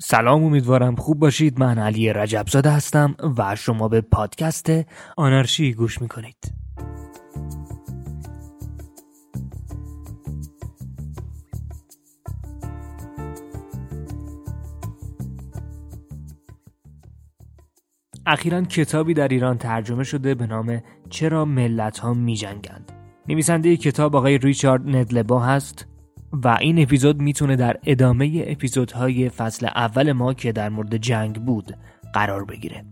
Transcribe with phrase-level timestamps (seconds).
[0.00, 1.60] سلام امیدوارم خوب باشید.
[1.60, 4.72] من علی رجبزاده هستم و شما به پادکست
[5.16, 6.36] آنارشی گوش می‌کنید.
[18.26, 22.92] اخیرا کتابی در ایران ترجمه شده به نام چرا ملت ها می جنگند.
[23.28, 25.91] نویسنده کتاب آقای ریچارد ندلبا هست.
[26.32, 31.76] و این اپیزود می‌تونه در ادامه اپیزودهای فصل اول ما که در مورد جنگ بود
[32.14, 32.84] قرار بگیره.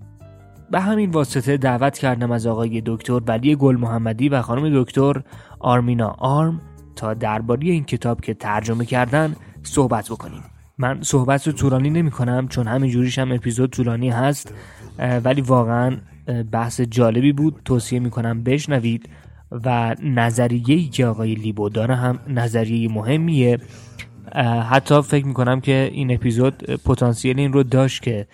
[0.71, 5.23] به همین واسطه دعوت کردم از آقای دکتر ولی گل محمدی و خانم دکتر
[5.59, 6.61] آرمینا آرم
[6.97, 10.43] تا درباره این کتاب که ترجمه کردن صحبت بکنیم.
[10.79, 14.55] من صحبت رو طولانی نمی کنم چون همین جوریش هم اپیزود طولانی هست
[15.25, 15.97] ولی واقعا
[16.53, 19.09] بحث جالبی بود توصیه می کنم بشنوید
[19.51, 23.59] و نظریه‌ای که آقای لیبو داره هم نظریه مهمیه.
[24.71, 28.27] حتی فکر می‌کنم که این اپیزود پتانسیل این رو داشت که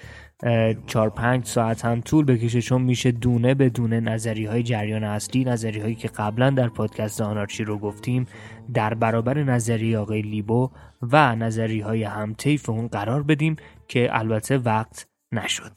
[0.87, 5.45] چار پنج ساعت هم طول بکشه چون میشه دونه به دونه نظری های جریان اصلی
[5.45, 8.27] نظری هایی که قبلا در پادکست آنارچی رو گفتیم
[8.75, 10.71] در برابر نظریه آقای لیبو
[11.03, 13.57] و نظری های همطیف اون قرار بدیم
[13.89, 15.73] که البته وقت نشد.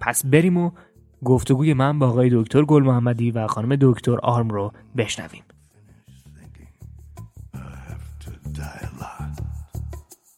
[0.00, 0.70] پس بریم و
[1.24, 5.42] گفتگوی من با آقای دکتر گل محمدی و خانم دکتر آرم رو بشنویم.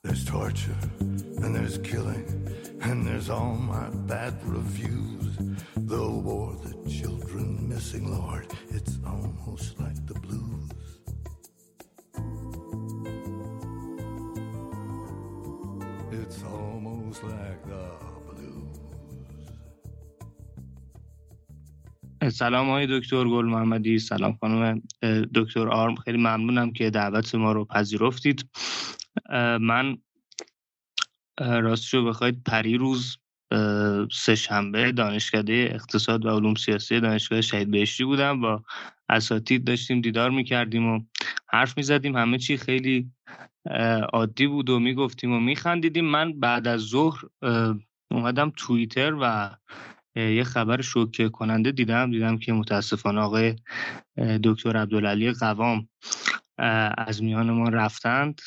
[0.05, 0.81] There's torture
[1.43, 1.79] and there's
[22.31, 24.83] سلام های دکتر گل محمدی سلام خانم
[25.35, 25.95] دکتر آرم.
[25.95, 28.51] خیلی ممنونم که دعوت ما رو پذیرفتید.
[29.61, 29.99] من
[31.41, 33.19] راستشو بخواید پریروز
[34.13, 38.41] سه شنبه دانشکده اقتصاد و علوم سیاسی دانشگاه شهید بهشتی بودم.
[38.41, 38.65] با
[39.09, 41.01] اساتید داشتیم دیدار می‌کردیم و
[41.49, 42.17] حرف می‌زدیم.
[42.17, 43.11] همه چی خیلی
[44.13, 46.05] عادی بود و می‌گفتیم و میخندیدیم.
[46.05, 47.21] من بعد از ظهر
[48.11, 49.51] اومدم توییتر و
[50.17, 52.11] یه خبر شوکه کننده دیدم.
[52.11, 53.57] دیدم که متاسفانه آقای
[54.45, 55.89] دکتر عبدالعلی قوام
[56.99, 58.41] از میان ما رفتند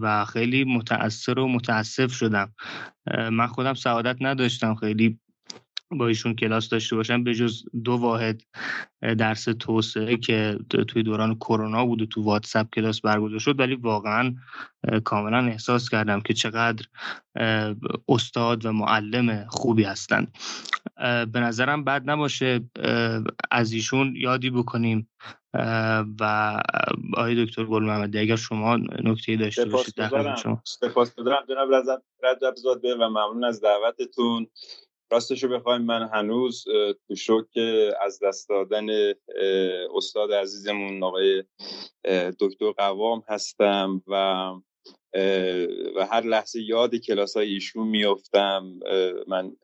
[0.00, 2.54] و خیلی متاثر و متاسف شدم.
[3.32, 4.74] من خودم سعادت نداشتم.
[4.74, 5.18] خیلی
[5.94, 8.42] با ایشون کلاس داشته باشم به جز دو واحد
[9.02, 14.34] درس توسعه که توی دوران کرونا بود و تو واتساپ کلاس برگزار شد ولی واقعا
[15.04, 16.86] کاملا احساس کردم که چقدر
[18.08, 20.36] استاد و معلم خوبی هستند.
[21.32, 22.60] به نظرم بد نباشه
[23.50, 25.08] از ایشون یادی بکنیم
[26.20, 26.62] و
[27.16, 30.62] آقای دکتر گل محمدی اگر شما نکته داشته باشید در شما.
[30.64, 31.44] سپاس گذارم.
[31.48, 31.68] جناب
[32.24, 34.46] رجب زاده و ممنون از دعوتتون.
[35.10, 36.64] راستش رو بخوایم من هنوز
[37.08, 37.58] تو شوک
[38.00, 38.86] از دست دادن
[39.94, 41.44] استاد عزیزمون آقای
[42.40, 44.14] دکتر قوام هستم و
[45.96, 48.80] و هر لحظه یاد کلاس های ایشون میفتم
[49.28, 49.56] من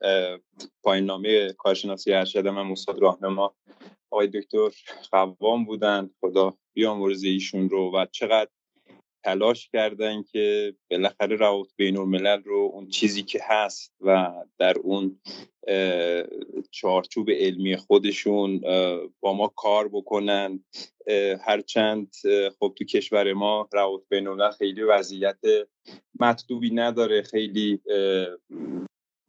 [0.83, 3.55] پایین نامه کارشناسی ارشد من استاد راهنما
[4.11, 4.69] آقای دکتر
[5.11, 6.09] قوام بودن.
[6.21, 8.49] خدا بیامرزه ایشون رو و چقدر
[9.23, 15.19] تلاش کردن که بالاخره روابط بین الملل رو اون چیزی که هست و در اون
[16.71, 18.61] چارچوب علمی خودشون
[19.19, 20.63] با ما کار بکنن.
[21.45, 22.13] هرچند
[22.59, 25.39] خب تو کشور ما روابط بین الملل خیلی وضعیت
[26.19, 27.79] مطلوبی نداره خیلی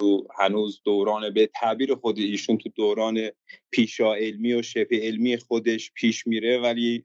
[0.03, 3.31] تو هنوز دوران به تعبیر خود ایشون تو دوران
[3.71, 7.03] پیشا علمی و شبه علمی خودش پیش میره ولی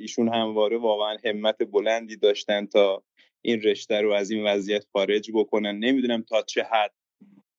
[0.00, 3.02] ایشون همواره واقعا همت بلندی داشتن تا
[3.42, 5.78] این رشته رو از این وضعیت خارج بکنن.
[5.78, 6.92] نمی‌دونم تا چه حد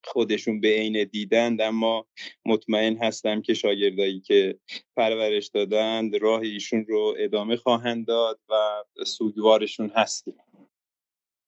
[0.03, 2.07] خودشون به عین دیدند اما
[2.45, 4.59] مطمئن هستم که شاگردایی که
[4.97, 10.35] پرورش دادند راه ایشون رو ادامه خواهند داد و سوگوارشون هستیم.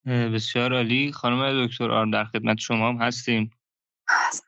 [0.05, 1.11] بسیار عالی.
[1.11, 3.51] خانم دکتر آرم در خدمت شما هم هستیم.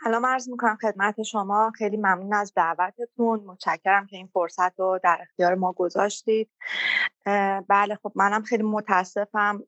[0.04, 1.72] سلام عرض می‌کنم خدمت شما.
[1.78, 3.40] خیلی ممنون از دعوتتون.
[3.40, 6.50] متشکرم که این فرصت رو در اختیار ما گذاشتید.
[7.68, 9.64] بله خب منم خیلی متاسفم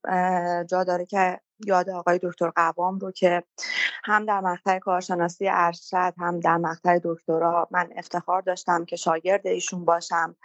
[0.70, 3.44] جا داره که یاد آقای دکتر قوام رو که
[4.04, 9.86] هم در مقطع کارشناسی ارشد هم در مقطع دکترا من افتخار داشتم که شاگرد ایشون
[9.86, 10.36] باشم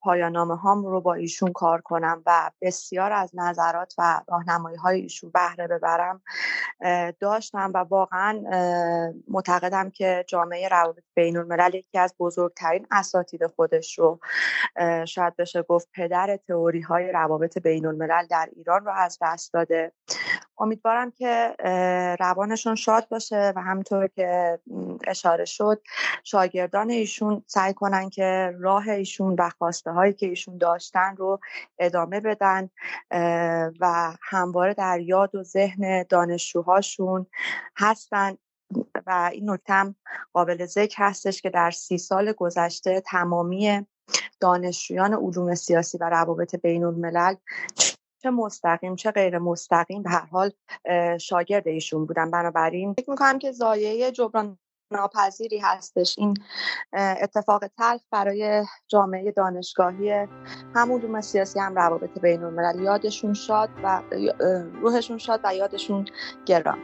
[0.00, 5.30] پایانامه هام رو با ایشون کار کنم و بسیار از نظرات و راهنمایی های ایشون
[5.30, 6.22] بهره ببرم
[7.20, 8.42] داشتم و واقعا
[9.28, 14.20] معتقدم که جامعه روابط بین الملل یکی از بزرگترین اساتید خودش رو
[15.04, 19.92] شاید بشه گفت پدر تئوری های روابط بین الملل در ایران رو از دست داده.
[20.58, 21.54] امیدوارم که
[22.20, 24.58] روانشون شاد باشه و همینطور که
[25.06, 25.82] اشاره شد
[26.24, 31.40] شاگردان ایشون سعی کنن که راه ایشون و خواسته هایی که ایشون داشتن رو
[31.78, 32.70] ادامه بدن
[33.80, 37.26] و همواره در یاد و ذهن دانشجوهاشون
[37.76, 38.36] هستن.
[39.06, 39.94] و این نکته
[40.32, 43.86] قابل ذکر هستش که در سی سال گذشته تمامی
[44.40, 47.34] دانشجویان علوم سیاسی و روابط بین الملل
[48.22, 50.50] چه مستقیم چه غیر مستقیم به هر حال
[51.18, 52.30] شاگرد ایشون بودن.
[52.30, 54.58] بنابراین فکر می‌کنم که زایه جبران
[54.92, 56.18] ناپذیری هستش.
[56.18, 56.34] این
[56.92, 60.10] اتفاق تلخ برای جامعه دانشگاهی
[60.74, 64.02] هم علوم سیاسی هم روابط بین الملل یادشون شاد و
[64.82, 66.04] روحشون شاد و یادشون
[66.46, 66.78] گران.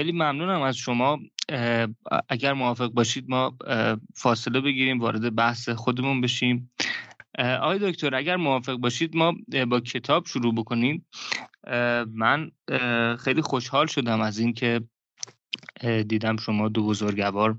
[0.00, 1.18] خیلی ممنونم از شما.
[2.28, 3.56] اگر موافق باشید ما
[4.14, 6.70] فاصله بگیریم وارد بحث خودمون بشیم.
[7.38, 9.34] آقای دکتر اگر موافق باشید ما
[9.68, 11.06] با کتاب شروع بکنیم.
[12.06, 12.50] من
[13.18, 14.80] خیلی خوشحال شدم از اینکه
[16.08, 17.58] دیدم شما دو بزرگوار.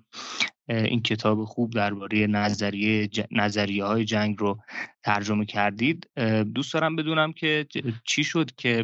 [0.70, 4.60] این کتاب خوب درباره نظریه نظریه های جنگ رو
[5.04, 6.10] ترجمه کردید.
[6.56, 7.68] دوست دارم بدونم که
[8.06, 8.84] چی شد که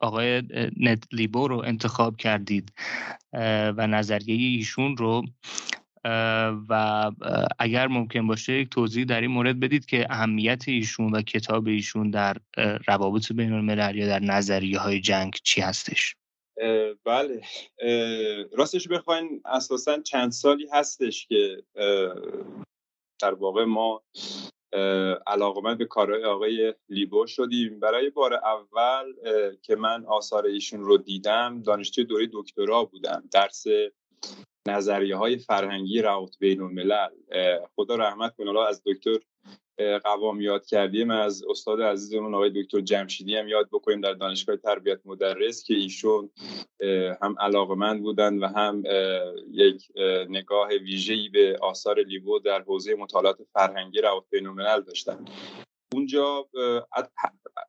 [0.00, 0.42] آقای
[0.76, 2.72] نت لیبو رو انتخاب کردید
[3.76, 5.22] و نظریه ایشون رو.
[6.68, 7.10] و
[7.58, 12.10] اگر ممکن باشه یک توضیح در این مورد بدید که اهمیت ایشون و کتاب ایشون
[12.10, 12.36] در
[12.86, 16.16] روابط بین الملل یا در نظریه های جنگ چی هستش.
[17.04, 17.42] بله.
[18.52, 21.62] راستش بخواین اساسا چند سالی هستش که
[23.20, 24.02] در واقع ما
[25.26, 27.80] علاقمند به کارهای آقای لیبو شدیم.
[27.80, 29.12] برای بار اول
[29.62, 33.22] که من آثار ایشون رو دیدم دانشجوی دوره دکترا بودم.
[33.32, 33.64] درس
[34.68, 37.08] نظریه های فرهنگی روابط بین الملل
[37.76, 39.18] خدا رحمت کنه از دکتر
[40.04, 45.00] قوام یاد کردیم از استاد عزیزمون آقای دکتر جمشیدی هم یاد بکنیم در دانشگاه تربیت
[45.04, 46.30] مدرس که ایشون
[47.22, 48.82] هم علاقمند بودن و هم
[49.50, 49.88] یک
[50.28, 55.24] نگاه ویژه‌ای به آثار لیبو در حوزه مطالعات فرهنگی روابط بین الملل داشتن.
[55.94, 56.48] اونجا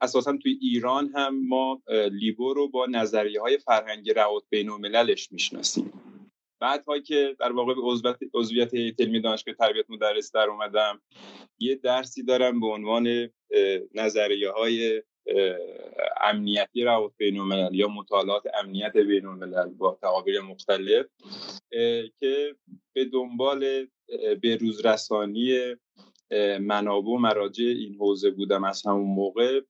[0.01, 1.81] اساسا توی ایران هم ما
[2.12, 5.93] لیبو رو با نظریه های فرهنگی روابط بین المللش می‌شناسیم.
[6.62, 11.01] بعد که در واقع به عضویت علمی دانشگاه تربیت مدرس در اومدم
[11.60, 13.30] یه درسی دارم به عنوان
[13.94, 15.03] نظریه های
[16.22, 21.06] امنیتی روابط بین الملل یا مطالعات امنیت بین الملل با تعابیر مختلف
[22.20, 22.56] که
[22.94, 23.88] به دنبال
[24.41, 25.75] به رسانی
[26.59, 29.61] منابع و مراجع این حوزه بودم از همون موقع.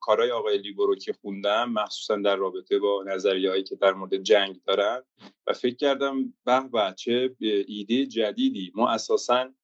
[0.00, 4.16] کارهای آقای لیبو رو که خوندم مخصوصا در رابطه با نظریه هایی که در مورد
[4.16, 5.02] جنگ دارن
[5.46, 7.36] و فکر کردم به بچه
[7.66, 8.72] ایده جدیدی.
[8.74, 9.54] ما اساسا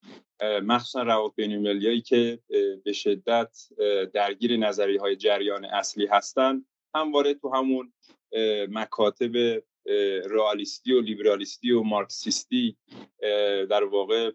[0.62, 2.38] مخصوصا روابط بین که
[2.84, 3.58] به شدت
[4.14, 7.92] درگیر نظریه های جریان اصلی هستند همواره تو همون
[8.70, 9.62] مکاتب
[10.30, 12.76] رئالیستی و لیبرالیستی و مارکسیستی
[13.70, 14.30] در واقع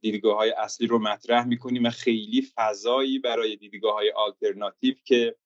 [0.00, 5.36] دیدگاه های اصلی رو مطرح می‌کنیم و خیلی فضایی برای دیدگاه های آلترناتیو که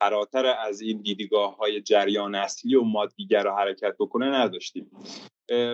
[0.00, 4.90] فراتر از این دیدگاه های جریان اصلی و مادیگر رو حرکت بکنه نداشتیم.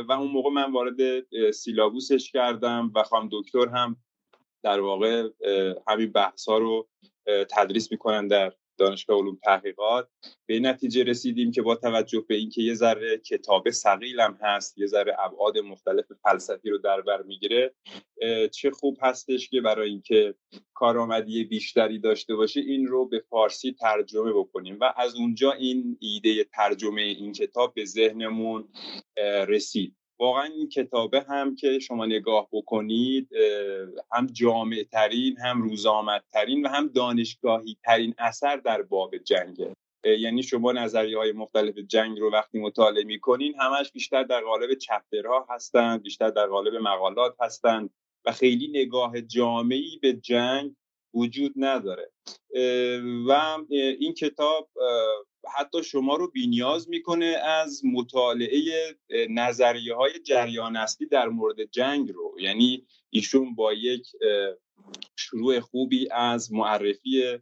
[0.09, 3.97] و اون موقع من وارد سیلابوسش کردم و خواهم دکتر هم
[4.62, 5.28] در واقع
[5.88, 6.88] همین بحث ها رو
[7.50, 8.52] تدریس می‌کنن در
[8.83, 10.09] دانشگاه علوم تحقیقات.
[10.47, 15.17] به نتیجه رسیدیم که با توجه به اینکه یه ذره کتاب سقیلم هست یه ذره
[15.19, 17.75] ابعاد مختلف فلسفی رو در بر می‌گیره
[18.53, 20.35] چه خوب هستش که برای اینکه
[20.75, 24.79] کارآمدی بیشتری داشته باشه این رو به فارسی ترجمه بکنیم.
[24.81, 28.69] و از اونجا این ایده ترجمه این کتاب به ذهنمون
[29.49, 29.97] رسید.
[30.23, 33.29] واقعا این کتابه هم که شما نگاه بکنید
[34.12, 39.76] هم جامع ترین هم روزآمد ترین و هم دانشگاهی ترین اثر در باب جنگه.
[40.05, 45.47] یعنی شما نظریه های مختلف جنگ رو وقتی مطالعه می‌کنین همش بیشتر در قالب چپترها
[45.50, 47.91] هستند بیشتر در قالب مقالات هستند
[48.25, 50.75] و خیلی نگاه جامعی به جنگ
[51.14, 52.11] وجود نداره.
[53.29, 54.69] و این کتاب
[55.57, 58.63] حتی شما رو بینیاز می‌کنه از مطالعه
[59.31, 62.37] نظریه های جریان اصلی در مورد جنگ رو.
[62.41, 64.07] یعنی ایشون با یک
[65.17, 67.39] شروع خوبی از معرفی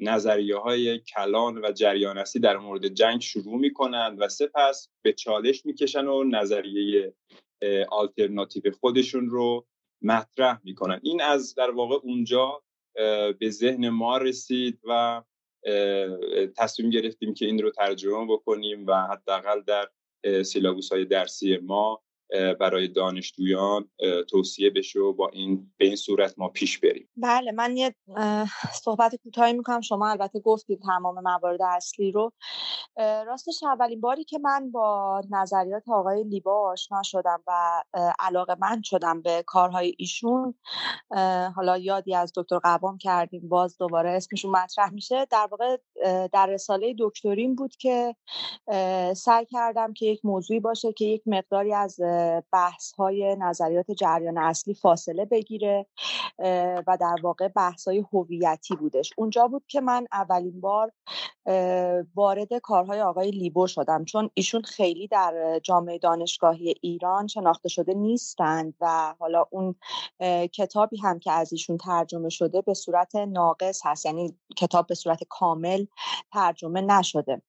[0.00, 5.66] نظریه های کلان و جریان اصلی در مورد جنگ شروع می‌کنند و سپس به چالش
[5.66, 7.14] می‌کشن و نظریه
[7.88, 9.66] آلترناتیو خودشون رو
[10.02, 11.00] مطرح می‌کنن.
[11.02, 12.62] این از در واقع اونجا
[13.38, 15.22] به ذهن ما رسید و
[16.56, 19.88] تصمیم گرفتیم که این رو ترجمه بکنیم و حداقل در
[20.42, 22.02] سیلابوس های درسی ما
[22.60, 23.90] برای دانشجویان
[24.30, 27.08] توصیه بشه و با این به این صورت ما پیش بریم.
[27.16, 27.94] بله من یه
[28.72, 29.80] صحبت کوتاهی می‌کنم.
[29.80, 32.32] شما البته گفتید تمام موارد اصلی رو.
[33.26, 37.82] راستش اولین باری که من با نظریات آقای لیبا آشنا شدم و
[38.18, 40.54] علاقه من شدم به کارهای ایشون
[41.56, 45.26] حالا یادی از دکتر قوام کردیم باز دوباره اسمشون مطرح میشه.
[45.30, 45.76] در واقع
[46.32, 48.16] در رساله دکترین بود که
[49.16, 52.00] سعی کردم که یک موضوعی باشه که یک مقداری از
[52.52, 55.86] بحث های نظریات جریان اصلی فاصله بگیره
[56.86, 59.12] و در واقع بحث های هویتی بودش.
[59.16, 60.92] اونجا بود که من اولین بار
[62.14, 68.74] وارد کارهای آقای لیبو شدم چون ایشون خیلی در جامعه دانشگاهی ایران شناخته شده نیستند
[68.80, 69.74] و حالا اون
[70.52, 75.24] کتابی هم که از ایشون ترجمه شده به صورت ناقص هست یعنی کتاب به صورت
[75.28, 75.86] کامل
[76.32, 77.42] ترجمه نشده.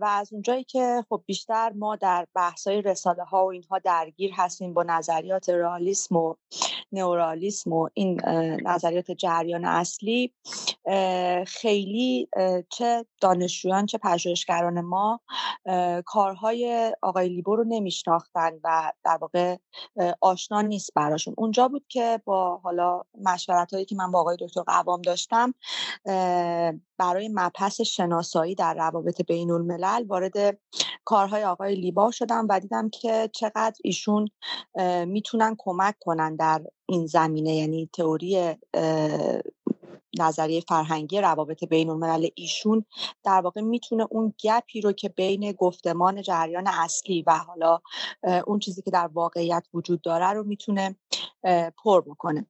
[0.00, 4.74] و از اونجایی که خب بیشتر ما در بحث‌های رساله ها و اینها درگیر هستیم
[4.74, 6.34] با نظریات رئالیسم و
[6.92, 8.20] نورالیسم و این
[8.64, 10.34] نظریات جریان اصلی
[11.46, 12.28] خیلی
[12.68, 15.20] چه دانشجویان چه پژوهشگران ما
[16.06, 19.56] کارهای آقای لیبو رو نمیشناختن و در واقع
[20.20, 21.34] آشنا نیست براشون.
[21.38, 25.54] اونجا بود که با حالا مشورت هایی که من با آقای دکتر قوام داشتم
[27.00, 30.58] برای مبحث شناسایی در روابط بین الملل وارد
[31.04, 34.28] کارهای آقای لیبا شدم و دیدم که چقدر ایشون
[35.06, 37.54] می‌تونن کمک کنن در این زمینه.
[37.54, 38.54] یعنی تئوری
[40.18, 42.84] نظریه فرهنگی روابط بین الملل ایشون
[43.24, 47.80] در واقع می‌تونه اون گپی رو که بین گفتمان جریان اصلی و حالا
[48.46, 50.96] اون چیزی که در واقعیت وجود داره رو می‌تونه
[51.84, 52.46] پر بکنه.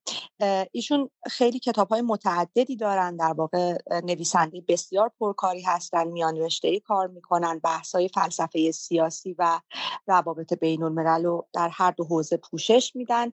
[0.73, 7.07] ایشون خیلی کتاب های متعددی دارن در واقع نویسنده بسیار پرکاری هستن میان رشته کار
[7.07, 9.61] می‌کنن بحث های فلسفه سیاسی و
[10.07, 13.33] روابط بین الملل رو در هر دو حوزه پوشش میدن.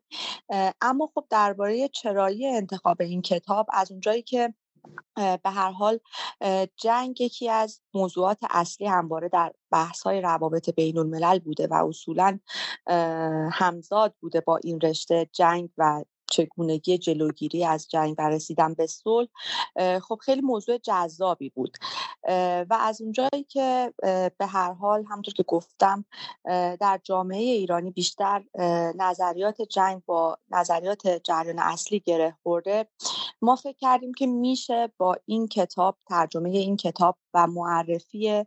[0.82, 4.54] اما خب درباره چرایی انتخاب این کتاب از اونجایی که
[5.16, 6.00] به هر حال
[6.76, 12.40] جنگ یکی از موضوعات اصلی همواره در بحث های روابط بین الملل بوده و اصولا
[13.52, 19.28] همزاد بوده با این رشته جنگ و چگونگی جلوگیری از جنگ و رسیدن به صلح
[20.00, 21.78] خب خیلی موضوع جذابی بود.
[22.70, 23.94] و از اونجایی که
[24.38, 26.06] به هر حال همونطور که گفتم
[26.80, 28.44] در جامعه ایرانی بیشتر
[28.96, 32.88] نظریات جنگ با نظریات جریان اصلی گره خورده
[33.42, 38.46] ما فکر کردیم که میشه با این کتاب ترجمه این کتاب و معرفی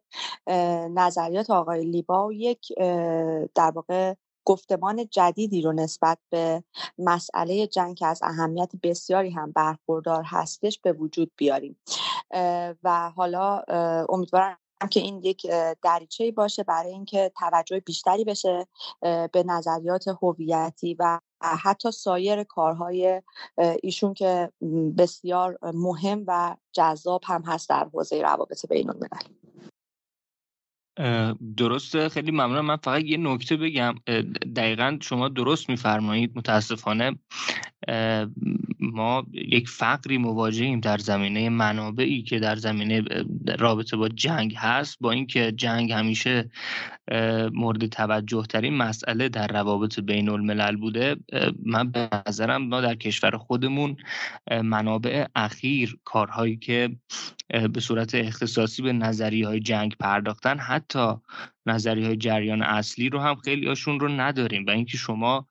[0.90, 2.72] نظریات آقای لیبا یک
[3.54, 6.64] در واقع گفتمان جدیدی رو نسبت به
[6.98, 11.76] مسئله جنگ که از اهمیت بسیاری هم برخوردار هستش به وجود بیاریم.
[12.84, 13.62] و حالا
[14.08, 14.58] امیدوارم
[14.90, 15.46] که این یک
[15.82, 18.66] دریچه باشه برای اینکه توجه بیشتری بشه
[19.32, 23.22] به نظریات هویتی و حتی سایر کارهای
[23.82, 24.52] ایشون که
[24.98, 29.39] بسیار مهم و جذاب هم هست در حوزه روابط بین الملل
[31.56, 32.66] درسته خیلی ممنونم.
[32.66, 33.94] من فقط یه نکته بگم.
[34.56, 36.32] دقیقا شما درست میفرمایید.
[36.34, 37.16] متاسفانه
[38.80, 43.02] ما یک فقری مواجهیم در زمینه منابعی که در زمینه
[43.58, 44.96] رابطه با جنگ هست.
[45.00, 46.50] با اینکه جنگ همیشه
[47.52, 51.16] مورد توجه ترین مسئله در روابط بین الملل بوده
[51.66, 53.96] من به نظرم ما در کشور خودمون
[54.62, 56.96] منابع اخیر کارهایی که
[57.72, 61.20] به صورت اختصاصی به نظریه های جنگ پرداختن حتی 对。
[61.66, 65.46] نظری های جریان اصلی رو هم خیلی هاشون رو نداریم و اینکه شما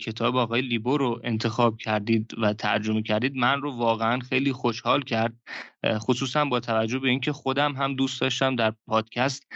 [0.00, 5.34] کتاب آقای لیبو رو انتخاب کردید و ترجمه کردید من رو واقعا خیلی خوشحال کرد.
[5.86, 9.46] خصوصا با توجه به اینکه خودم هم دوست داشتم در پادکست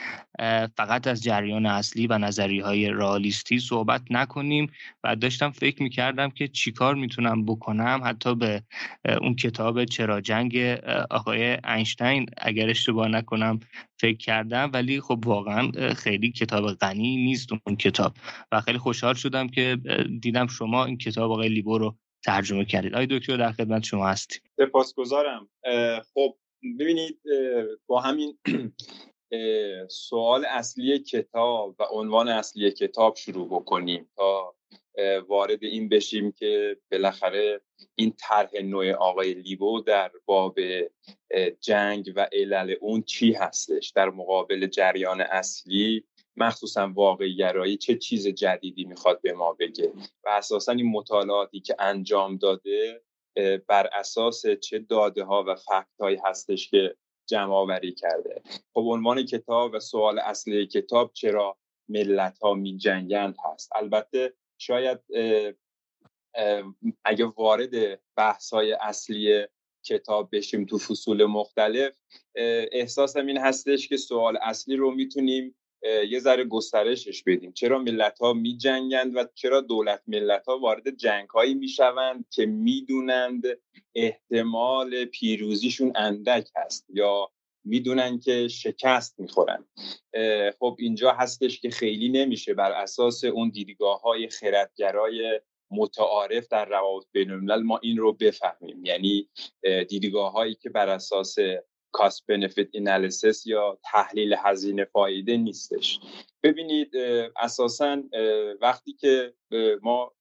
[0.77, 4.73] فقط از جریان اصلی و نظری های رالیستی صحبت نکنیم
[5.05, 8.63] و داشتم فکر می‌کردم که چیکار می‌تونم بکنم حتی به
[9.21, 10.57] اون کتاب چرا جنگ
[11.11, 13.61] آقای اینشتین اگر اشتباه نکنم
[14.01, 14.71] فکر کردم.
[14.73, 18.13] ولی خب واقعا خیلی کتاب غنی نیست اون کتاب.
[18.53, 19.79] و خیلی خوشحال شدم که
[20.21, 22.95] دیدم شما این کتاب آقای لیبو رو ترجمه کردید.
[22.95, 24.43] آقای دکتر در خدمت شما هستیم.
[24.57, 25.49] سپاسگزارم.
[26.15, 26.37] خب
[26.81, 27.21] ببینید
[27.87, 28.39] با همین
[29.89, 34.55] سوال اصلی کتاب و عنوان اصلی کتاب شروع بکنیم تا
[35.29, 37.61] وارد این بشیم که بالاخره
[37.95, 40.59] این طرح نوع آقای لیبو در باب
[41.61, 46.05] جنگ و علل اون چی هستش؟ در مقابل جریان اصلی
[46.37, 49.93] مخصوصا واقعی گرایی چه چیز جدیدی می‌خواد به ما بگه؟
[50.25, 53.03] و اساسا این مطالعاتی که انجام داده
[53.67, 58.43] بر اساس چه داده ها و فکت هایی هستش که جمع آوری کرده؟
[58.75, 64.99] خب عنوان کتاب و سوال اصلی کتاب چرا ملت ها می جنگند هست؟ البته شاید
[67.05, 69.47] اگه وارد بحث های اصلی
[69.85, 71.99] کتاب بشیم تو فصول مختلف
[72.73, 75.55] احساسم این هستش که سوال اصلی رو می‌تونیم
[76.09, 77.53] یه ذره گسترشش بدیم.
[77.53, 82.25] چرا ملت ها می جنگند و چرا دولت ملت ها وارد جنگ هایی می شوند
[82.31, 83.43] که می‌دونند
[83.95, 87.31] احتمال پیروزیشون اندک هست یا
[87.65, 89.65] می‌دونن که شکست می‌خورن.
[90.59, 97.05] خب اینجا هستش که خیلی نمیشه بر اساس اون دیدگاه های خردگرای متعارف در روابط
[97.13, 98.85] بین ما این رو بفهمیم.
[98.85, 99.29] یعنی
[99.89, 101.37] دیدگاه هایی که بر اساس
[101.93, 106.01] کاست بنفیت انالیسیس یا تحلیل هزینه فایده نیستش.
[106.43, 106.97] ببینید
[107.37, 108.03] اساسا
[108.61, 109.35] وقتی که
[109.83, 110.13] ما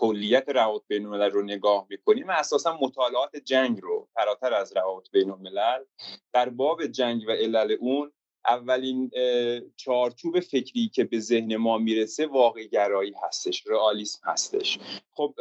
[0.00, 5.10] کلیت روابط بین الملل رو نگاه می‌کنیم و اساسا مطالعات جنگ رو فراتر از روابط
[5.10, 5.84] بین الملل
[6.32, 8.12] در باب جنگ و علل اون
[8.46, 9.10] اولین
[9.76, 14.78] چارچوب فکری که به ذهن ما می‌رسه واقع گرایی هستش رئالیسم هستش.
[15.10, 15.34] خب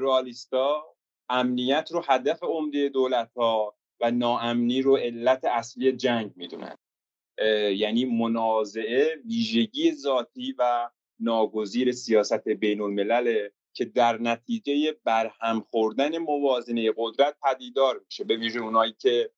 [0.00, 0.84] رئالیستا
[1.28, 6.76] امنیت رو هدف عمده دولت ها و ناامنی رو علت اصلی جنگ می‌دونن.
[7.72, 10.90] یعنی منازعه ویژگی ذاتی و
[11.20, 18.60] ناگزیر سیاست بین الملل که در نتیجه برهم خوردن موازنه قدرت پدیدار میشه به ویژه
[18.60, 19.30] اونایی که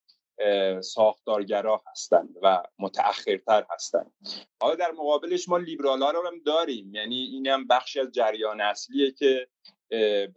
[0.80, 4.12] ساختارگرا هستند و متأخرتر هستند.
[4.60, 8.60] حالا در مقابلش ما لیبرال ها رو هم داریم یعنی این هم بخشی از جریان
[8.60, 9.48] اصلیه که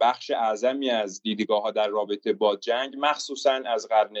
[0.00, 4.16] بخش اعظمی از دیدگاه ها در رابطه با جنگ مخصوصا از قرن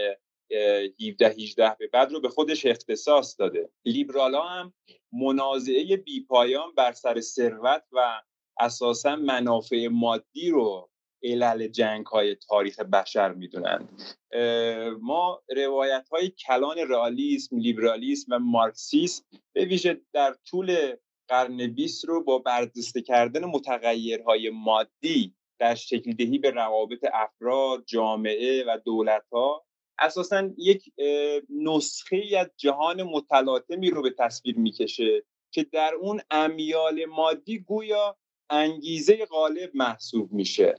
[1.08, 3.70] 17 18 به بعد رو به خودش اختصاص داده.
[3.84, 4.74] لیبرال ها هم
[5.12, 8.22] منازعه بیپایان بر سر ثروت و
[8.60, 10.90] اساسا منافع مادی رو
[11.22, 14.02] علل جنگ های تاریخ بشر می‌دونند.
[15.00, 20.96] ما روایت های کلان رئالیسم لیبرالیسم و مارکسیسم به ویژه در طول
[21.28, 28.64] قرن 20 رو با برجسته کردن متغیرهای مادی در شکل دهی به روابط افراد، جامعه
[28.64, 29.64] و دولت ها
[29.98, 30.92] اساسا یک
[31.48, 38.16] نسخه از جهان متلاطمی رو به تصویر می‌کشه که در اون امیال مادی گویا
[38.52, 40.74] انگیزه غالب محسوب میشه.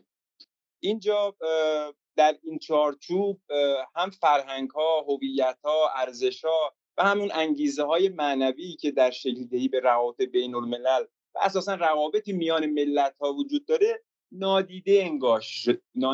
[0.79, 1.35] اینجا
[2.15, 3.41] در این چارچوب
[3.95, 9.67] هم فرهنگ ها هویت ها ارزش ها و همون انگیزه های معنوی که در شکل
[9.67, 11.03] به روابط بین الملل
[11.35, 15.69] و اساسا روابطی میان ملت ها وجود داره نادیده انگاش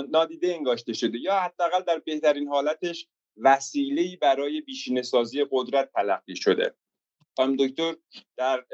[0.10, 6.76] نادیده انگاشته شده یا حداقل در بهترین حالتش وسیله برای بیشینه سازی قدرت تلقی شده.
[7.40, 7.96] خانم دکتر
[8.38, 8.66] در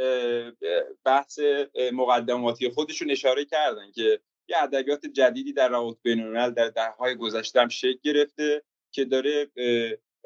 [1.05, 1.39] بحث
[1.93, 7.69] مقدماتی خودشون اشاره کردن که یه ادبیات جدیدی در روابط بین‌الملل در دههای گذشته هم
[7.69, 9.47] شکل گرفته که داره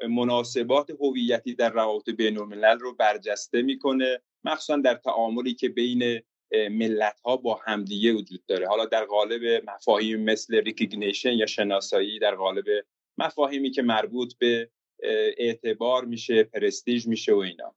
[0.08, 6.22] مناسبات هویتی در روابط بین‌الملل رو برجسته می‌کنه مخصوصا در تعاملی که بین
[6.52, 8.68] ملت ها با همدیگه وجود داره.
[8.68, 12.64] حالا در قالب مفاهیم مثل recognition یا شناسایی در قالب
[13.18, 14.70] مفاهیمی که مربوط به
[15.38, 17.74] اعتبار میشه پرستیژ میشه و اینا.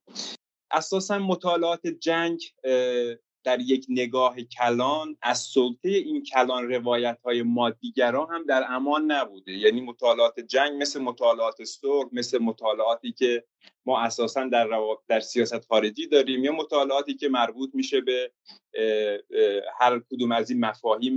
[0.74, 2.40] اساسا مطالعات جنگ
[3.44, 9.52] در یک نگاه کلان از سلطه این کلان روایت های مادیگرا هم در امان نبوده.
[9.52, 13.44] یعنی مطالعات جنگ مثل مطالعات صلح مثل مطالعاتی که
[13.86, 14.68] ما اساسا در,
[15.08, 18.32] در سیاست خارجی داریم یا مطالعاتی که مربوط میشه به
[19.78, 21.16] هر کدوم از این مفاهیم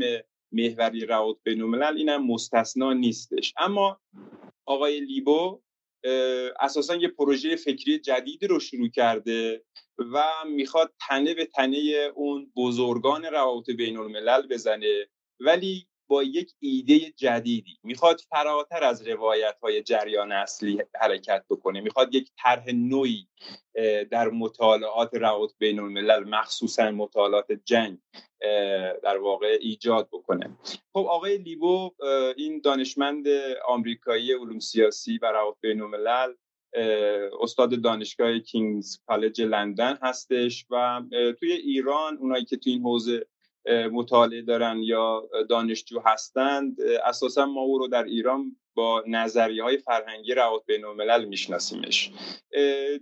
[0.52, 3.54] محوری روابط بین این هم مستثنا نیستش.
[3.58, 4.00] اما
[4.66, 5.62] آقای لیبو
[6.60, 9.64] اساسا یه پروژه فکری جدیدی رو شروع کرده
[10.14, 15.08] و می‌خواد تنه به تنه اون بزرگان روابط بین الملل بزنه.
[15.40, 17.78] ولی با یک ایده جدیدی.
[17.84, 21.82] می‌خواد فراتر از روایت های جریان اصلی حرکت بکنه.
[21.82, 23.28] می‌خواد یک طرح نوعی
[24.12, 27.98] در مطالعات روابط بین الملل مخصوصا مطالعات جنگ
[29.04, 30.58] در واقع ایجاد بکنه.
[30.94, 31.92] خب آقای لیبو
[32.38, 33.26] این دانشمند
[33.68, 36.34] آمریکایی علوم سیاسی و روابط بین الملل
[37.42, 41.02] استاد دانشگاه کینگز کالج لندن هستش و
[41.40, 43.28] توی ایران اونایی که توی این حوزه
[43.92, 50.34] مطالعه دارن یا دانشجو هستند اساسا ما او رو در ایران با نظریه های فرهنگی
[50.34, 52.12] روابط بین الملل میشناسیمش.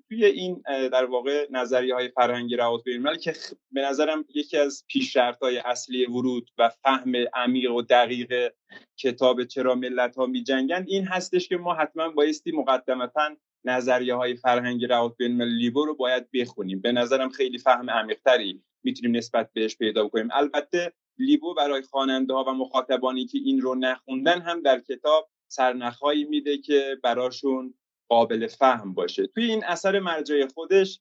[0.08, 3.34] توی این در واقع نظریه های فرهنگی روابط بین الملل که
[3.72, 8.54] به نظرم یکی از پیش های اصلی ورود و فهم عمیق و دقیق
[8.98, 14.36] کتاب چرا ملت ها می جنگن این هستش که ما حتما بایستی مقدمتا نظریه های
[14.36, 16.82] فرهنگی روابط بین المللی رو باید بخونیم.
[16.82, 22.44] به نظرم خیلی فهم عمیقتری می‌تونیم نسبت بهش پیدا کنیم البته لیبو برای خواننده ها
[22.44, 27.74] و مخاطبانی که این رو نخوندن هم در کتاب سرنخهایی میده که براشون
[28.10, 29.28] قابل فهم باشه.
[29.28, 31.00] توی این اثر مرجع خودش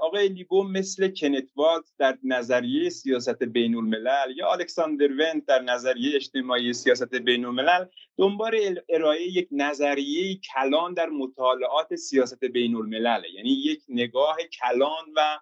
[0.00, 6.16] آقای لیبو مثل کنت والت در نظریه سیاست بین الملل یا الکساندر ونت در نظریه
[6.16, 7.86] اجتماعی سیاست بین الملل
[8.18, 15.38] دنبال ارائه یک نظریه کلان در مطالعات سیاست بین الملل یعنی یک نگاه کلان و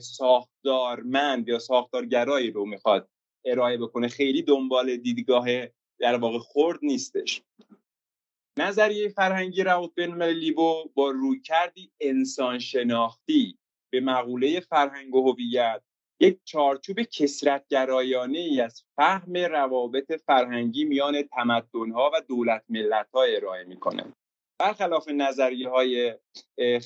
[0.00, 3.08] ساختارمند یا ساختارگرایی رو می‌خواد
[3.44, 5.46] ارائه بکنه خیلی دنبال دیدگاه
[5.98, 7.42] در واقع خرد نیستش.
[8.58, 13.58] نظریه فرهنگی روابط بین لیبو با روی کردی انسان شناختی
[13.92, 15.82] به مقوله فرهنگ و هویت
[16.20, 23.64] یک چارچوب کسرتگرایانه ای از فهم روابط فرهنگی میان تمدنها و دولت ملت ها ارائه
[23.64, 24.14] می‌کنه.
[24.58, 26.14] برخلاف نظریه های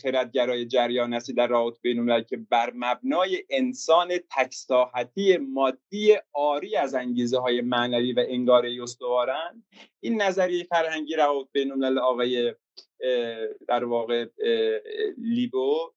[0.03, 7.39] خردگرای جریان اصلی در روابط بین که بر مبنای انسان تکساحتی مادی آری از انگیزه
[7.39, 9.65] های معنوی و انگاره استوارن
[10.01, 12.55] این نظریه فرهنگی روابط بین آقای
[13.69, 14.27] در واقع
[15.19, 15.93] لیبو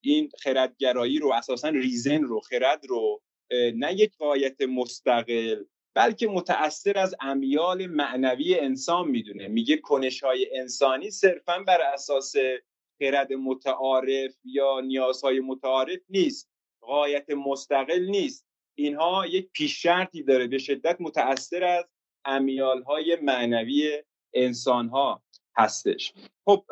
[0.00, 7.14] این خردگرایی رو اساسا ریزن رو خرد رو نه یک قایت مستقل بلکه متأثر از
[7.20, 9.48] امیال معنوی انسان می‌دونه.
[9.48, 12.34] میگه کنش های انسانی صرفا بر اساس
[12.98, 16.50] خرد متعارف یا نیازهای متعارف نیست.
[16.80, 18.46] قایت مستقل نیست.
[18.74, 20.46] اینها یک پیش شرطی داره.
[20.46, 21.84] به شدت متأثر از
[22.24, 24.02] امیال های معنوی
[24.34, 25.22] انسان ها
[25.56, 26.12] هستش.
[26.44, 26.64] خب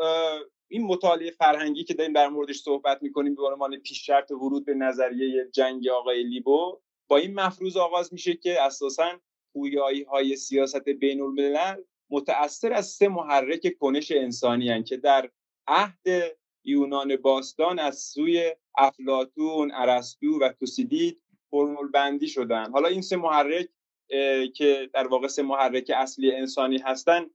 [0.68, 4.74] این مطالعه فرهنگی که داریم در موردش صحبت می‌کنیم به عنوان پیش شرط ورود به
[4.74, 9.20] نظریه جنگ آقای لیبو با این مفروض آغاز میشه که اساسا
[9.52, 15.30] پویایی های سیاست بین الملل متأثر از سه محرک کنش انسانی هن که در
[15.66, 16.06] عهد
[16.64, 22.70] یونان باستان از سوی افلاتون، ارسطو و توسیدید فرمول بندی شدن.
[22.70, 23.68] حالا این سه محرک
[24.54, 27.30] که در واقع سه محرک اصلی انسانی هستن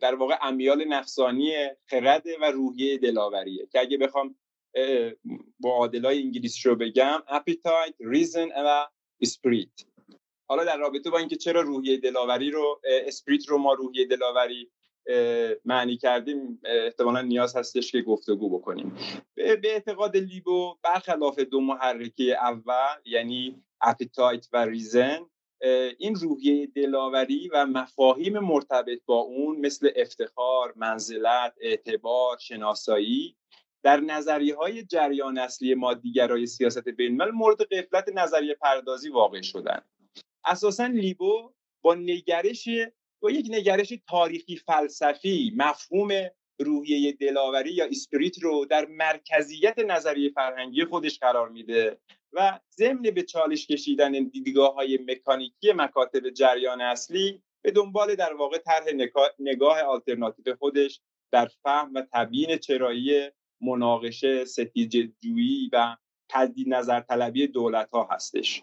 [0.00, 1.52] در واقع امیال نفسانی
[1.86, 4.34] خرد و روحیه دلاوریه که اگه بخوام
[5.60, 8.86] با عادلای انگلیسی رو بگم appetite, reason و
[9.24, 9.84] spirit.
[10.48, 14.70] حالا در رابطه با اینکه چرا روحیه دلاوری رو اسپریت رو ما روحیه دلاوری
[15.64, 18.96] معنی کردیم احتمالا نیاز هستش که گفتگو بکنیم.
[19.34, 25.26] به اعتقاد لیبو برخلاف دو محرکه اول یعنی appetite و reason
[25.98, 33.36] این روحیه دلاوری و مفاهیم مرتبط با اون مثل افتخار، منزلت، اعتبار، شناسایی
[33.82, 39.80] در نظریه های جریان اصلی مادیگرای سیاست بینالملل مورد غفلت نظریه پردازی واقع شدن.
[40.44, 42.68] اساسا لیبو با نگرش
[43.22, 46.10] با یک نگرش تاریخی فلسفی مفهوم
[46.60, 51.98] روحیه دلاوری یا اسپریت رو در مرکزیت نظریه فرهنگی خودش قرار میده
[52.32, 58.58] و ضمن به چالش کشیدن دیدگاه های مکانیکی مکاتب جریان اصلی به دنبال در واقع
[58.58, 58.86] طرح
[59.38, 61.00] نگاه آلترناتیو خودش
[61.32, 63.30] در فهم و تبیین چرایی
[63.60, 65.96] مناقشه ستیجه جویی و
[66.28, 68.62] تجدید نظر طلبی دولت ها هستش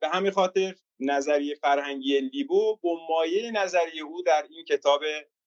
[0.00, 5.02] به همین خاطر نظریه فرهنگی لیبو با مایه نظریه او در این کتاب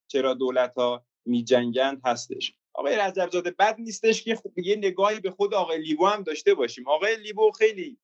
[0.08, 2.54] چرا دولت ها می جنگند هستش.
[2.74, 6.88] آقای رجبزاده بد نیستش که یه نگاهی به خود آقای لیبو هم داشته باشیم.
[6.88, 7.98] آقای لیبو خیلی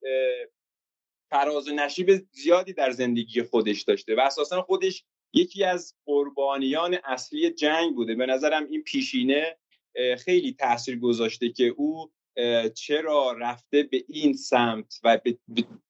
[1.30, 7.50] فراز و نشیب زیادی در زندگی خودش داشته و اساسا خودش یکی از قربانیان اصلی
[7.50, 8.14] جنگ بوده.
[8.14, 9.58] به نظرم این پیشینه
[10.18, 12.10] خیلی تاثیر گذاشته که او
[12.74, 15.20] چرا رفته به این سمت و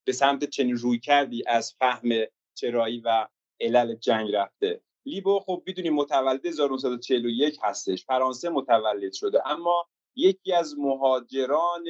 [0.04, 2.08] به سمت چنین روی کردی از فهم
[2.54, 3.28] چرایی و
[3.60, 4.80] علل جنگ رفته.
[5.06, 9.86] لیبو خب می‌دونیم متولد 1941 هستش فرانسه متولد شده اما
[10.16, 11.84] یکی از مهاجران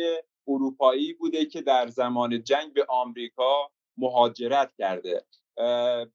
[0.49, 5.25] اروپایی بوده که در زمان جنگ به آمریکا مهاجرت کرده.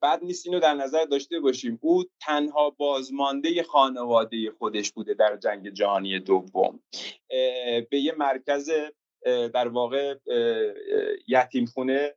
[0.02, 1.80] بعد نیست اینو در نظر داشته باشیم.
[1.82, 6.80] او تنها بازمانده خانواده خودش بوده در جنگ جهانی دوم.
[7.90, 8.70] به یه مرکز
[9.54, 10.16] در واقع
[11.28, 12.16] یتیم خونه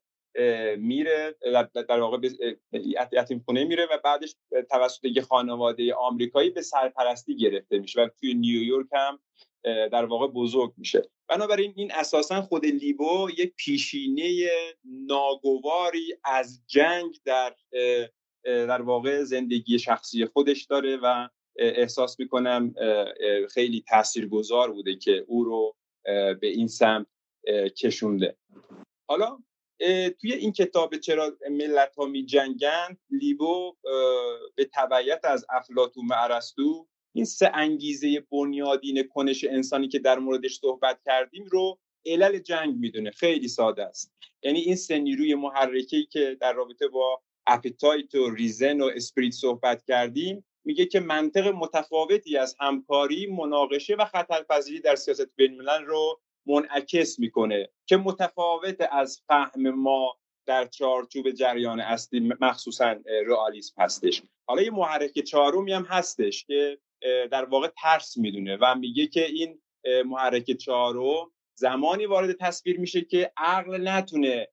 [0.76, 1.36] میره
[1.88, 2.28] در واقع
[3.12, 4.34] یتیم خونه میره و بعدش
[4.70, 8.02] توسط یه خانواده آمریکایی به سرپرستی گرفته میشه.
[8.02, 9.18] و توی نیویورک هم
[9.64, 11.02] در واقع بزرگ میشه.
[11.28, 14.48] بنابراین این اساسا خود لیبو یک پیشینه
[14.84, 17.54] ناگواری از جنگ در
[18.44, 22.74] در واقع زندگی شخصی خودش داره و احساس می‌کنم
[23.50, 25.76] خیلی تاثیرگذار بوده که او رو
[26.40, 27.06] به این سمت
[27.80, 28.36] کشونده.
[29.08, 29.38] حالا
[30.20, 33.76] توی این کتاب چرا ملت ها می جنگند لیبو
[34.54, 40.58] به تبعیت از افلاطون و ارسطو این سه انگیزه بنیادین کنش انسانی که در موردش
[40.58, 43.10] صحبت کردیم رو علل جنگ می‌دونه.
[43.10, 44.12] خیلی ساده است.
[44.42, 49.84] یعنی این سه نیروی محرکه که در رابطه با appetite و reason و spirit صحبت
[49.84, 57.18] کردیم میگه که منطق متفاوتی از همکاری مناقشه و خطرپذیری در سیاست بین رو منعکس
[57.18, 62.96] می‌کنه که متفاوت از فهم ما در چارچوب جریان اصلی مخصوصا
[63.26, 64.22] رئالیسم هستش.
[64.46, 66.78] حالا یه محرک چهارمی هم هستش که
[67.30, 69.60] در واقع ترس می‌دونه و میگه که این
[70.06, 74.48] محرک چهارم زمانی وارد تصویر میشه که عقل نتونه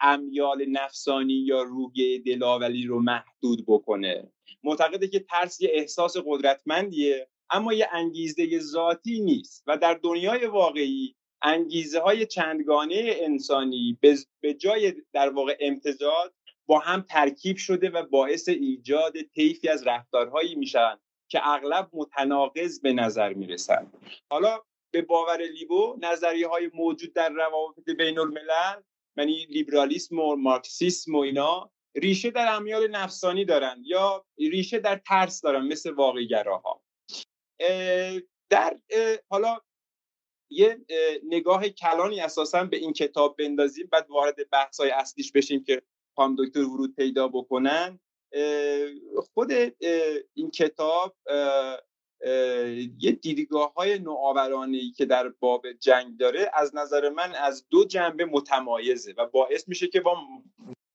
[0.00, 4.32] امیال نفسانی یا روحیه دلاولی رو محدود بکنه.
[4.62, 11.16] معتقده که ترس یه احساس قدرتمندیه اما یه انگیزه ذاتی نیست و در دنیای واقعی
[11.42, 13.98] انگیزه های چندگانه انسانی
[14.40, 16.30] به جای در واقع امتزاج
[16.66, 20.96] با هم ترکیب شده و باعث ایجاد طیفی از رفتارهایی میشن
[21.30, 23.94] که اغلب متناقض به نظر می‌رسند
[24.30, 28.82] حالا به باور لیبو نظریه های موجود در روابط بین الملل
[29.16, 35.40] یعنی لیبرالیسم و مارکسیسم و اینا ریشه در امیال نفسانی دارن یا ریشه در ترس
[35.40, 36.82] دارن مثل واقعگراها
[38.50, 38.76] در
[39.28, 39.58] حالا
[40.50, 40.78] یه
[41.24, 45.82] نگاه کلانی اساسا به این کتاب بندازیم بعد وارد بحث های اصلیش بشیم که
[46.16, 48.00] خانم دکتر ورود پیدا بکنن.
[49.34, 49.52] خود
[50.34, 51.16] این کتاب
[52.98, 58.24] یه دیدگاه های نوآورانه که در باب جنگ داره از نظر من از دو جنبه
[58.24, 60.02] متمایزه و باعث میشه که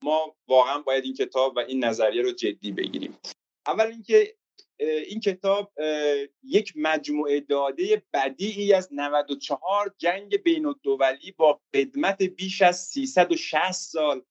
[0.04, 3.18] ما واقعا باید این کتاب و این نظریه رو جدی بگیریم.
[3.68, 4.36] اول اینکه
[4.80, 5.74] این کتاب
[6.44, 14.22] یک مجموعه داده بدیعی از 94 جنگ بین الدولی با قدمت بیش از 360 سال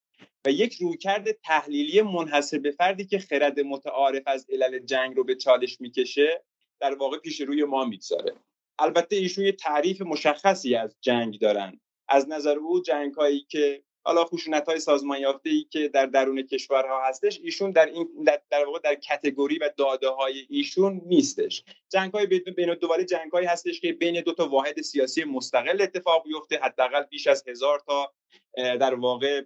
[0.46, 5.34] و یک رویکرد تحلیلی منحصر به فردی که خرد متعارف از علل جنگ رو به
[5.34, 6.44] چالش می‌کشه
[6.80, 8.32] در واقع پیش روی ما می‌گذاره.
[8.78, 11.80] البته ایشون یه تعریف مشخصی از جنگ دارن.
[12.08, 16.42] از نظر او جنگ هایی که حالا خشونت های سازمان یافته ای که در درون
[16.42, 21.64] کشورها هستش ایشون در این در, در واقع در کتگوری و داده های ایشون نیستش.
[21.92, 26.24] جنگ های بین دوباره جنگ هایی هستش که بین دو تا واحد سیاسی مستقل اتفاق
[26.24, 28.12] بیفته حداقل بیش از هزار تا
[28.56, 29.42] در واقع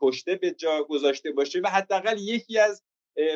[0.00, 2.82] کشته به جا گذاشته باشه و حداقل یکی از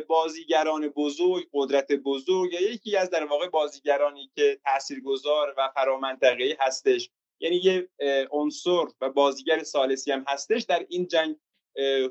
[0.07, 7.11] بازیگران بزرگ قدرت بزرگ یا یکی از در واقع بازیگرانی که تاثیرگذار و فرامنطقه‌ای هستش.
[7.43, 7.89] یعنی یه
[8.31, 11.37] عنصر و بازیگر سالسی هم هستش در این جنگ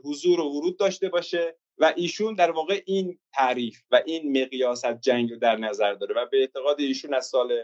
[0.04, 5.02] حضور و ورود داشته باشه و ایشون در واقع این تعریف و این مقیاس از
[5.02, 7.64] جنگ رو در نظر داره و به اعتقاد ایشون از سال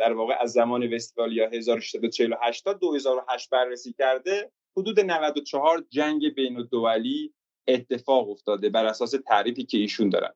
[0.00, 7.34] در واقع از زمان وستفالیا 1648 تا 2008 بررسی کرده حدود 94 جنگ بین الدولی
[7.68, 10.32] اتفاق افتاده بر اساس تعریفی که ایشون دارن.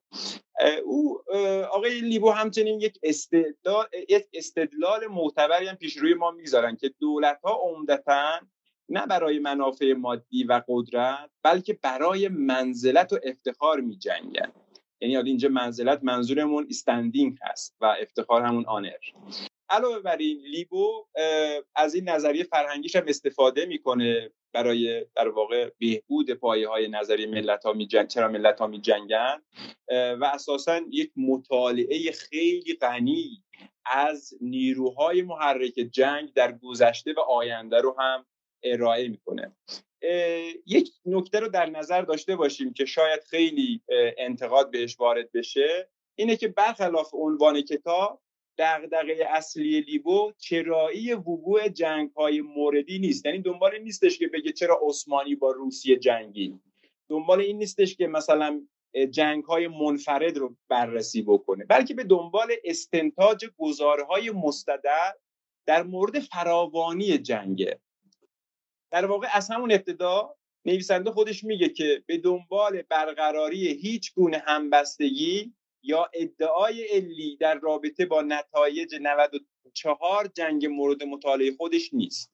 [0.85, 1.23] او
[1.71, 7.41] آقای لیبو همچنین یک استدلال یک استدلال معتبری هم پیش روی ما می‌گذارن که دولت
[7.45, 8.41] ها عمدتا
[8.89, 14.53] نه برای منافع مادی و قدرت بلکه برای منزلت و افتخار می جنگن
[15.01, 18.99] یعنی اینجا منزلت منظورمون استندینگ هست و افتخار همون آنر.
[19.71, 21.07] علاوه بر این لیبو
[21.75, 24.31] از این نظریه فرهنگیش هم استفاده می‌کنه.
[24.53, 28.07] برای در واقع بهبود پایه های نظری ملت ها می جنگ...
[28.07, 29.43] چرا ملت ها می جنگن
[29.91, 33.45] و اساسا یک مطالعه خیلی غنی
[33.87, 38.27] از نیروهای محرک جنگ در گذشته و آینده رو هم
[38.63, 39.57] ارائه می‌کنه
[40.67, 43.83] یک نکته رو در نظر داشته باشیم که شاید خیلی
[44.19, 48.23] انتقاد بهش وارد بشه اینه که برخلاف عنوان کتاب
[48.59, 53.27] دغدغه اصلی لیبو چرایی وقوع جنگ های موردی نیست.
[53.27, 56.61] یعنی دنبال نیستش که بگه چرا عثمانی با روسیه جنگی
[57.09, 58.67] دنبال این نیستش که مثلا
[59.11, 61.65] جنگ های منفرد رو بررسی بکنه.
[61.65, 65.15] بلکه به دنبال استنتاج گزارهای مستدر
[65.67, 67.81] در مورد فراوانی جنگه
[68.91, 75.55] در واقع از همون ابتدا نویسنده خودش میگه که به دنبال برقراری هیچ گونه همبستگی
[75.83, 82.33] یا ادعای علی در رابطه با نتایج 94 جنگ مورد مطالعه خودش نیست.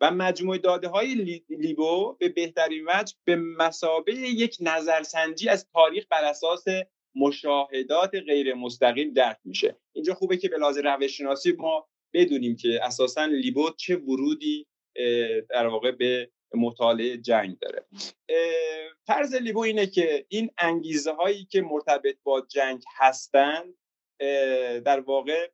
[0.00, 6.24] و مجموع داده های لیبو به بهترین وجه به مسابه یک نظرسنجی از تاریخ بر
[6.24, 6.64] اساس
[7.14, 9.76] مشاهدات غیر مستقیم درک میشه.
[9.92, 14.66] اینجا خوبه که به لحاظ روش شناسی ما بدونیم که اساسا لیبو چه ورودی
[15.50, 17.86] در واقع به مطالعه جنگ داره.
[19.06, 23.74] فرض لیبو اینه که این انگیزه هایی که مرتبط با جنگ هستند
[24.84, 25.50] در واقع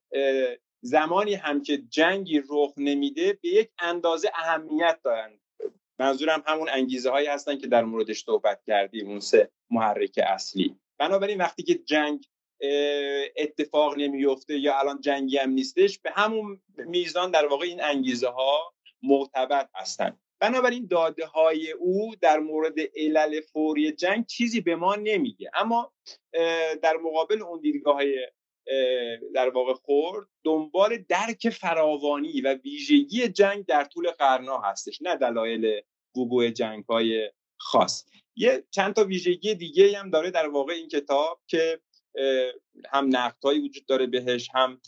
[0.81, 5.38] زمانی هم که جنگی رخ نمیده به یک اندازه اهمیت دارن
[5.99, 10.77] منظورم همون انگیزه هایی هستن که در موردش صحبت کردیم اون سه محرک اصلی.
[10.99, 12.27] بنابراین وقتی که جنگ
[13.37, 18.75] اتفاق نمیفته یا الان جنگی هم نیستش به همون میزان در واقع این انگیزه ها
[19.03, 25.51] معتبر هستند بنابراین داده های او در مورد علل فوری جنگ چیزی به ما نمیگه.
[25.55, 25.93] اما
[26.83, 28.27] در مقابل اون دیدگاه های
[29.35, 35.81] در واقع خورد دنبال درک فراوانی و ویژگی جنگ در طول قرنها هستش نه دلایل
[36.17, 38.05] وقوع جنگ های خاص.
[38.37, 41.81] یه چند تا ویژگی دیگه هم داره در واقع این کتاب که
[42.93, 44.81] هم نقدهایی وجود داره بهش هم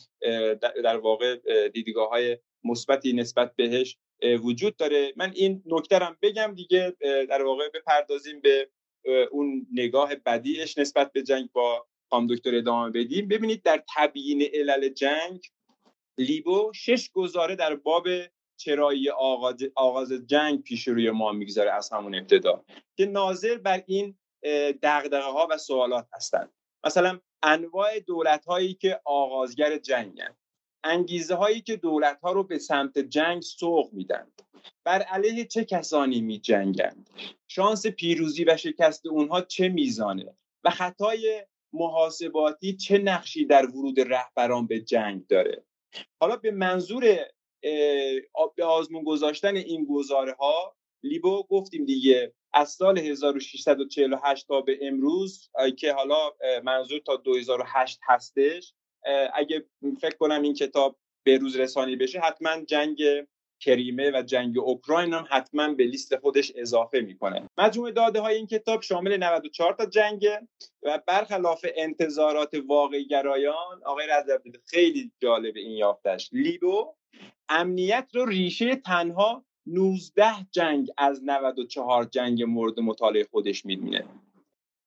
[0.84, 1.36] در واقع
[1.68, 3.98] دیدگاه های مثبتی نسبت بهش
[4.42, 5.12] وجود داره.
[5.16, 8.68] من این نکته بگم دیگه در واقع بپردازیم به
[9.30, 13.28] اون نگاه بدیش نسبت به جنگ با خام دکتر ادامه بدیم.
[13.28, 15.40] ببینید در تبیین علل جنگ
[16.18, 18.06] لیبو شش گزاره در باب
[18.56, 22.64] چرایی آغاز, آغاز جنگ پیش روی ما می‌گذاره از همون ابتدا
[22.96, 24.18] که ناظر بر این
[24.82, 26.52] دغدغه ها و سوالات هستند.
[26.84, 30.36] مثلا انواع دولت هایی که آغازگر جنگن
[30.84, 34.42] انگیزه هایی که دولت ها رو به سمت جنگ سوق میدند
[34.84, 37.10] بر علیه چه کسانی می جنگند
[37.48, 44.66] شانس پیروزی و شکست اونها چه میزانه؟ و خطای محاسباتی چه نقشی در ورود رهبران
[44.66, 45.64] به جنگ داره؟
[46.20, 47.16] حالا به منظور
[48.56, 55.50] به آزمون گذاشتن این گزاره ها لیبو گفتیم دیگه از سال 1648 تا به امروز
[55.78, 56.32] که حالا
[56.64, 58.74] منظور تا 2008 هستش
[59.34, 59.64] اگه
[60.00, 63.02] فکر کنم این کتاب به روز رسانی بشه حتما جنگ
[63.60, 67.48] کریمه و جنگ اوکراین هم حتما به لیست خودش اضافه می‌کنه.
[67.58, 70.28] مجموع داده های این کتاب شامل 94 تا جنگ
[70.82, 76.30] و برخلاف انتظارات واقعی گرایان آقای رضوی خیلی جالب این یافتش.
[76.32, 76.94] لیبو
[77.48, 84.04] امنیت رو ریشه تنها 19 جنگ از 94 جنگ مورد مطالعه خودش می‌بینه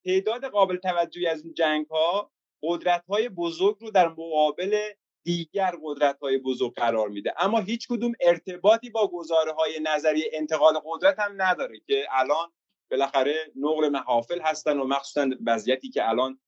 [0.05, 2.31] تعداد قابل توجهی از این جنگ ها
[2.63, 4.79] قدرت های بزرگ رو در مقابل
[5.23, 7.33] دیگر قدرت های بزرگ قرار میده.
[7.37, 12.47] اما هیچ کدوم ارتباطی با گزاره های نظری انتقال قدرت هم نداره که الان
[12.91, 16.39] بالاخره نقل محافل هستن و مخصوصا وضعیتی که الان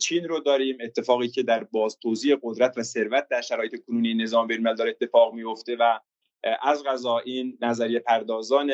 [0.00, 4.46] چین رو داریم اتفاقی که در باز توزیع قدرت و ثروت در شرایط کنونی نظام
[4.46, 5.98] بین داره اتفاق میفته و
[6.62, 8.72] از غذا این نظریه پردازان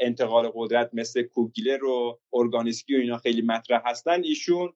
[0.00, 4.24] انتقال قدرت مثل کوگیلر و ارگانیسکی و اینا خیلی مطرح هستن.
[4.24, 4.72] ایشون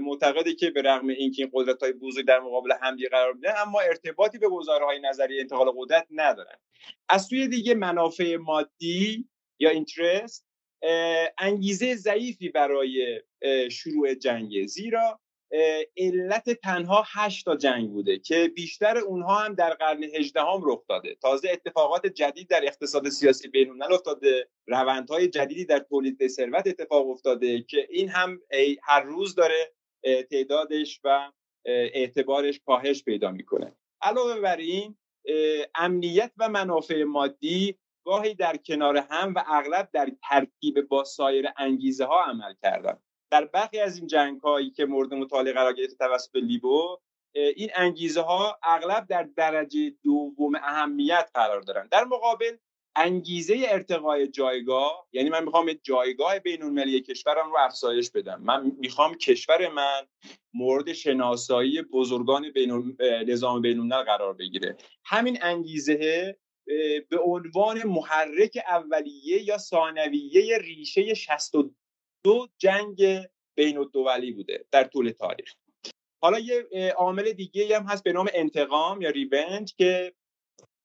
[0.00, 3.80] معتقده که به رغم اینکه این قدرت های بزرگ در مقابل همدیگه قرار میدن اما
[3.80, 6.56] ارتباطی به گزارهای نظری انتقال قدرت ندارن.
[7.08, 10.46] از سوی دیگه منافع مادی یا اینترست
[11.38, 13.22] انگیزه ضعیفی برای
[13.70, 15.20] شروع جنگ زیرا.
[15.96, 21.14] علت تنها هشت تا جنگ بوده که بیشتر اونها هم در قرن هجدهم رخ داده.
[21.14, 24.48] تازه اتفاقات جدید در اقتصاد سیاسی بین افتاده.
[24.66, 28.40] روندهای جدیدی در تولید ثروت اتفاق افتاده که این هم
[28.82, 29.72] هر روز داره
[30.30, 31.32] تعدادش و
[31.64, 33.76] اعتبارش کاهش پیدا می‌کنه.
[34.02, 34.96] علاوه بر این
[35.74, 42.04] امنیت و منافع مادی گاهی در کنار هم و اغلب در ترکیب با سایر انگیزه
[42.04, 42.98] ها عمل کردن.
[43.30, 46.98] در برخی از این جنگ هایی که مورد مطالعه قرار گرفته توسط لیبو
[47.34, 51.88] این انگیزه ها اغلب در درجه دوم اهمیت قرار دارن.
[51.90, 52.56] در مقابل
[52.96, 58.42] انگیزه ارتقای جایگاه یعنی من می‌خوام جایگاه بین المللی کشورم رو افزایش بدم.
[58.42, 60.06] من می‌خوام کشور من
[60.54, 62.96] مورد شناسایی بزرگان بین
[63.26, 64.76] نظام بین قرار بگیره.
[65.04, 66.36] همین انگیزه
[67.08, 71.70] به عنوان محرک اولیه یا ثانویه ریشه 62
[72.58, 75.54] جنگ بین الدولی بوده در طول تاریخ.
[76.22, 76.66] حالا یه
[76.96, 80.14] عامل دیگه هم هست به نام انتقام یا ریونج که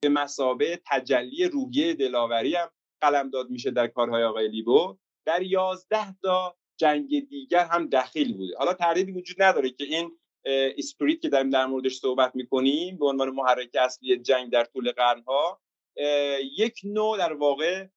[0.01, 2.69] به مسابه تجلی روحیه دلاوری هم
[3.01, 4.97] قلمداد میشه در کارهای آقای لیبو.
[5.25, 8.57] در یازده تا جنگ دیگر هم دخیل بوده.
[8.57, 10.17] حالا تردیدی وجود نداره که این
[10.77, 15.61] اسپریت که داریم در موردش صحبت می‌کنیم به عنوان محرک اصلی جنگ در طول قرنها
[16.57, 17.87] یک نوع در واقع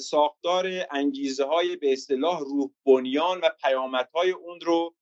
[0.00, 4.94] ساختار انگیزه های به اصطلاح روح بنیان و پیامدهای اون رو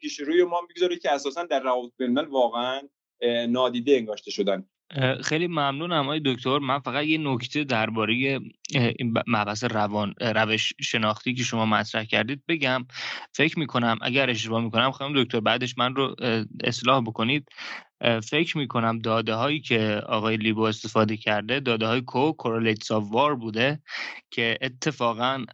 [0.00, 2.80] پیش روی ما می‌گذاره که اساسا در روابط بین واقعا
[3.48, 4.64] نادیده انگاشته شدن.
[5.24, 6.58] خیلی ممنونم آقای دکتر.
[6.58, 8.14] من فقط یه نکته درباره
[8.72, 12.86] این مبحث روان روش شناختی که شما مطرح کردید بگم.
[13.32, 16.16] فکر می‌کنم اگر اشتباه می‌کنم خانم دکتر بعدش من رو
[16.64, 17.48] اصلاح بکنید.
[18.24, 23.34] فکر می‌کنم داده هایی که آقای لیبو استفاده کرده داده های کو Correlates of War
[23.34, 23.82] بوده
[24.30, 25.44] که اتفاقا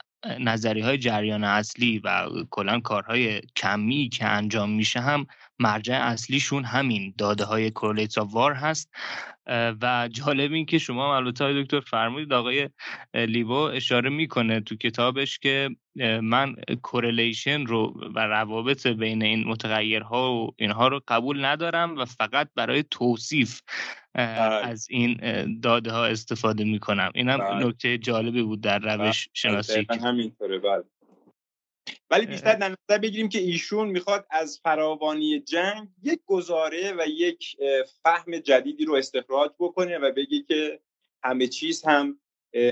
[0.41, 5.27] نظریه های جریان اصلی و کلا کارهای کمی که انجام میشه هم
[5.59, 8.91] مرجع اصلیشون همین داده های Correlates of War هست
[9.83, 12.68] و جالب این که شما البته دکتر فرمودید آقای
[13.14, 15.70] لیبو اشاره می‌کنه تو کتابش که
[16.23, 22.49] من کورلیشن رو و روابط بین این متغیرها و اینها رو قبول ندارم و فقط
[22.55, 23.61] برای توصیف.
[24.15, 25.21] از این
[25.61, 27.13] داده ها استفاده می‌کنم.
[27.15, 27.67] این هم بله.
[27.67, 29.07] نکته جالبی بود در بله.
[29.07, 30.59] روش شناسی همینطوره.
[30.59, 30.85] بله.
[32.11, 37.57] ولی بیشتر در نظر بگیریم که ایشون می‌خواد از فراوانی جنگ یک گزاره و یک
[38.03, 40.81] فهم جدیدی رو استخراج بکنه و بگه که
[41.25, 42.21] همه چیز هم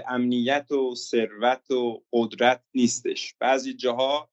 [0.08, 3.34] امنیت و ثروت و قدرت نیستش.
[3.38, 4.30] بعضی جاها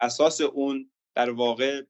[0.00, 1.82] اساس اون در واقع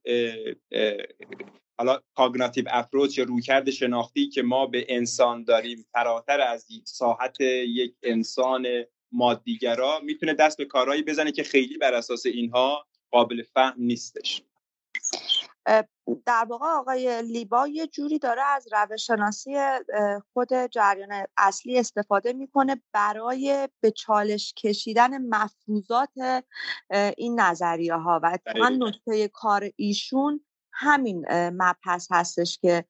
[1.79, 7.95] حالا کاگناتیو اپروچ یا رویکرد شناختی که ما به انسان داریم فراتر از ساحت یک
[8.03, 8.65] انسان
[9.11, 14.43] مادیگرا می‌تونه دست به کارهایی بزنه که خیلی بر اساس اینها قابل فهم نیستش.
[16.25, 19.55] در واقع آقای لیبا یه جوری داره از روش شناسی
[20.33, 26.43] خود جریان اصلی استفاده می‌کنه برای به چالش کشیدن مفروضات
[27.17, 30.41] این نظریه ها و اتفاقا نکته کار ایشون
[30.81, 32.85] همین مبحث هستش که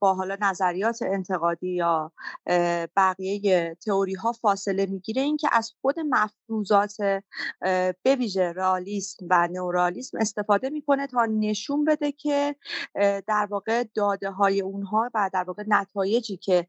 [0.00, 2.12] با حالا نظریات انتقادی یا
[2.96, 5.22] بقیه تئوری ها فاصله می‌گیره.
[5.22, 6.96] این که از خود مفروضات
[8.02, 12.56] به رالیسم و نورالیسم استفاده می‌کنه تا نشون بده که
[13.26, 16.66] در واقع داده های اونها و در واقع نتایجی که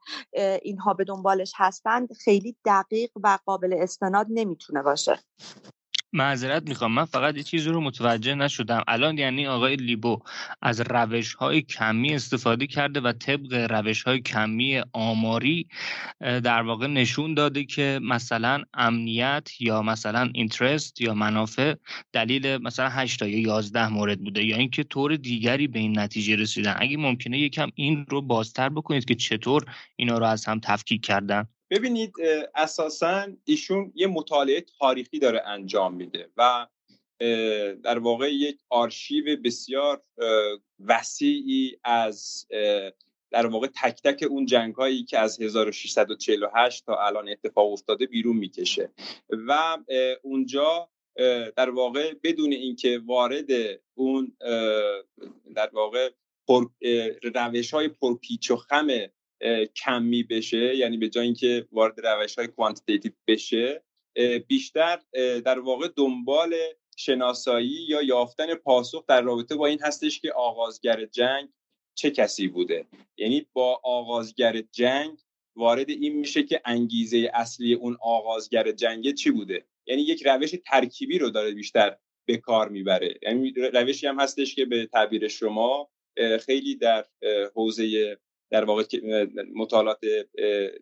[0.61, 5.19] اینها به دنبالش هستند خیلی دقیق و قابل استناد نمی‌تونه باشه.
[6.13, 6.91] معذرت می‌خوام.
[6.91, 8.83] من فقط یه چیزی رو متوجه نشدم.
[8.87, 10.19] الان یعنی آقای لیبو
[10.61, 15.67] از روش های کمی استفاده کرده و طبق روش های کمی آماری
[16.21, 21.75] در واقع نشون داده که مثلا امنیت یا مثلا اینترست یا منافع
[22.13, 26.35] دلیل مثلا 8 تا یا 11 مورد بوده یا اینکه طور دیگری به این نتیجه
[26.35, 26.75] رسیدن.
[26.79, 31.47] اگه ممکنه یکم این رو بازتر بکنید که چطور اینا رو از هم تفکیک کردن.
[31.69, 32.13] ببینید
[32.55, 36.67] اساسا ایشون یه مطالعه تاریخی داره انجام میده و
[37.83, 40.01] در واقع یک آرشیو بسیار
[40.85, 42.47] وسیعی از
[43.31, 48.37] در واقع تک تک اون جنگ هایی که از 1648 تا الان اتفاق افتاده بیرون
[48.37, 48.91] می‌کشه
[49.29, 49.77] و
[50.21, 50.89] اونجا
[51.55, 53.49] در واقع بدون اینکه وارد
[53.93, 54.37] اون
[55.55, 56.09] در واقع
[57.35, 58.87] روش های پرپیچ و خم
[59.75, 63.83] کمی بشه یعنی به جای اینکه وارد روش های کوانتیتیتیو بشه
[64.47, 64.99] بیشتر
[65.45, 66.55] در واقع دنبال
[66.97, 71.49] شناسایی یا یافتن پاسخ در رابطه با این هستش که آغازگر جنگ
[71.95, 72.85] چه کسی بوده.
[73.17, 75.17] یعنی با آغازگر جنگ
[75.55, 79.65] وارد این میشه که انگیزه اصلی اون آغازگر جنگ چی بوده.
[79.87, 83.19] یعنی یک روش ترکیبی رو داره بیشتر به کار می‌بره.
[83.21, 85.89] یعنی روشی هم هستش که به تعبیر شما
[86.45, 87.05] خیلی در
[87.55, 88.17] حوزه
[88.49, 88.83] در واقع
[89.55, 89.99] مطالعات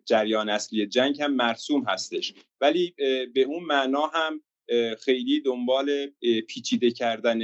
[0.04, 2.34] جریان اصلی جنگ هم مرسوم هستش.
[2.60, 2.94] ولی
[3.34, 4.42] به اون معنا هم
[4.98, 6.06] خیلی دنبال
[6.48, 7.40] پیچیده کردن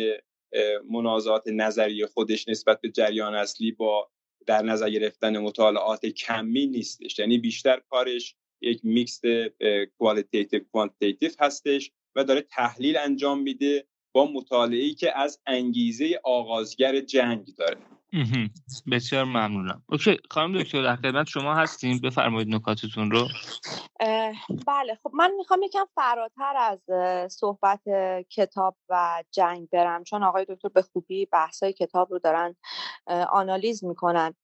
[0.90, 4.10] منازعات نظری خودش نسبت به جریان اصلی با
[4.46, 7.18] در نظر گرفتن مطالعات کمی نیستش.
[7.18, 9.20] یعنی بیشتر کارش یک mix
[9.98, 17.46] qualitative quantitative هستش و داره تحلیل انجام میده با مطالعه‌ای که از انگیزه آغازگر جنگ
[17.58, 17.76] داره.
[18.92, 19.82] بسیار ممنونم.
[19.88, 22.00] okay خانم دکتر در خدمت شما هستیم.
[22.00, 23.28] بفرمایید نکاتتون رو.
[24.66, 26.80] بله خب من می‌خوام یکم فراتر از
[27.32, 27.80] صحبت
[28.30, 32.56] کتاب و جنگ برم چون آقای دکتر به خوبی بحثای کتاب رو دارن
[33.30, 34.34] آنالیز می‌کنن.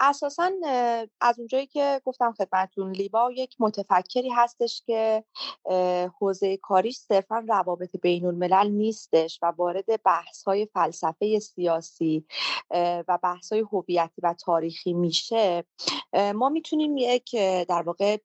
[0.00, 0.50] اساسا
[1.20, 5.24] از اونجایی که گفتم خدمتتون لیبا یک متفکری هستش که
[6.20, 12.26] حوزه کاریش صرفا روابط بین الملل نیستش و وارد بحث های فلسفه سیاسی
[13.08, 15.64] و بحث های هویتی و تاریخی میشه
[16.34, 17.36] ما می‌تونیم یک
[17.68, 18.16] در واقع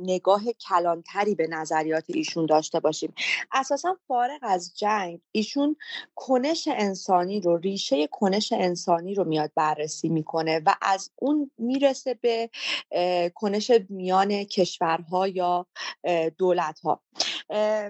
[0.00, 3.14] نگاه کلانتری به نظریات ایشون داشته باشیم.
[3.52, 5.76] اساسا فارغ از جنگ ایشون
[6.14, 12.50] کنش انسانی رو ریشه کنش انسانی رو میاد بررسی می‌کنه و از اون می‌رسه به
[13.34, 15.66] کنش میان کشورها یا
[16.38, 17.00] دولتها.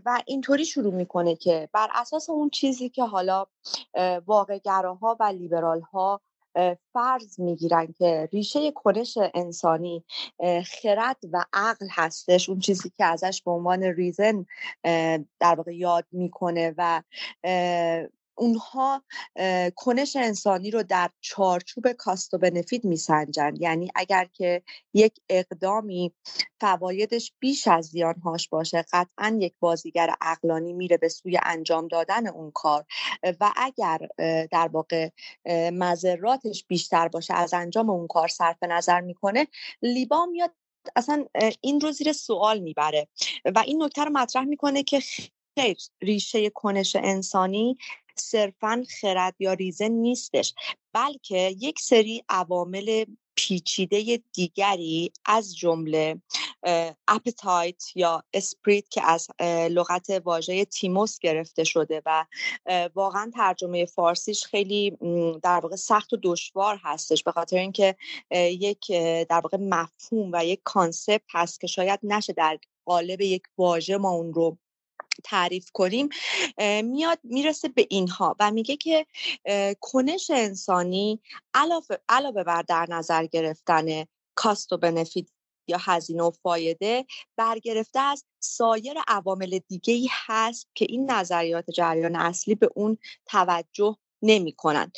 [0.04, 3.46] و اینطوری شروع می‌کنه که بر اساس اون چیزی که حالا
[4.26, 6.20] واقعگراها و لیبرال ها
[6.92, 10.04] فرض می‌گیرن که ریشه کنش انسانی
[10.66, 14.46] خرد و عقل هستش اون چیزی که ازش به عنوان ریزن
[15.40, 17.02] در واقع یاد می‌کنه و
[18.34, 19.04] اونها
[19.74, 23.54] کنش انسانی رو در چارچوب کاست و بنفید میسنجن.
[23.60, 24.62] یعنی اگر که
[24.94, 26.12] یک اقدامی
[26.60, 32.50] فوایدش بیش از زیانهاش باشه قطعا یک بازیگر اقلانی میره به سوی انجام دادن اون
[32.50, 32.84] کار.
[33.40, 33.98] و اگر
[34.50, 35.08] در واقع
[35.72, 39.46] مذراتش بیشتر باشه از انجام اون کار صرف نظر می‌کنه
[39.82, 40.54] لیبا میاد
[40.96, 41.24] اصلا
[41.60, 43.08] این رو زیر سوال می‌بره.
[43.44, 45.00] و این نکته رو مطرح می‌کنه که
[45.58, 47.78] خیر ریشه کنش انسانی
[48.16, 50.54] صرفا خرد یا reason نیستش
[50.92, 53.04] بلکه یک سری عوامل
[53.36, 56.20] پیچیده دیگری از جمله
[57.08, 59.28] appetite یا spirit که از
[59.70, 62.24] لغت واژه تیموس گرفته شده و
[62.94, 64.90] واقعا ترجمه فارسیش خیلی
[65.42, 67.96] در واقع سخت و دشوار هستش به خاطر اینکه
[68.30, 68.92] یک
[69.28, 74.10] در واقع مفهوم و یک کانسپت هست که شاید نشه در قالب یک واژه ما
[74.10, 74.58] اون رو
[75.24, 76.08] تعریف کنیم
[76.84, 79.06] میاد می‌رسه به اینها و میگه که
[79.80, 81.20] کنش انسانی
[81.54, 84.04] علاوه, علاوه بر در نظر گرفتن
[84.34, 85.26] کاست و بنفیت
[85.68, 87.06] یا هزینه و فایده
[87.36, 93.96] برگرفته از سایر عوامل دیگه ای هست که این نظریات جریان اصلی به اون توجه
[94.22, 94.92] نمی کنند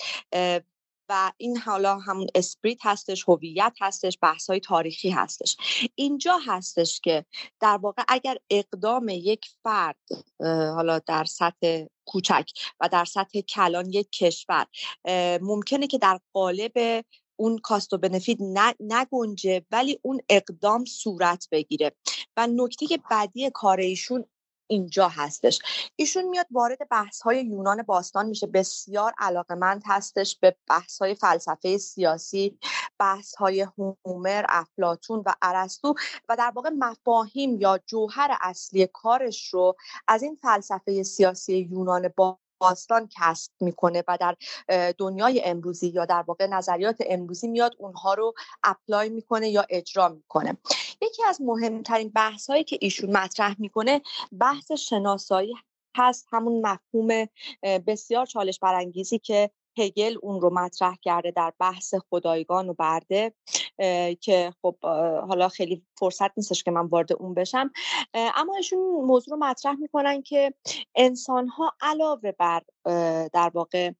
[1.08, 5.56] و این حالا همون اسپریت هستش هویت هستش بحث های تاریخی هستش.
[5.94, 7.24] اینجا هستش که
[7.60, 9.96] در واقع اگر اقدام یک فرد
[10.74, 12.50] حالا در سطح کوچک
[12.80, 14.66] و در سطح کلان یک کشور
[15.42, 17.04] ممکنه که در قالب
[17.36, 18.38] اون کاست و بنفید
[18.80, 21.92] نگنجه ولی اون اقدام صورت بگیره.
[22.36, 24.24] و نکته بعدی کار ایشون
[24.66, 25.58] اینجا هستش.
[25.96, 28.46] ایشون میاد وارد بحث های یونان باستان میشه.
[28.46, 32.58] بسیار علاقمند هستش به بحث های فلسفه سیاسی
[32.98, 33.66] بحث های
[34.04, 35.94] هومر افلاتون و ارسطو
[36.28, 39.76] و در واقع مفاهیم یا جوهر اصلی کارش رو
[40.08, 44.36] از این فلسفه سیاسی یونان با باستان کسب می‌کنه و در
[44.98, 50.56] دنیای امروزی یا در واقع نظریات امروزی میاد اونها رو اپلای می‌کنه یا اجرا می‌کنه.
[51.02, 54.02] یکی از مهمترین بحث هایی که ایشون مطرح می‌کنه
[54.40, 55.54] بحث شناسایی
[55.96, 57.26] هست همون مفهوم
[57.62, 63.32] بسیار چالش برانگیزی که هگل اون رو مطرح کرده در بحث خدایگان و برده.
[64.20, 64.76] که خب
[65.28, 67.70] حالا خیلی فرصت نیستش که من وارد اون بشم.
[68.14, 70.54] اما ایشون موضوع رو مطرح می‌کنن که
[70.94, 72.62] انسان ها علاوه بر
[73.32, 73.92] در واقع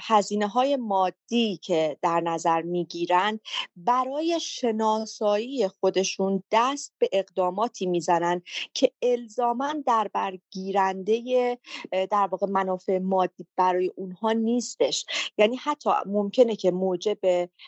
[0.00, 3.40] هزینه های مادی که در نظر می‌گیرند
[3.76, 8.42] برای شناسایی خودشون دست به اقداماتی می‌زنن
[8.74, 11.58] که الزاما در برگیرنده
[11.92, 15.06] در واقع منافع مادی برای اونها نیستش.
[15.38, 17.18] یعنی حتی ممکنه که موجب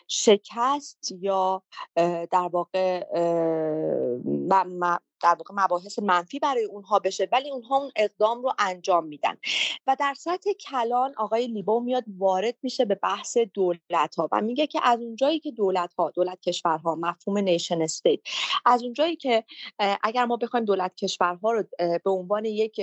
[0.07, 1.63] شکست تروریست یا
[2.31, 3.03] در واقع
[5.23, 9.37] در واقع مباحث منفی برای اونها بشه ولی اونها اون اقدام رو انجام میدن.
[9.87, 14.67] و در سطح کلان آقای لیبو میاد وارد میشه به بحث دولت ها و میگه
[14.67, 18.19] که از اونجایی که دولت ها دولت کشورها مفهوم نیشن استیت
[18.65, 19.43] از اونجایی که
[20.03, 21.63] اگر ما بخوایم دولت کشورها رو
[22.03, 22.81] به عنوان یک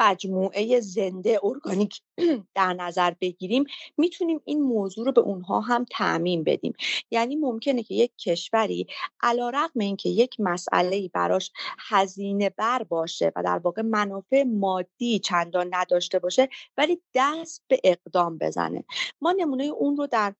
[0.00, 2.00] مجموعه زنده ارگانیک
[2.54, 3.64] در نظر بگیریم
[3.96, 6.72] می‌تونیم این موضوع رو به اونها هم تعمین بدیم.
[7.10, 8.86] یعنی ممکنه که یک کشوری
[9.20, 11.52] علا رقم اینکه یک مسئله براش
[11.88, 18.38] هزینه بر باشه و در واقع منافع مادی چندان نداشته باشه ولی دست به اقدام
[18.38, 18.84] بزنه.
[19.20, 20.34] ما نمونه اون رو در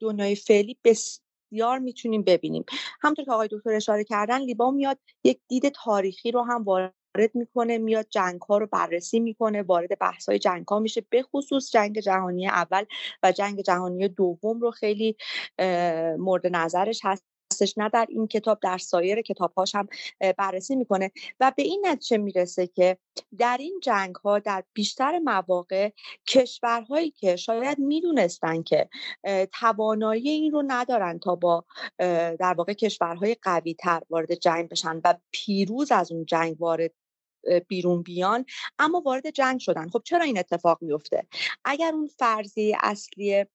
[0.00, 2.64] دنیای فعلی بسیار می‌تونیم ببینیم.
[3.00, 7.34] همطور که آقای دکتر اشاره کردن لیبا میاد یک دید تاریخی رو هم وارد وارد
[7.34, 11.70] می‌کنه میاد جنگ ها رو بررسی می‌کنه وارد بحث های جنگ ها میشه به خصوص
[11.70, 12.84] جنگ جهانی اول
[13.22, 15.16] و جنگ جهانی دوم رو خیلی
[16.18, 17.24] مورد نظرش هست
[17.76, 19.88] نه در این کتاب در سایر کتابهاش هم
[20.38, 21.10] بررسی می‌کنه
[21.40, 22.98] و به این نتیجه می‌رسه که
[23.38, 25.90] در این جنگ ها در بیشتر مواقع
[26.28, 28.88] کشورهایی که شاید می‌دونستن که
[29.60, 31.64] توانایی این رو ندارن تا با
[32.38, 36.90] در واقع کشورهای قوی تر وارد جنگ بشن و پیروز از اون جنگ وارد
[37.68, 38.44] بیرون بیان
[38.78, 39.88] اما وارد جنگ شدن.
[39.88, 41.26] خب چرا این اتفاق میفته
[41.64, 43.46] اگر اون فرضیه اصلی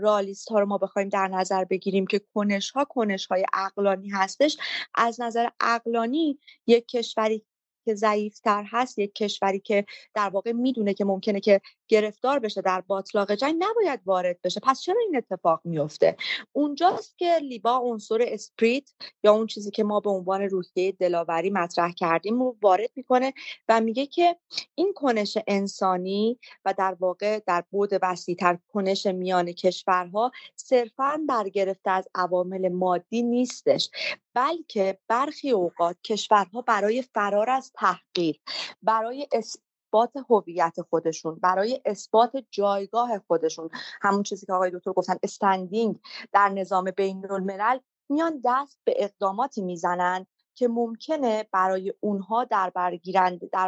[0.00, 4.56] رالیست ها رو ما بخوایم در نظر بگیریم که کنش ها کنش های اقلانی هستش
[4.94, 7.44] از نظر اقلانی یک کشوری
[7.84, 12.80] که ضعیفتر هست یک کشوری که در واقع می‌دونه که ممکنه که گرفتار بشه در
[12.80, 14.60] باطلاق جنگ نباید وارد بشه.
[14.60, 16.16] پس چرا این اتفاق میفته
[16.52, 18.90] اونجاست که لیبا عنصر اسپریت
[19.24, 23.32] یا اون چیزی که ما به عنوان روحیه دلاوری مطرح کردیم رو وارد می‌کنه
[23.68, 24.36] و میگه که
[24.74, 32.08] این کنش انسانی و در واقع در بود وسیعتر کنش میان کشورها صرفا برگرفته از
[32.14, 33.90] عوامل مادی نیستش.
[34.34, 38.40] بلکه برخی اوقات کشورها برای فرار از تحقیر
[38.82, 43.70] برای اثبات هویت خودشون برای اثبات جایگاه خودشون
[44.02, 46.00] همون چیزی که آقای دکتر گفتن استندینگ
[46.32, 47.78] در نظام بین الملل
[48.08, 52.72] میان دست به اقداماتی می‌زنند که ممکنه برای اونها در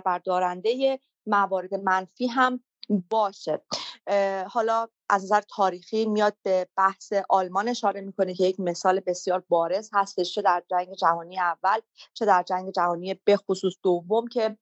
[0.01, 2.61] بردارنده موارد منفی هم
[3.11, 3.63] باشه.
[4.49, 9.91] حالا از نظر تاریخی میاد به بحث آلمان اشاره می‌کنه که یک مثال بسیار بارز
[9.93, 11.81] هستش چه در جنگ جهانی اول
[12.13, 14.59] چه در جنگ جهانی به خصوص دوم که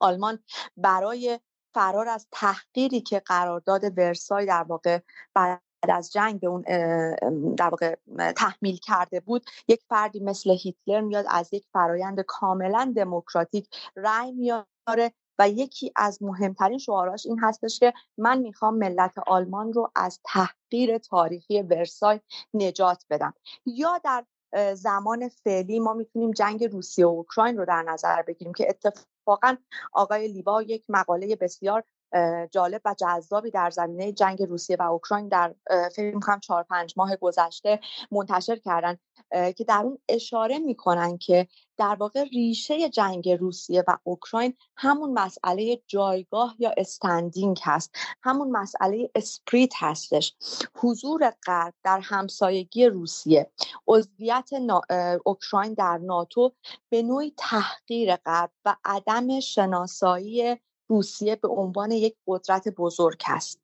[0.00, 0.38] آلمان
[0.76, 1.40] برای
[1.74, 4.98] فرار از تحقیری که قرارداد ورسای در واقع
[5.34, 6.62] بعد از جنگ به اون
[7.54, 7.96] در واقع
[8.36, 15.12] تحمیل کرده بود یک فردی مثل هیتلر میاد از یک فرایند کاملا دموکراتیک رأی میاره
[15.38, 20.98] و یکی از مهمترین شعاراش این هستش که من می‌خوام ملت آلمان رو از تحقیر
[20.98, 22.20] تاریخی ورسای
[22.54, 23.34] نجات بدم.
[23.66, 24.24] یا در
[24.74, 29.56] زمان فعلی ما می‌تونیم جنگ روسیه و اوکراین رو در نظر بگیریم که اتفاقا
[29.92, 31.84] آقای لیبا یک مقاله بسیار
[32.50, 35.54] جالب و جذابی در زمینه جنگ روسیه و اوکراین در
[35.96, 37.80] فکر می‌کنم چهار پنج ماه گذشته
[38.10, 38.98] منتشر کردن
[39.30, 41.48] که در اون اشاره می‌کنن که
[41.78, 49.10] در واقع ریشه جنگ روسیه و اوکراین همون مسئله جایگاه یا استندینگ هست همون مسئله
[49.14, 50.36] اسپریت هستش.
[50.74, 53.50] حضور غرب در همسایگی روسیه
[53.88, 54.50] عضویت
[55.24, 56.52] اوکراین در ناتو
[56.88, 60.56] به نوعی تحقیر غرب و عدم شناسایی
[60.88, 63.60] روسیه به عنوان یک قدرت بزرگ است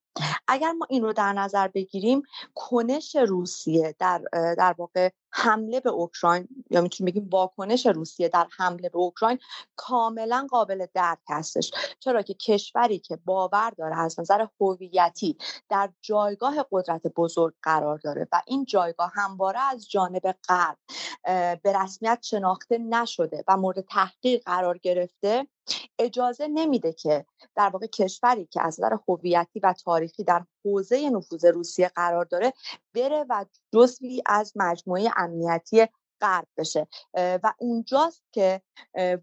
[0.48, 2.22] اگر ما این رو در نظر بگیریم
[2.54, 8.88] کنش روسیه در در واقع حمله به اوکراین یا می‌تونیم بگیم واکنش روسیه در حمله
[8.88, 9.38] به اوکراین
[9.76, 11.70] کاملا قابل درک هستش.
[12.00, 15.36] چرا که کشوری که باور داره از نظر هویتی
[15.68, 20.78] در جایگاه قدرت بزرگ قرار داره و این جایگاه همواره از جانب غرب
[21.62, 25.46] به رسمیت شناخته نشده و مورد تحقیق قرار گرفته
[25.98, 31.44] اجازه نمیده که در واقع کشوری که از نظر هویتی و تاریخی در حوزه نفوذ
[31.44, 32.52] روسیه قرار داره
[32.94, 33.44] بره و
[33.74, 35.86] جزوی از مجموعه امنیتی
[36.22, 36.86] غرب بشه.
[37.14, 38.62] و اونجاست که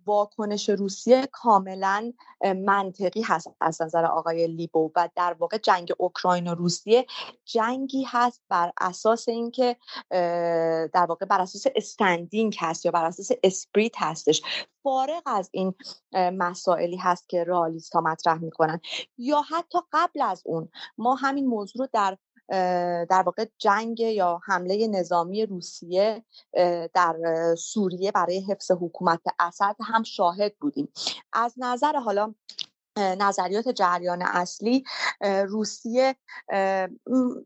[0.05, 2.13] واکنش روسیه کاملا
[2.55, 7.05] منطقی هست از نظر آقای لیبو و در واقع جنگ اوکراین و روسیه
[7.45, 9.75] جنگی هست بر اساس اینکه
[10.93, 14.41] در واقع بر اساس استندینگ هست یا بر اساس اسپریت هستش.
[14.83, 15.73] فارغ از این
[16.13, 18.79] مسائلی هست که رئالیست ها مطرح می‌کنن.
[19.17, 22.17] یا حتی قبل از اون ما همین موضوع رو در
[23.09, 26.23] در واقع جنگ یا حمله نظامی روسیه
[26.93, 27.15] در
[27.57, 30.91] سوریه برای حفظ حکومت اسد هم شاهد بودیم.
[31.33, 32.33] از نظر حالا
[32.97, 34.83] نظریات جریان اصلی
[35.47, 36.15] روسیه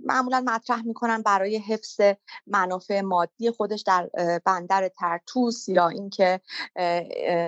[0.06, 2.01] معمولا مطرح می‌کنن برای حفظ
[2.47, 4.10] منافع مادی خودش در
[4.45, 6.41] بندر ترتوس یا اینکه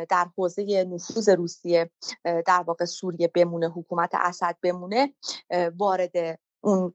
[0.10, 1.90] در حوزه نفوذ روسیه
[2.24, 5.14] در واقع سوریه بمونه حکومت اسد بمونه
[5.78, 6.94] وارد اون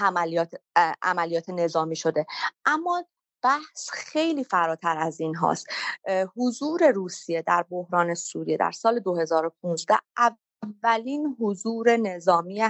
[0.00, 0.54] عملیات
[1.02, 2.26] عملیات نظامی شده.
[2.64, 3.04] اما
[3.42, 5.66] بحث خیلی فراتر از این هاست.
[6.36, 9.94] حضور روسیه در بحران سوریه در سال 2015
[10.62, 12.62] اولین حضور نظامی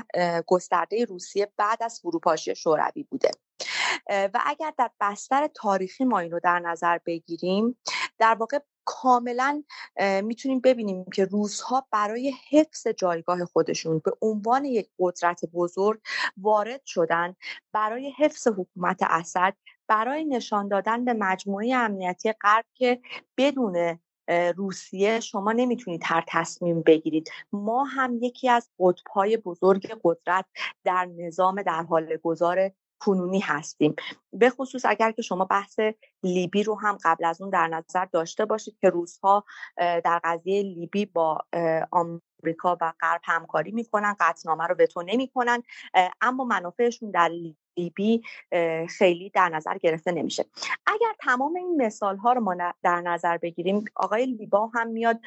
[0.46, 3.30] گسترده روسیه بعد از فروپاشی شوروی بوده.
[4.10, 7.78] و اگر در بستر تاریخی ما این رو در نظر بگیریم
[8.18, 9.62] در واقع کاملا
[10.22, 16.00] می‌تونیم ببینیم که روزها برای حفظ جایگاه خودشون به عنوان یک قدرت بزرگ
[16.36, 17.36] وارد شدن
[17.72, 19.54] برای حفظ حکومت اسد
[19.88, 23.00] برای نشان دادن به مجموعه امنیتی غرب که
[23.36, 23.98] بدون
[24.56, 27.30] روسیه شما نمی‌تونید هر تصمیم بگیرید.
[27.52, 30.44] ما هم یکی از قطبهای بزرگ قدرت
[30.84, 32.72] در نظام در حال گذار
[33.04, 33.94] کنونی هستیم.
[34.32, 35.80] به خصوص اگر که شما بحث
[36.22, 39.44] لیبی رو هم قبل از اون در نظر داشته باشید که روزها
[39.76, 41.38] در قضیه لیبی با
[41.90, 45.62] آمریکا و غرب همکاری می‌کنن قطعنامه رو وتو نمی‌کنن
[46.20, 47.30] اما منافعشون در
[47.76, 48.22] لیبی
[48.98, 50.44] خیلی در نظر گرفته نمیشه.
[50.86, 55.20] اگر تمام این مثال ها رو ما در نظر بگیریم آقای لیبا هم میاد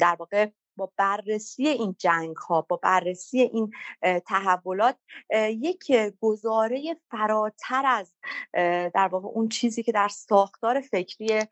[0.00, 3.70] در واقع با بررسی این جنگ ها با بررسی این
[4.26, 4.96] تحولات
[5.48, 8.14] یک گزاره فراتر از
[8.94, 11.42] در واقع اون چیزی که در ساختار فکری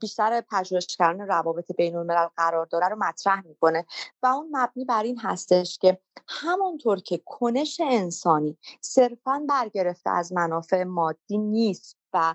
[0.00, 3.86] بیشتر پژوهشگران روابط بین الملل قرار داره رو مطرح می‌کنه.
[4.22, 10.84] و اون مبنی بر این هستش که همونطور که کنش انسانی صرفا برگرفته از منافع
[10.84, 12.34] مادی نیست و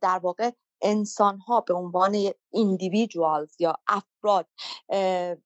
[0.00, 0.50] در واقع
[0.82, 4.46] انسان ها به عنوان ایندیویدوالز یا افراد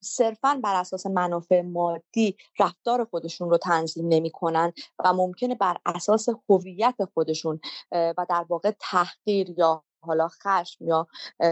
[0.01, 4.72] صرفا بر اساس منافع مادی رفتار خودشون رو تنظیم نمی‌کنن
[5.05, 7.61] و ممکنه بر اساس هویت خودشون
[7.93, 11.07] و در واقع تحقیر یا حالا خشم یا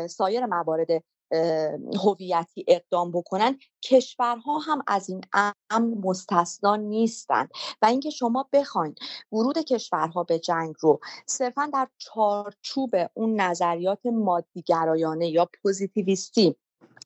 [0.08, 0.88] سایر موارد
[2.04, 5.20] هویتی اقدام بکنن کشورها هم از این
[5.70, 7.50] امر مستثنا نیستند.
[7.82, 8.94] و اینکه شما بخواین
[9.32, 16.56] ورود کشورها به جنگ رو صرفا در چارچوب اون نظریات مادیگرایانه یا پوزیتیویستی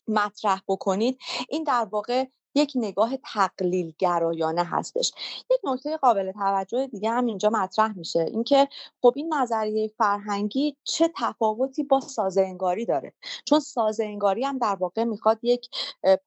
[0.09, 1.19] مطرح بکنید
[1.49, 5.13] این در واقع یک نگاه تقلیل گرایانه هستش.
[5.51, 8.21] یک نکته قابل توجه دیگه هم اینجا مطرح میشه.
[8.21, 8.69] اینکه
[9.03, 13.13] خب این نظریه فرهنگی چه تفاوتی با سازه انگاری داره؟
[13.45, 15.69] چون سازه انگاری هم در واقع می‌خواد یک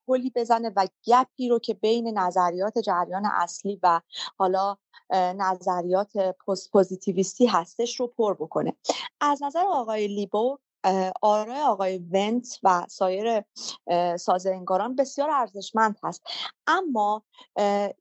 [0.07, 4.01] پلی بزنه و gap ی رو که بین نظریات جریان اصلی و
[4.37, 4.77] حالا
[5.13, 6.11] نظریات
[6.71, 8.75] پوزیتیویستی هستش رو پر بکنه.
[9.21, 10.57] از نظر آقای لیبو
[11.21, 13.43] آرای آقای ونت و سایر
[14.19, 16.23] سازه انگاران بسیار ارزشمند هست.
[16.67, 17.23] اما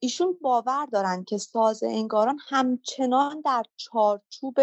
[0.01, 4.55] ایشون باور دارن که سازنگاران همچنان در چارچوب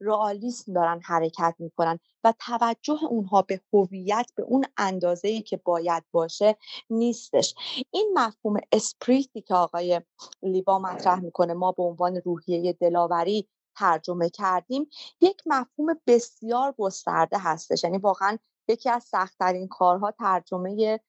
[0.00, 6.04] رئالیسم دارن حرکت می‌کنن و توجه اونها به هویت به اون اندازه ای که باید
[6.12, 6.56] باشه
[6.90, 7.54] نیستش.
[7.90, 10.00] این مفهوم اسپریتی که آقای
[10.42, 14.88] لیبا مطرح می‌کنه ما به عنوان روحیه دلاوری ترجمه کردیم
[15.20, 17.84] یک مفهوم بسیار گسترده هستش.
[17.84, 21.00] یعنی واقعا یکی از سختترین کارها ترجمه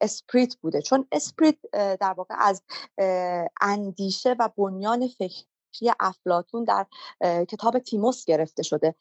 [0.00, 0.82] spirit بوده.
[0.82, 2.62] چون spirit در واقع از
[3.60, 6.86] اندیشه و بنیان فکر فکری افلاتون در
[7.44, 8.94] کتاب تیموس گرفته شده.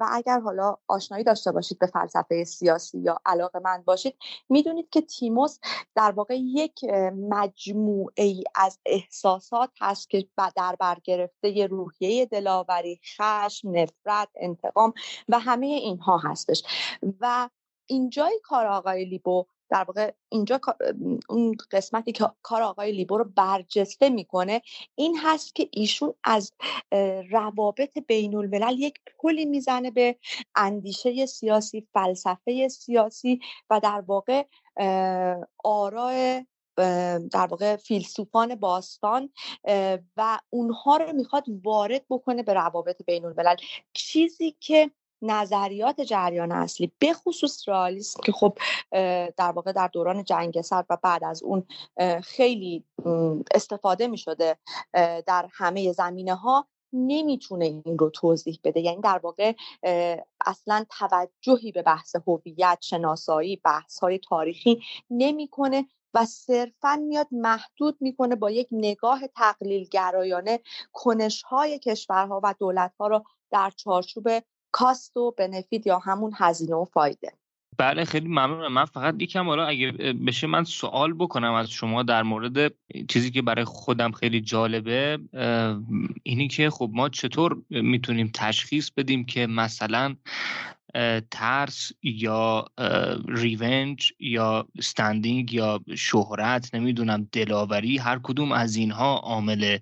[0.00, 4.16] و اگر حالا آشنایی داشته باشید به فلسفه سیاسی یا علاقه‌مند باشید
[4.48, 5.58] می‌دونید که تیموس
[5.94, 6.84] در واقع یک
[7.30, 14.92] مجموعه ای از احساسات هست که در بر گرفته روحیه دلاوری خشم نفرت انتقام
[15.28, 16.62] و همه اینها هستش.
[17.20, 17.48] و
[17.86, 20.60] اینجای کار آقای لیبو در واقع اینجا
[21.28, 24.62] اون قسمتی که کار آقای لیبو رو برجسته می‌کنه
[24.94, 26.52] این هست که ایشون از
[27.30, 30.16] روابط بین الملل یک پلی می‌زنه به
[30.56, 33.40] اندیشه سیاسی فلسفه سیاسی
[33.70, 34.44] و در واقع
[35.64, 36.40] آراء
[37.32, 39.30] در واقع فیلسوفان باستان
[40.16, 43.56] و اونها رو می‌خواد وارد بکنه به روابط بین الملل
[43.92, 44.90] چیزی که
[45.24, 48.58] نظریات جریان اصلی به خصوص رئالیسم که خب
[49.36, 51.66] در واقع در دوران جنگ سرد و بعد از اون
[52.22, 52.84] خیلی
[53.54, 54.56] استفاده می شده
[55.26, 58.80] در همه زمینه ها نمی‌تونه این رو توضیح بده.
[58.80, 59.52] یعنی در واقع
[60.46, 68.36] اصلا توجهی به بحث هویت شناسایی بحث های تاریخی نمی‌کنه و صرفا میاد محدود می‌کنه
[68.36, 70.60] با یک نگاه تقلیل گرایانه
[70.92, 74.28] کنش های کشورها و دولت ها رو در چارچوب
[74.76, 77.32] کاست و بنفیت یا همون هزینه و فایده.
[77.78, 78.72] بله خیلی ممنونم.
[78.72, 79.92] من فقط یکم حالا اگه
[80.26, 82.74] بشه من سوال بکنم از شما در مورد
[83.08, 85.18] چیزی که برای خودم خیلی جالبه
[86.22, 90.16] اینی که خب ما چطور می‌تونیم تشخیص بدیم که مثلا
[91.30, 92.64] ترس یا
[93.28, 99.78] ریونج یا استندینگ یا شهرت نمی‌دونم دلاوری هر کدوم از اینها عامل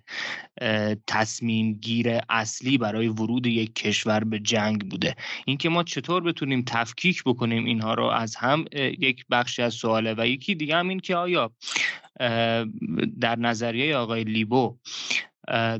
[1.07, 5.15] تصمیم گیر اصلی برای ورود یک کشور به جنگ بوده.
[5.47, 8.65] اینکه ما چطور بتونیم تفکیک بکنیم اینها رو از هم
[8.99, 10.15] یک بخشی از سواله.
[10.19, 11.53] و یکی دیگه هم این که آیا
[13.21, 14.79] در نظریه آقای لیبو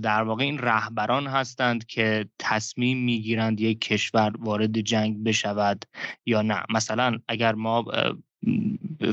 [0.03, 5.85] در واقع این رهبران هستند که تصمیم می‌گیرند یک کشور وارد جنگ بشود
[6.27, 6.63] یا نه.
[6.75, 7.85] مثلا اگر ما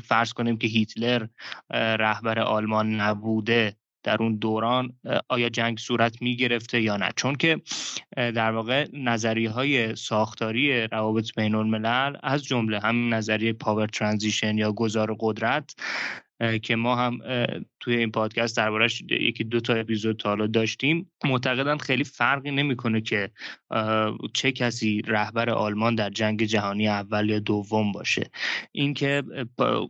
[0.04, 1.28] فرض کنیم که هیتلر
[1.72, 4.94] رهبر آلمان نبوده در اون دوران
[5.28, 7.62] آیا جنگ صورت می گرفته یا نه؟ چون که
[8.16, 14.72] در واقع نظریه های ساختاری روابط بین الملل از جمله همین نظریه پاور ترانزیشن یا
[14.72, 15.76] گذار قدرت
[16.62, 17.20] که ما هم
[17.80, 21.12] توی این پادکست دربارش یکی دو تا اپیزود تا حالا داشتیم.
[21.26, 23.32] معتقدم خیلی فرقی نمی‌کنه که
[24.34, 28.30] چه کسی رهبر آلمان در جنگ جهانی اول یا دوم باشه.
[28.72, 29.24] اینکه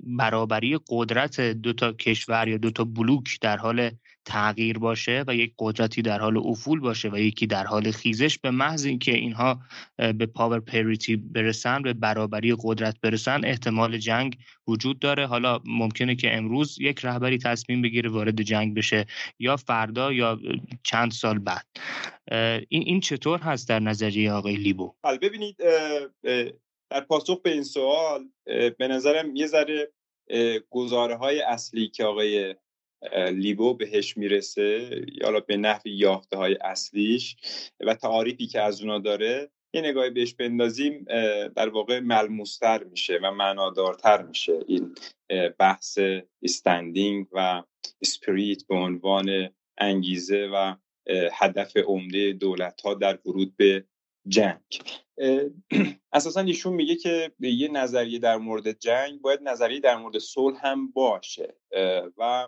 [0.04, 3.92] برابری قدرت دو تا کشور یا دو تا بلوک در حال
[4.30, 8.52] تغییر باشه و یک قدرتی در حال افول باشه و یکی در حال خیزش به
[8.52, 9.60] محض اینکه اینها
[9.98, 15.26] به پاور پریتی برسن به برابری قدرت برسن احتمال جنگ وجود داره.
[15.26, 19.06] حالا ممکنه که امروز یک رهبری تصمیم بگیره وارد جنگ بشه
[19.40, 20.40] یا فردا یا
[20.84, 21.66] چند سال بعد.
[22.70, 25.58] این این چطور هست در نظریه آقای لیبو؟ حالا ببینید
[26.90, 28.30] در پاسخ به این سوال
[28.78, 29.92] به نظرم یه ذره
[30.70, 32.56] گزاره های اصلی که آقای
[33.32, 37.36] لیبو بهش می‌رسه یا به نحوی یافته های اصلیش
[37.80, 41.06] و تعاریفی که از اونا داره یه نگاهی بهش بندازیم
[41.56, 44.96] در واقع ملموستر میشه و معنادارتر میشه این
[45.60, 46.00] بحث
[46.44, 47.64] استندینگ و
[48.02, 50.76] اسپریت به عنوان انگیزه و
[51.34, 53.86] هدف عمده دولت ها در ورود به
[54.28, 54.82] جنگ.
[56.14, 60.92] اساسا ایشون میگه که یه نظریه در مورد جنگ باید نظریه در مورد صلح هم
[60.92, 61.56] باشه.
[62.18, 62.48] و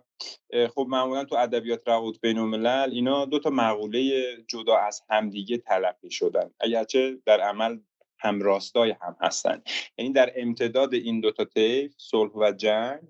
[0.75, 6.11] خب معمولا تو ادبیات روابط بین الملل اینا دو تا مقوله جدا از همدیگه تلقی
[6.11, 6.51] شدن.
[6.59, 7.79] اگرچه در عمل
[8.19, 9.61] هم راستای هم هستن.
[9.97, 13.01] یعنی در امتداد این دوتا طیف صلح و جنگ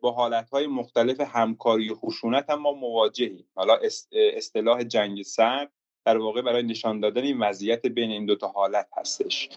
[0.00, 3.48] با حالتهای مختلف همکاری و خشونت هم ما مواجهیم.
[3.54, 3.78] حالا
[4.12, 5.72] اصطلاح جنگ سرد
[6.04, 9.48] در واقع برای نشان دادن این وضعیت بین این دوتا حالت هستش.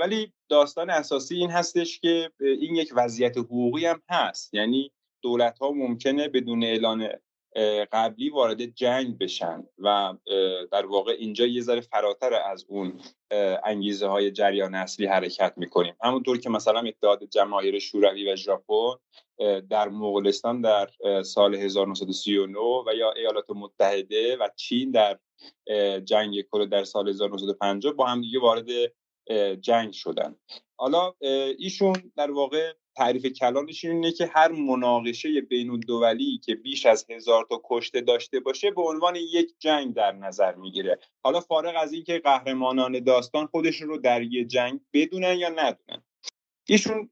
[0.00, 4.54] ولی داستان اساسی این هستش که این یک وضعیت حقوقی هم هست.
[4.54, 4.92] یعنی
[5.22, 7.08] دولت ها ممکنه بدون اعلان
[7.92, 10.14] قبلی وارد جنگ بشن و
[10.72, 13.00] در واقع اینجا یه ذره فراتر از اون
[13.64, 15.94] انگیزه های جریان اصلی حرکت می‌کنیم.
[16.02, 18.94] همونطور که مثلا اتحاد جماهیر شوروی و ژاپن
[19.70, 20.88] در مغولستان در
[21.22, 25.18] سال 1939 و یا ایالات متحده و چین در
[26.04, 28.66] جنگ کره در سال 1950 با هم دیگه وارد
[29.60, 30.36] جنگ شدن.
[30.76, 31.14] حالا
[31.58, 37.46] ایشون در واقع تعریف کلانش اینه که هر مناقشه بین الدولی که بیش از هزار
[37.50, 40.98] تا کشته داشته باشه به عنوان یک جنگ در نظر می‌گیره.
[41.24, 46.02] حالا فارغ از اینکه قهرمانان داستان خودشون رو در یه جنگ بدونن یا ندونن.
[46.68, 47.10] ایشون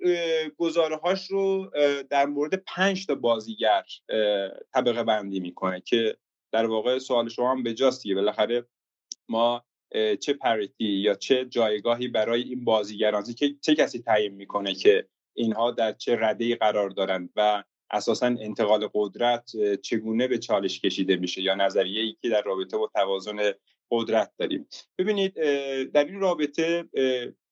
[0.59, 1.71] گزاره هاش رو
[2.11, 3.83] در مورد پنج تا بازیگر
[4.75, 6.17] طبقه بندی می‌کنه که
[6.53, 8.67] در واقع سوال شما هم بجاست دیگه بالاخره
[9.29, 9.65] ما
[10.21, 15.09] چه پریتی یا چه جایگاهی برای این بازیگران که چه کسی تعیین می‌کنه که
[15.39, 19.51] اینها در چه رده قرار دارند و اساسا انتقال قدرت
[19.83, 23.39] چگونه به چالش کشیده میشه یا نظریه ای که در رابطه با توازن
[23.91, 24.69] قدرت داریم.
[24.99, 25.35] ببینید
[25.91, 26.85] در این رابطه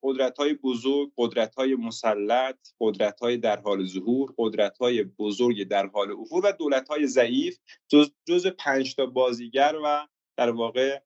[0.02, 5.86] قدرت های بزرگ قدرت های مسلط قدرت های در حال ظهور قدرت های بزرگ در
[5.86, 7.58] حال افول و دولت های ضعیف
[7.88, 10.06] جز, جز پنج تا بازیگر و
[10.36, 11.00] در واقع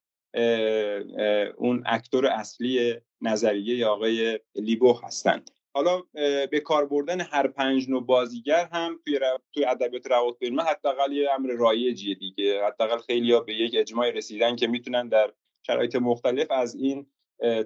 [1.56, 5.50] اون اکتور اصلی نظریه آقای لیبو هستند.
[5.74, 6.02] حالا
[6.50, 9.20] به کار بردن هر پنج نوع بازیگر هم توی.
[9.54, 14.56] توی ادبیات روابط بین حداقل یه امر رایجیه دیگه حداقل خیلی‌ها به یک اجماع رسیدن
[14.56, 15.32] که می‌تونن در
[15.66, 17.06] شرایط مختلف از این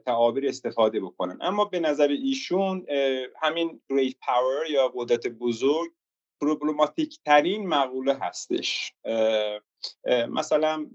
[0.06, 2.86] تعابیر استفاده بکنن اما به نظر ایشون
[3.42, 5.90] همین great power یا قدرت بزرگ
[6.40, 8.92] پروبلماتیک ترین مقوله هستش
[10.28, 10.86] مثلا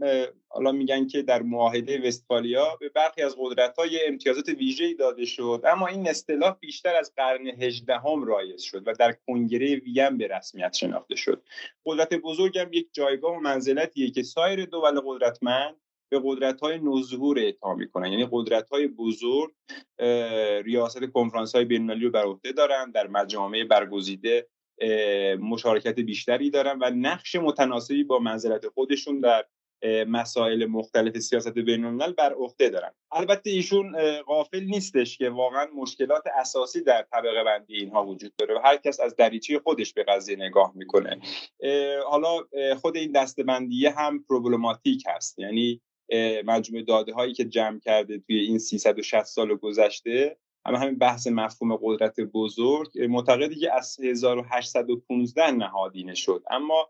[0.48, 5.62] حالا میگن که در معاهده وستفالیا به برخی از قدرت های امتیازات ویژه‌ای داده شد
[5.66, 10.74] اما این اصطلاح بیشتر از قرن هجدهم رایج شد و در کنگره وین به رسمیت
[10.74, 11.44] شناخته شد.
[11.86, 15.76] قدرت بزرگ هم یک جایگاه و منزلتیه که سایر دول قدرتمند
[16.12, 18.12] به قدرت های نوظهور اعطا می‌کنن.
[18.12, 19.50] یعنی قدرت های بزرگ
[20.66, 24.48] ریاست کنفرانس های بین رو بر عهده دارن در مجامع برگزیده
[25.40, 29.46] مشارکت بیشتری دارن و نقش متناسبی با منزلت خودشون در
[30.08, 32.92] مسائل مختلف سیاست بین الملل بر عهده دارن.
[33.12, 38.60] البته ایشون غافل نیستش که واقعا مشکلات اساسی در طبقه بندی اینها وجود داره و
[38.64, 41.22] هر کس از دریچه خودش به قضیه نگاه می‌کنه.
[42.06, 42.38] حالا
[42.82, 45.40] خود این دستبندی هم پروبلماتیک هست.
[45.40, 45.82] یعنی
[46.46, 50.38] مجموعه داده هایی که جمع کرده توی این 360 سال گذشته
[50.70, 56.44] اما همین بحث مفهوم قدرت بزرگ معتقدی که از 1815 نهادینه شد.
[56.52, 56.90] اما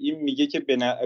[0.00, 0.60] این میگه که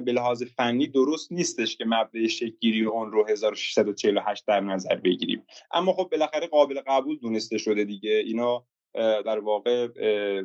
[0.05, 5.47] به لحاظ فنی درست نیستش که مبدع شکلگیری اون رو 1648 در نظر بگیریم.
[5.73, 8.11] اما خب بالاخره قابل قبول دونسته شده دیگه.
[8.11, 9.89] اینا در واقع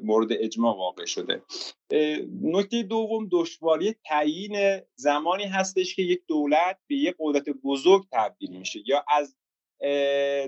[0.04, 1.44] مورد اجماع واقع شده.
[2.42, 8.80] نکته دوم دشواری تعیین زمانی هستش که یک دولت به یک قدرت بزرگ تبدیل میشه
[8.86, 9.36] یا از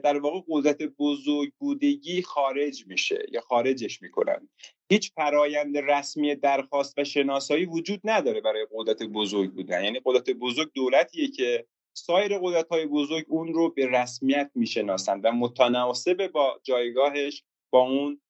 [0.03, 4.49] در واقع قدرت بزرگ بودگی خارج میشه یا خارجش می‌کنن.
[4.91, 9.83] هیچ فرایند رسمی درخواست و شناسایی وجود نداره برای قدرت بزرگ بودن.
[9.83, 11.65] یعنی قدرت بزرگ دولتیه که
[11.97, 18.21] سایر قدرت های بزرگ اون رو به رسمیت می‌شناسند و متناسب با جایگاهش با اون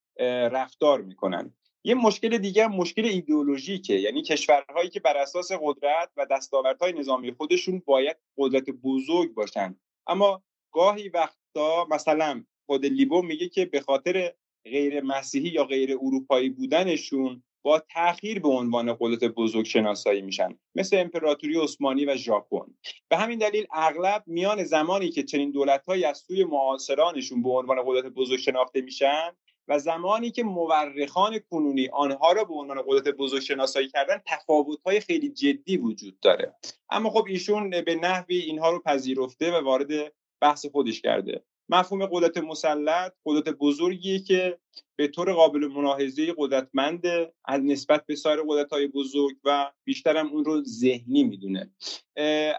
[0.51, 1.53] رفتار می‌کنن.
[1.83, 3.93] یه مشکل دیگه مشکل ایدئولوژیکه.
[3.93, 9.75] یعنی کشورهایی که بر اساس قدرت و دستاوردهای نظامی خودشون باید قدرت بزرگ باشن.
[10.07, 10.43] اما
[10.75, 17.43] گاهی وقتا مثلا خود لیبو میگه که به خاطر غیر مسیحی یا غیر اروپایی بودنشون
[17.61, 20.59] با تاخیر به عنوان قدرت بزرگ شناسایی میشن.
[20.75, 22.65] مثل امپراتوری عثمانی و ژاپن.
[23.09, 28.13] به همین دلیل اغلب میان زمانی که چنین دولتهایی از سوی معاصرانشون به عنوان قدرت
[28.13, 29.31] بزرگ شناخته میشن
[29.67, 35.29] و زمانی که مورخان کنونی آنها را به عنوان قدرت بزرگ شناسایی کردن تفاوت‌های خیلی
[35.29, 36.55] جدی وجود داره.
[36.89, 41.43] اما خب ایشون به نحوی اینها رو پذیرفته و وارد بحث خودش کرده.
[41.69, 44.57] مفهوم قدرت مسلط قدرت بزرگیه که
[44.95, 47.05] به طور قابل ملاحظه قدرتمند
[47.45, 51.71] از نسبت به سایر قدرت های بزرگ و بیشترم اون رو ذهنی می‌دونه.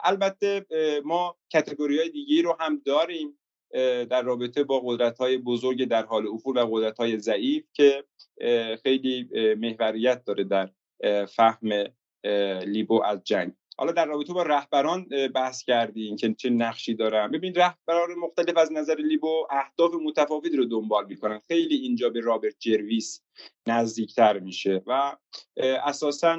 [0.05, 0.67] البته
[1.05, 3.39] ما کتگوری های دیگه رو هم داریم
[4.11, 8.05] در رابطه با قدرت های بزرگ در حال افول و قدرت های ضعیف که
[8.83, 10.71] خیلی محوریت داره در
[11.27, 11.85] فهم
[12.65, 13.53] لیبو از جنگ.
[13.79, 17.31] حالا در رابطه با رهبران بحث کردیم که چه نقشی دارن.
[17.31, 21.39] ببین رهبران مختلف از نظر لیبو اهداف متفاوتی رو دنبال می‌کنن.
[21.49, 23.23] خیلی اینجا به رابرت جرویس
[23.69, 25.17] نزدیکتر میشه و
[25.85, 26.39] اساسا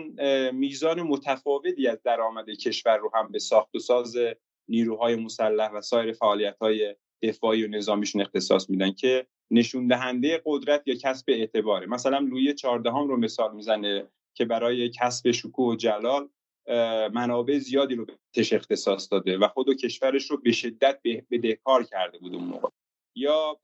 [0.53, 4.15] میزان متفاوتی از درآمد کشور رو هم به ساخت و ساز
[4.69, 10.83] نیروهای مسلح و سایر فعالیت های دفاعی و نظامیشون اختصاص میدن که نشون دهنده قدرت
[10.85, 11.87] یا کسب اعتباره.
[11.87, 16.29] مثلا لویی چهاردهم رو مثال می‌زنه که برای کسب شکوه و جلال
[17.13, 18.05] منابع زیادی رو
[18.35, 20.99] بهش اختصاص داده و خود و کشورش رو به شدت
[21.31, 22.69] بدهکار کرده بود اون موقع.
[23.15, 23.59] یا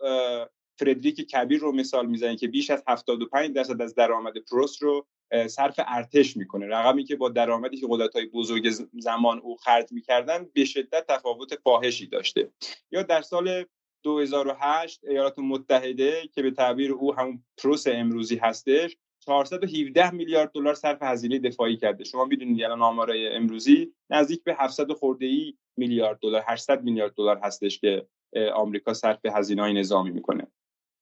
[0.80, 5.06] فردریک کبیر رو مثال می‌زنه که بیش از 75 درصد از درآمد پروس رو
[5.48, 6.68] صرف ارتش می‌کنه.
[6.68, 12.08] رقمی که با درآمدی که قدرت‌های بزرگ زمان او خرج می‌کردن به شدت تفاوت فاحشی
[12.08, 12.52] داشته.
[12.92, 13.66] یا در سال
[14.04, 20.98] 2008 ایالات متحده که به تعبیر او همون پروس امروزی هستش 417 میلیارد دلار صرف
[21.02, 22.04] هزینه دفاعی کرده.
[22.04, 27.40] شما می‌دونید الان آمارای امروزی نزدیک به 700 خورده ای میلیارد دلار 800 میلیارد دلار
[27.44, 28.08] هستش که
[28.56, 30.48] آمریکا صرف هزینه های نظامی می‌کنه.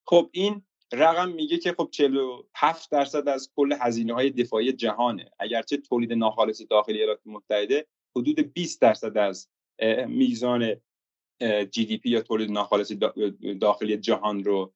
[0.08, 0.64] خب این
[0.94, 5.32] رقم میگه که خب 47 درصد از کل هزینه های دفاعی جهانه.
[5.40, 9.50] اگرچه تولید ناخالص داخلی ایالات متحده حدود 20 درصد از
[10.08, 10.76] میزان
[11.72, 12.92] جی دی پی یا تولید ناخالص
[13.62, 14.74] داخلی جهان رو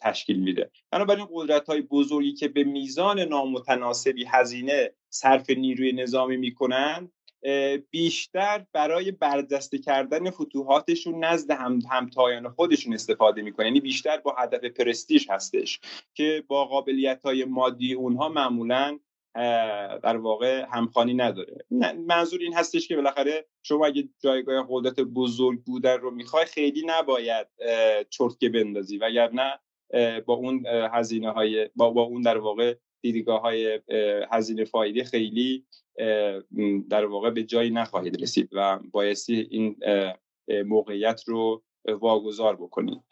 [0.00, 0.70] تشکیل میده.
[0.90, 7.12] بنابراین قدرت های بزرگی که به میزان نامتناسبی هزینه صرف نیروی نظامی می‌کنن
[7.90, 13.66] بیشتر برای بردسته کردن فتوحاتشون نزد هم همتایان خودشون استفاده می‌کنن.
[13.66, 15.80] یعنی بیشتر با هدف پرستیژ هستش
[16.14, 18.98] که با قابلیت های مادی اونها معمولا
[20.02, 21.64] در واقع همخانی نداره.
[22.06, 27.46] منظور این هستش که بالاخره شما اگه جایگاه قدرت بزرگ بودن رو می‌خوای خیلی نباید
[28.10, 28.98] چرتکه بندازی.
[28.98, 29.58] وگرنه
[30.26, 33.80] با اون هزینه های با, با اون در واقع دیدگاه های
[34.30, 35.66] هزینه فایده خیلی
[36.90, 39.76] در واقع به جایی نخواهید رسید و بایستی این
[40.66, 43.02] موقعیت رو واگذار بکنید.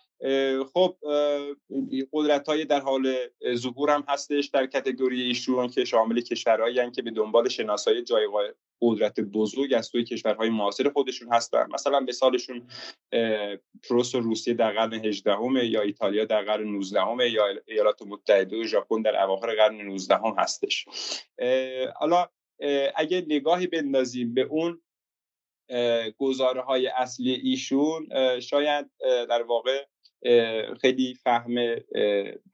[0.73, 0.97] خب
[2.13, 3.15] قدرت های در حال
[3.55, 8.45] ظهور هم هستش در کتگوری ایشون که شامل کشورهایی که به دنبال شناسایی جایگاه
[8.83, 11.69] قدرت بزرگ از توی کشورهای معاصر خودشون هستن.
[11.75, 12.69] مثلا به سالشون
[13.89, 19.03] پروس روسیه در قرن 18 یا ایتالیا در قرن 19 یا ایالات متحده و ژاپن
[19.03, 20.87] در اواخر قرن 19 هم هستش
[21.97, 22.29] حالا
[22.97, 24.81] اگه نگاهی بندازیم به اون
[26.19, 28.09] گزاره های اصلی ایشون
[28.41, 28.91] شاید
[29.29, 29.87] در واقع
[30.81, 31.57] خیلی فهم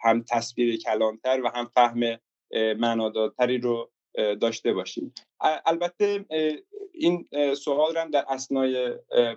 [0.00, 2.18] هم تصویر کلانتر و هم فهم
[2.78, 3.90] معنادارتری رو
[4.40, 5.14] داشته باشیم.
[5.66, 6.24] البته
[6.94, 8.94] این سوال رو هم در اسنای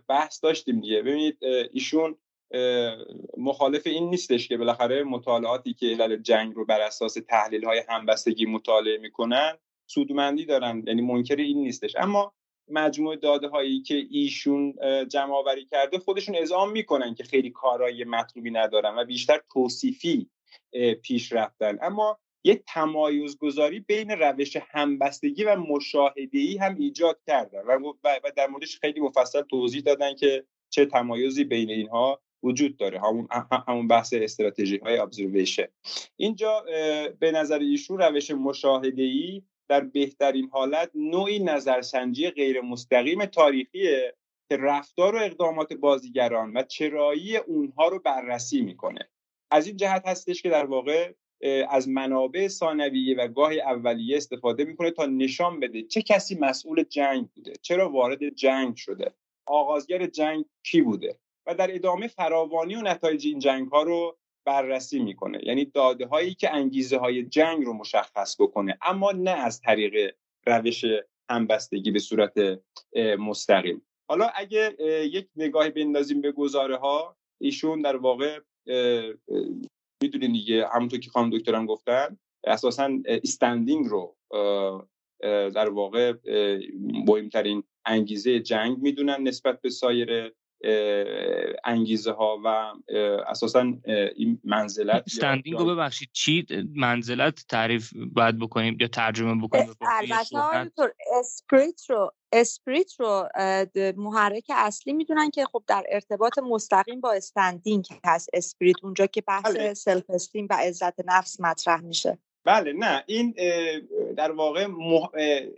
[0.07, 1.01] بحث داشتیم دیگه.
[1.01, 1.37] ببینید
[1.73, 2.17] ایشون
[3.37, 8.45] مخالف این نیستش که بالاخره مطالعاتی که علل جنگ رو بر اساس تحلیل های همبستگی
[8.45, 9.57] مطالعه می‌کنن
[9.87, 10.83] سودمندی دارن.
[10.87, 11.95] یعنی منکر این نیستش.
[11.95, 12.33] اما
[12.69, 14.73] مجموع داده هایی که ایشون
[15.07, 20.29] جمع آوری کرده خودشون اعزام می‌کنن که خیلی کارایی مطلوبی ندارن و بیشتر توصیفی
[21.01, 21.77] پیش رفتن.
[21.81, 28.79] اما یک تمایز گذاری بین روش همبستگی و مشاهده هم ایجاد کردن و در موردش
[28.79, 33.27] خیلی مفصل توضیح دادن که چه تمایزی بین اینها وجود داره همون
[33.67, 35.67] همون بحث استراتژی های ابزرویشن
[36.15, 36.65] اینجا
[37.19, 44.15] به نظر ایشون روش مشاهده ای در بهترین حالت نوعی نظرسنجی غیر مستقیم تاریخیه
[44.49, 49.09] که رفتار و اقدامات بازیگران و چرایی اونها رو بررسی می‌کنه.
[49.51, 51.13] از این جهت هستش که در واقع
[51.69, 57.27] از منابع ثانویه و گاهی اولیه استفاده می‌کنه تا نشان بده چه کسی مسئول جنگ
[57.35, 59.13] بوده چرا وارد جنگ شده
[59.45, 64.17] آغازگر جنگ کی بوده و در ادامه فراوانی و نتایج این جنگ ها رو
[64.49, 65.39] بررسی می‌کنه.
[65.43, 70.15] یعنی داده هایی که انگیزه های جنگ رو مشخص بکنه اما نه از طریق
[70.47, 70.85] روش
[71.29, 72.61] همبستگی به صورت
[73.19, 73.81] مستقیم.
[74.09, 74.75] حالا اگه
[75.11, 78.39] یک نگاهی بندازیم به گزاره ها ایشون در واقع
[80.03, 84.17] می‌دونین دیگه همونطور که خانم دکترم گفتن اساسا استندینگ رو
[85.55, 86.13] در واقع
[87.07, 90.33] مهمترین انگیزه جنگ می‌دونن نسبت به سایر
[91.65, 92.73] انگیزه ها و
[93.27, 93.73] اساسا
[94.15, 96.09] این منزلت استندینگ رو ببخشید.
[96.13, 96.45] چی؟
[96.75, 103.29] منزلت تعریف باید بکنیم یا ترجمه بکنیم البته spirit رو spirit رو
[103.97, 109.55] محرک اصلی می‌دونن که خب در ارتباط مستقیم با standing هست spirit اونجا که بحث
[109.55, 109.73] بله.
[109.73, 112.17] self-esteem و عزت نفس مطرح میشه.
[112.45, 113.03] بله نه.
[113.07, 113.35] این
[114.17, 114.67] در واقع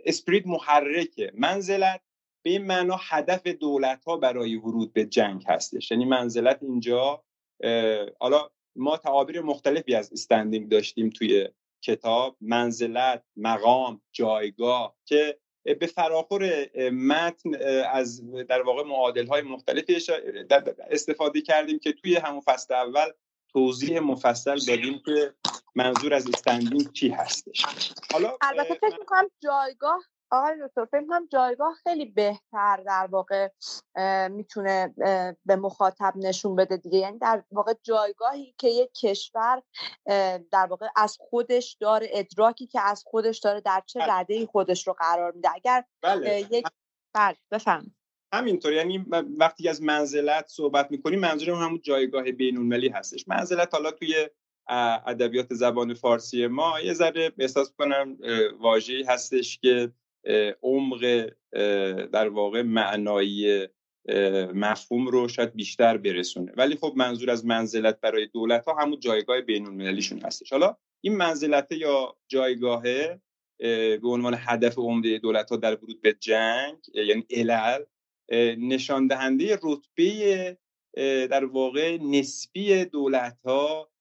[0.06, 1.32] spirit محرکه.
[1.34, 2.00] منزلت
[2.42, 5.90] به این معنا هدف دولت ها برای ورود به جنگ هستش.
[5.90, 7.24] یعنی منزلت اینجا
[8.20, 11.48] حالا ما تعابیر مختلفی از استندینگ داشتیم توی
[11.84, 12.36] کتاب.
[12.40, 15.38] منزلت مقام جایگاه که
[15.80, 17.54] به فراخور متن
[17.92, 19.96] از در واقع معادل های مختلفی
[20.90, 23.10] استفاده کردیم که توی همون فصل اول
[23.48, 25.34] توضیح مفصل دادیم که
[25.74, 27.64] منظور از استندینگ چی هستش.
[28.12, 30.02] حالا البته فکر می‌کنم جایگاه
[30.32, 33.48] آقای دکتر فکر کنم جایگاه خیلی بهتر در واقع
[34.28, 34.94] می‌تونه
[35.46, 39.62] به مخاطب نشون بده دیگه یعنی در واقع جایگاهی که یک کشور
[40.52, 44.12] در واقع از خودش داره ادراکی که از خودش داره در چه بله.
[44.12, 46.40] رده خودش رو قرار میده اگر بله.
[46.50, 46.66] یک
[47.14, 47.94] بله بفهم
[48.34, 48.98] همینطور یعنی
[49.38, 54.28] وقتی از منزلت صحبت می‌کنیم منظورم همون جایگاه بینالمللی هستش منزلت حالا توی
[55.06, 58.18] ادبیات زبان فارسی ما یه ذره احساس کنم
[58.60, 59.92] واژه‌ای هستش که
[60.62, 61.30] عمق
[62.12, 63.66] در واقع معنایی
[64.54, 66.52] مفهوم رو شاید بیشتر برسونه.
[66.56, 70.52] ولی خب منظور از منزلت برای دولت ها همون جایگاه بین المللیشون هستش.
[70.52, 73.20] حالا این منزلت یا جایگاهه
[73.58, 77.82] به عنوان هدف عمده دولت ها در ورود به جنگ یعنی علل
[78.58, 80.58] نشان دهنده رتبه
[81.26, 83.91] در واقع نسبی دولت ها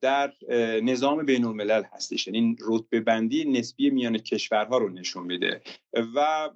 [0.00, 0.32] در
[0.82, 2.26] نظام بین الملل هستش.
[2.26, 5.62] یعنی رتبه بندی نسبی میان کشورها رو نشون میده.
[6.14, 6.48] و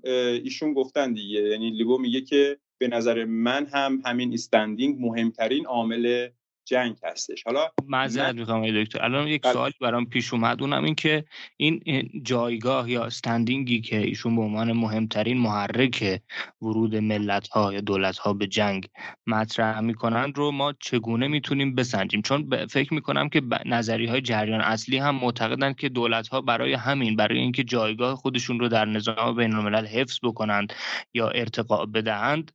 [0.45, 6.29] ایشون گفتن دیگه یعنی لیگو میگه که به نظر من هم همین استندینگ مهمترین عامل
[6.65, 7.43] جنگ هستش.
[7.47, 9.05] حالا معذرت می‌خوام دکتر.
[9.05, 9.53] الان یک بله.
[9.53, 10.63] سوالی برام پیش اومد.
[10.63, 11.25] اونم این که
[11.57, 11.83] این
[12.23, 16.21] جایگاه یا استندینگی که ایشون به عنوان مهمترین محرک
[16.63, 18.89] ورود ملت ها یا دولت ها به جنگ
[19.27, 24.99] مطرح می‌کنن رو ما چگونه می‌تونیم بسنجیم؟ چون فکر می‌کنم که نظری های جریان اصلی
[24.99, 29.55] هم معتقدند که دولت ها برای همین برای اینکه جایگاه خودشون رو در نظام بین
[29.55, 30.73] الملل حفظ بکنند
[31.15, 32.53] یا ارتقا بدهند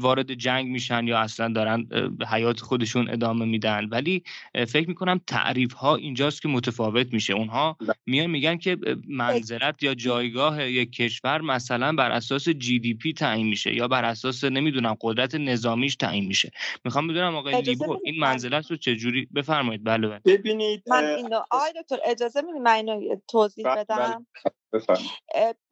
[0.00, 1.86] وارد جنگ میشن یا اصلا دارن
[2.30, 3.88] حیات خودشون ادامه میدن.
[3.90, 4.22] ولی
[4.68, 7.32] فکر می‌کنم تعریف ها اینجاست که متفاوت میشه.
[7.32, 7.94] اونها بله.
[8.06, 8.76] میان میگن که
[9.08, 14.04] منزلت یا جایگاه یک کشور مثلا بر اساس جی دی پی تعیین میشه یا بر
[14.04, 16.50] اساس نمی‌دونم قدرت نظامیش تعیین میشه.
[16.84, 19.84] می‌خوام بدونم آقای لیبو این منزلت رو چجوری؟ بفرمایید.
[19.84, 20.20] بله بله.
[20.24, 24.26] ببینید من اینو آقای دکتر اجازه می‌دید من اینو توضیح بله، بدم؟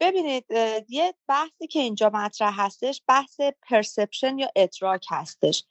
[0.00, 0.44] ببینید
[0.88, 5.64] یه بحثی که اینجا مطرح هستش بحث perception یا ادراک هستش.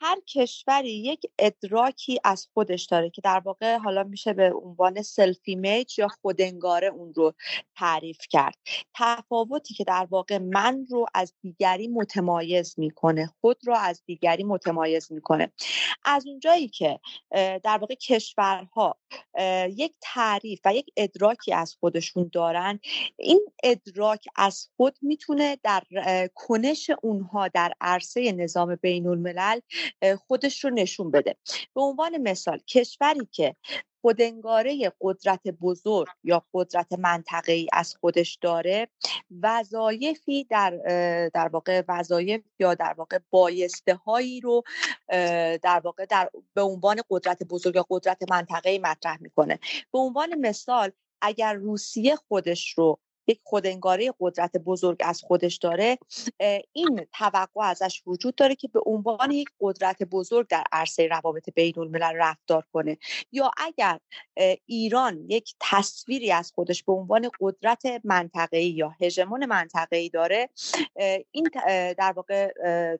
[0.00, 5.98] هر کشوری یک ادراکی از خودش داره که در واقع حالا میشه به عنوان self-image
[5.98, 7.34] یا خودنگاره اون رو
[7.76, 8.54] تعریف کرد.
[8.94, 15.12] تفاوتی که در واقع من رو از دیگری متمایز می‌کنه خود رو از دیگری متمایز
[15.12, 15.52] می‌کنه.
[16.04, 17.00] از اونجایی که
[17.64, 18.98] در واقع کشورها
[19.68, 22.80] یک تعریف و یک ادراکی از خودشون دارن
[23.16, 25.82] این ادراک از خود می‌تونه در
[26.34, 29.60] کنش اونها در عرصه نظام بین الملل
[30.26, 31.36] خودش رو نشون بده.
[31.74, 33.56] به عنوان مثال کشوری که
[34.00, 38.88] خودنگاره قدرت بزرگ یا قدرت منطقه ای از خودش داره
[39.42, 40.70] وظایفی در
[41.34, 44.62] در واقع وظایف یا در واقع بایسته هایی رو
[45.62, 49.58] در واقع در به عنوان قدرت بزرگ یا قدرت منطقه ای مطرح می‌کنه.
[49.92, 50.90] به عنوان مثال
[51.26, 52.98] اگر روسیه خودش رو
[53.28, 55.98] یک خودنگاره قدرت بزرگ از خودش داره
[56.72, 61.72] این توقع ازش وجود داره که به عنوان یک قدرت بزرگ در عرصه روابط بین
[61.78, 62.98] الملل رفتار کنه.
[63.32, 63.98] یا اگر
[64.66, 70.48] ایران یک تصویری از خودش به عنوان قدرت منطقه‌ای یا هژمون منطقه‌ای داره
[71.30, 71.48] این
[71.98, 72.52] در واقع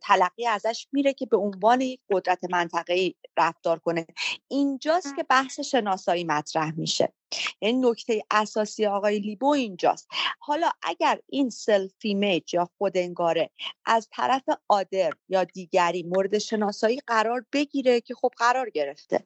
[0.02, 4.06] تلقی ازش میره که به عنوان یک قدرت منطقه‌ای رفتار کنه.
[4.48, 7.12] اینجاست که بحث شناسایی مطرح میشه.
[7.60, 10.08] یعنی نکته اساسی آقای لیبو اینجاست.
[10.38, 13.50] حالا اگر این self-image یا خودنگاره
[13.84, 19.24] از طرف other یا دیگری مورد شناسایی قرار بگیره که خب قرار گرفته.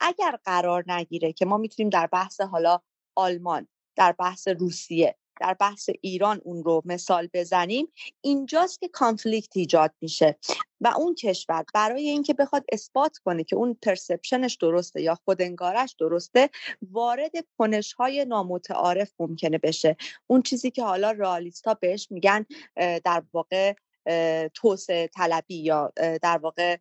[0.00, 2.80] اگر قرار نگیره که ما می‌تونیم در بحث حالا
[3.14, 7.88] آلمان در بحث روسیه در بحث ایران اون رو مثال بزنیم
[8.20, 10.36] اینجاست که کانفلیکت ایجاد میشه
[10.80, 16.50] و اون کشور برای اینکه بخواد اثبات کنه که اون پرسپشنش درسته یا خودنگارش درسته
[16.82, 19.96] وارد کنش های نامتعارف ممکنه بشه.
[20.26, 22.46] اون چیزی که حالا رئالیستا بهش میگن
[23.04, 23.74] در واقع
[24.54, 25.92] توسعه طلبی یا
[26.22, 26.76] در واقع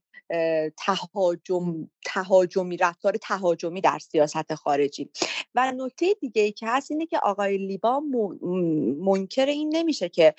[0.77, 5.09] تهاجم تهاجمی رفتار تهاجمی در سیاست خارجی.
[5.55, 7.99] و نکته دیگه ای که هست اینه که آقای لیبا
[8.99, 10.35] منکر این نمیشه که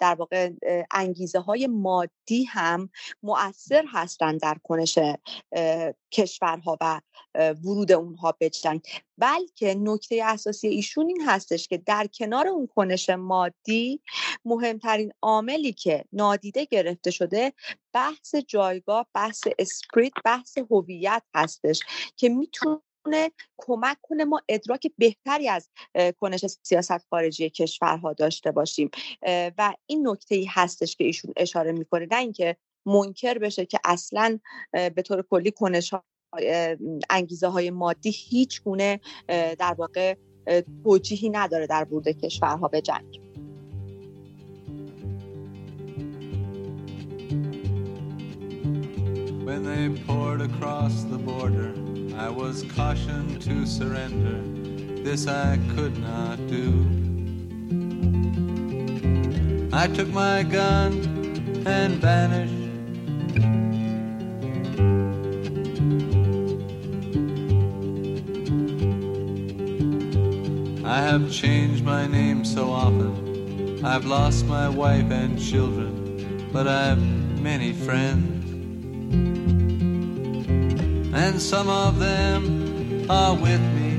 [0.00, 0.50] در واقع
[0.90, 2.90] انگیزه های مادی هم
[3.22, 4.98] مؤثر هستند در کنش
[6.12, 7.00] کشورها و
[7.64, 8.80] ورود اونها به جنگ
[9.18, 14.00] بلکه نکته اساسی ایشون این هستش که در کنار اون کنش مادی
[14.44, 17.52] مهمترین عاملی که نادیده گرفته شده
[17.92, 21.80] بحث جایگاه بحث اسپریت بحث هویت هستش
[22.16, 25.70] که می‌تونه کمک کنه ما ادراک بهتری از
[26.20, 28.90] کنش سیاست خارجی کشورها داشته باشیم.
[29.58, 32.06] و این نکته ای هستش که ایشون اشاره می‌کنه.
[32.10, 34.38] نه اینکه منکر بشه که اصلا
[34.72, 35.94] به طور کلی کنش
[37.10, 39.00] انگیزه های مادی هیچ گونه
[39.58, 40.14] در واقع
[40.84, 43.20] توجیهی نداره در ورود کشورها به جنگ
[49.48, 51.72] When they poured across the border,
[52.26, 54.38] I was cautioned to surrender.
[55.02, 56.66] This I could not do.
[59.72, 60.92] I took my gun
[61.64, 62.67] and vanished
[70.88, 73.84] I have changed my name so often.
[73.84, 76.98] I've lost my wife and children, but I've
[77.42, 78.50] many friends.
[81.14, 83.90] And some of them are with me.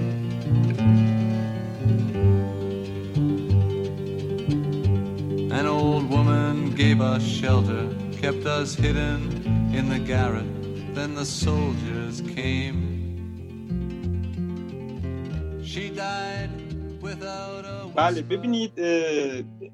[5.51, 7.87] An old woman gave us shelter,
[8.19, 10.95] kept us hidden in the garret.
[10.95, 12.87] Then the soldiers came.
[15.63, 16.58] She died
[17.95, 18.77] بله ببینید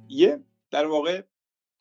[0.08, 0.40] یه
[0.72, 1.22] در واقع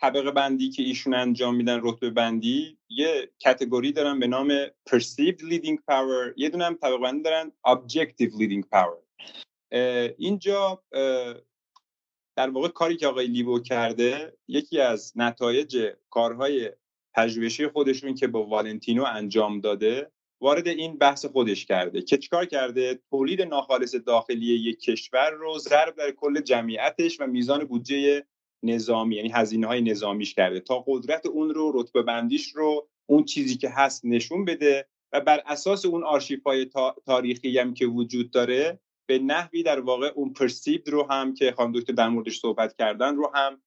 [0.00, 5.78] طبقه بندی که ایشون انجام میدن رتبه بندی یه کتگوری دارن به نام perceived leading
[5.90, 6.32] power.
[6.36, 9.26] یه دونه هم طبقه بندی دارن objective leading power.
[10.18, 10.82] اینجا
[12.36, 16.70] در واقع کاری که آقای لیبو کرده یکی از نتایج کارهای
[17.14, 20.10] پژوهشی خودشون که با والنتینو انجام داده
[20.44, 25.96] وارد این بحث خودش کرده که چیکار کرده؟ تولید ناخالص داخلی یک کشور رو ضرب
[25.96, 28.26] در کل جمعیتش و میزان بودجه
[28.62, 33.56] نظامی یعنی هزینه های نظامیش کرده تا قدرت اون رو رتبه بندیش رو اون چیزی
[33.56, 36.70] که هست نشون بده و بر اساس اون آرشیف های
[37.06, 41.72] تاریخی هم که وجود داره به نحوی در واقع اون پرسیبد رو هم که خانم
[41.72, 43.62] دکتر در موردش صحبت کردن رو هم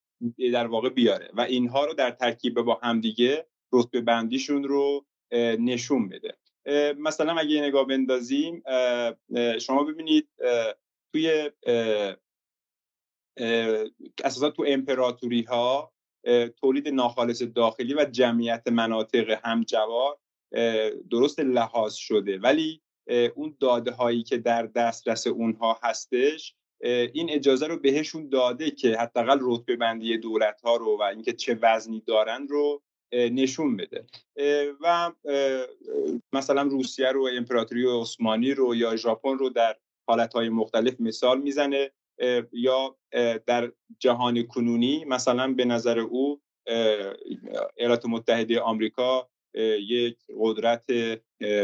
[0.53, 5.05] در واقع بیاره و اینها رو در ترکیب با همدیگه رتبه بندیشون رو
[5.59, 6.37] نشون بده.
[6.97, 8.63] مثلا اگه نگاه بندازیم
[9.59, 10.29] شما ببینید
[11.13, 11.51] توی
[14.23, 15.93] اساسا تو امپراتوری ها
[16.61, 20.17] تولید ناخالص داخلی و جمعیت مناطق همجوار
[21.11, 22.39] درست لحاظ شده.
[22.39, 22.81] ولی
[23.35, 26.55] اون داده هایی که در دسترس اونها هستش
[27.13, 31.59] این اجازه رو بهشون داده که حداقل رتبه بندی دولت ها رو و اینکه چه
[31.61, 32.83] وزنی دارن رو
[33.13, 34.05] نشون بده.
[34.81, 35.11] و
[36.33, 39.75] مثلا روسیه رو امپراتوری عثمانی رو یا ژاپن رو در
[40.09, 41.91] حالتهای مختلف مثال می‌زنه
[42.51, 42.97] یا
[43.45, 46.41] در جهان کنونی مثلا به نظر او
[47.77, 49.29] ایالات متحده آمریکا
[49.79, 50.91] یک قدرت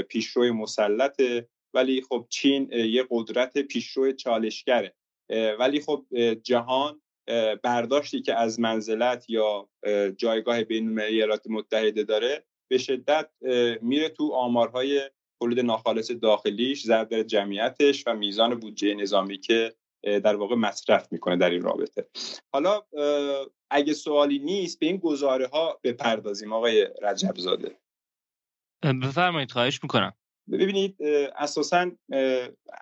[0.08, 4.96] پیشروی مسلطه ولی خب چین یک قدرت پیشرو چالشگره.
[5.60, 6.06] ولی خب
[6.44, 7.02] جهان
[7.64, 9.70] برداشتی که از منزلت یا
[10.18, 13.30] جایگاه بین ایالات متحده داره به شدت
[13.82, 15.02] میره تو آمارهای
[15.40, 21.50] تولید ناخالص داخلیش ضرب جمعیتش و میزان بودجه نظامی که در واقع مصرف می‌کنه در
[21.50, 22.08] این رابطه.
[22.54, 22.82] حالا
[23.70, 27.78] اگه سوالی نیست به این گزاره ها بپردازیم آقای رجب زاده
[28.84, 30.14] بفرمایید خواهش می‌کنم.
[30.52, 30.98] ببینید
[31.36, 31.92] اساسا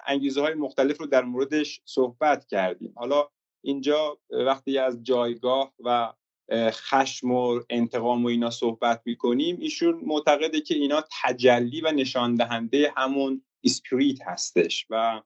[0.06, 2.94] انگیزه های مختلف رو در موردش صحبت کردیم.
[2.96, 3.30] حالا
[3.62, 6.14] اینجا وقتی از جایگاه و
[6.54, 12.94] خشم و انتقام و اینا صحبت می‌کنیم ایشون معتقده که اینا تجلی و نشان دهنده
[12.98, 15.22] همون اسپریت هستش و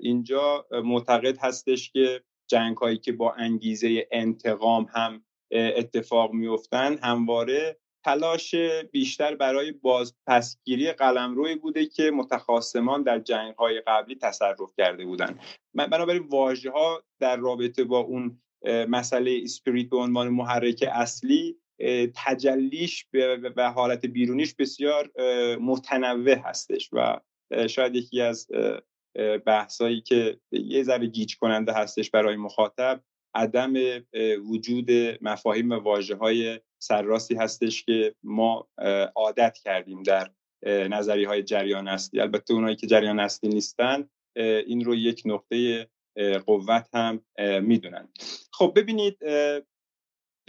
[0.00, 8.54] اینجا معتقد هستش که جنگ هایی که با انگیزه انتقام هم اتفاق میفتن همواره تلاش
[8.92, 15.40] بیشتر برای بازپسگیری قلمروی بوده که متخاصمان در جنگ های قبلی تصرف کرده بودند.
[15.74, 18.42] بنابراین واژه ها در رابطه با اون
[18.88, 21.56] مسئله اسپریت به عنوان محرک اصلی
[22.14, 23.06] تجلیش
[23.56, 25.10] به حالت بیرونیش بسیار
[25.60, 27.20] متنوع هستش و
[27.68, 28.46] شاید یکی از
[29.46, 33.00] بحثایی که یه ذره گیج کننده هستش برای مخاطب
[33.34, 33.74] عدم
[34.50, 38.68] وجود مفاهیم و واجه های سرراستی هستش که ما
[39.14, 40.30] عادت کردیم در
[40.66, 42.20] نظری های جریان اصلی.
[42.20, 45.88] البته اونایی که جریان اصلی نیستن این رو یک نقطه
[46.46, 47.24] قوت هم
[47.62, 48.08] می‌دونن.
[48.52, 49.18] خب ببینید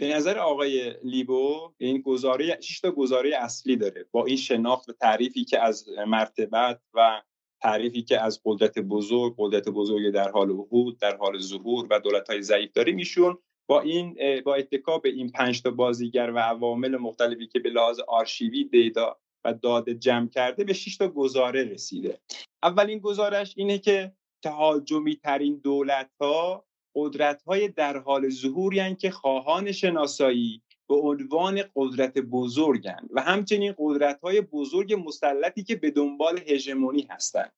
[0.00, 4.06] به نظر آقای لیبو این گزاره شش تا گزاره اصلی داره.
[4.10, 7.22] با این شناخت و تعریفی که از مرتبت و
[7.62, 12.30] تعریفی که از قدرت بزرگ قدرت بزرگ در حال وجود در حال ظهور و دولت
[12.30, 16.96] های ضعیف داریم ایشون با این با اتکا به این پنج تا بازیگر و عوامل
[16.96, 22.18] مختلفی که به لحاظ آرشیوی دیتا و داده جمع کرده به 6 تا گزاره رسیده.
[22.62, 24.12] اولین گزارش اینه که
[24.42, 26.64] تهاجمی ترین دولت ها
[26.96, 34.20] قدرت های در حال ظهوری که خواهان شناسایی به عنوان قدرت بزرگند و همچنین قدرت
[34.20, 37.52] های بزرگ مسلطی که به دنبال هژمونی هستند.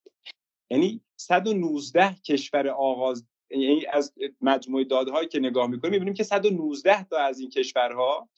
[0.70, 7.18] یعنی 119 کشور آغاز یعنی از مجموعه دادهایی که نگاه می‌کنیم می‌بینیم که 119 تا
[7.18, 8.28] از این کشورها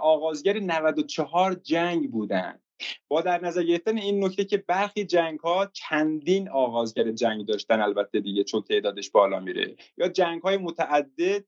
[0.00, 2.62] آغازگر 94 جنگ بودند
[3.08, 8.20] با در نظر گرفتن این نکته که برخی جنگ ها چندین آغازگر جنگ داشتن البته
[8.20, 9.76] دیگه چون تعدادش بالا میره.
[9.98, 11.44] یا جنگ های متعدد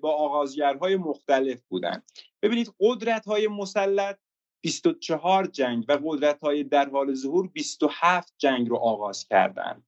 [0.00, 2.02] با آغازگرهای مختلف بودن.
[2.42, 4.18] ببینید قدرت های مسلط
[4.62, 9.84] 24 جنگ و قدرت های در حال ظهور 27 جنگ رو آغاز کردند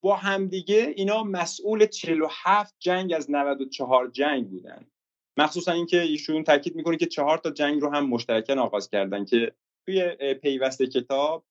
[0.00, 4.86] با همدیگه اینا مسئول 47 جنگ از 94 جنگ بودن.
[5.36, 9.52] مخصوصا اینکه ایشون تاکید می‌کنه که چهار تا جنگ رو هم مشترکن آغاز کردن که
[9.86, 11.44] توی پیوست کتاب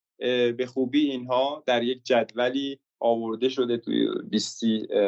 [0.57, 4.63] به خوبی اینها در یک جدولی آورده شده توی 20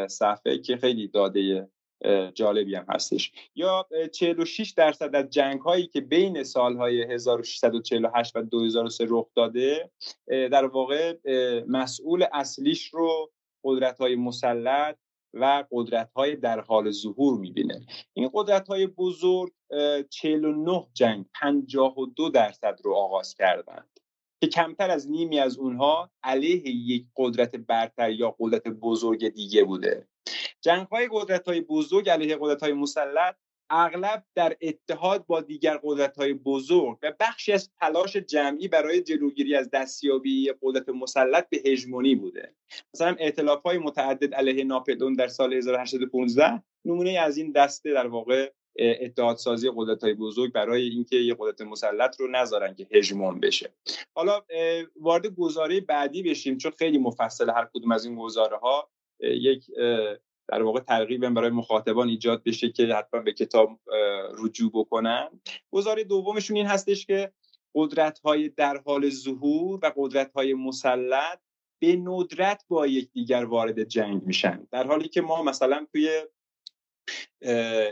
[0.07, 1.69] صفحه که خیلی داده
[2.33, 3.31] جالبی هم هستش.
[3.55, 9.91] یا 46 درصد از جنگ هایی که بین سالهای 1648 و 2003 رخ داده
[10.27, 11.17] در واقع
[11.67, 13.31] مسئول اصلیش رو
[13.63, 14.97] قدرت های مسلط
[15.33, 17.85] و قدرت های در حال ظهور می‌بینه.
[18.13, 19.51] این قدرت های بزرگ
[20.09, 23.99] 49 جنگ 52 درصد رو آغاز کردند.
[24.41, 30.07] که کمتر از نیمی از اونها علیه یک قدرت برتر یا قدرت بزرگ دیگه بوده.
[30.65, 33.35] جنگ های قدرت های بزرگ علیه قدرت های مسلط
[33.69, 39.55] اغلب در اتحاد با دیگر قدرت های بزرگ و بخشی از تلاش جمعی برای جلوگیری
[39.55, 42.55] از دستیابی قدرت مسلط به هژمونی بوده.
[42.93, 48.51] مثلا ائتلاف های متعدد علیه ناپلئون در سال 1815 نمونه از این دسته در واقع
[48.79, 53.73] اتحادسازی قدرت های بزرگ برای اینکه یه قدرت مسلط رو نذارن که هژمون بشه.
[54.15, 54.41] حالا
[54.95, 58.89] وارد گزاره بعدی بشیم چون خیلی مفصل هر کدوم از این گزاره ها
[59.19, 59.65] یک
[60.47, 63.79] در واقع ترغیب برای مخاطبان ایجاد بشه که حتما به کتاب
[64.37, 65.41] رجوع بکنن.
[65.71, 67.31] گزاره دومشون این هستش که
[67.75, 71.39] قدرت های در حال ظهور و قدرت های مسلط
[71.81, 74.67] به ندرت با یکدیگر وارد جنگ میشن.
[74.71, 76.09] در حالی که ما مثلا توی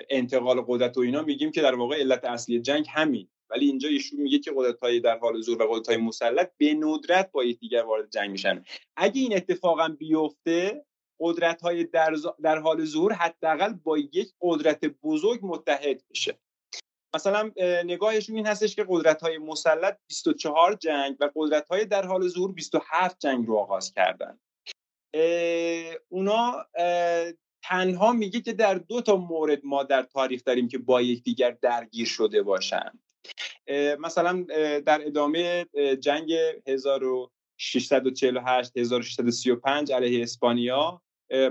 [0.10, 3.30] انتقال قدرت و اینا میگیم که در واقع علت اصلی جنگ همین.
[3.50, 7.32] ولی اینجا ایشون میگه که قدرت در حال زور و قدرت های مسلط به ندرت
[7.32, 8.64] با یکدیگر وارد جنگ میشن.
[8.96, 10.86] اگه این اتفاقا بیفته
[11.20, 16.40] قدرت های در, در حال ظهور حداقل با یک قدرت بزرگ متحد بشه
[17.16, 17.52] مثلا
[17.86, 22.52] نگاهشون این هستش که قدرت های مسلط 24 جنگ و قدرت های در حال ظهور
[22.52, 24.40] 27 جنگ رو آغاز کردن.
[26.10, 26.66] اونا
[27.64, 32.08] تنها میگه که در دو تا مورد ما در تاریخ داریم که با یکدیگر درگیر
[32.08, 32.92] شده باشن
[34.00, 34.46] مثلا
[34.86, 35.66] در ادامه
[36.00, 36.34] جنگ
[37.60, 41.02] 1648 1635 علیه اسپانیا.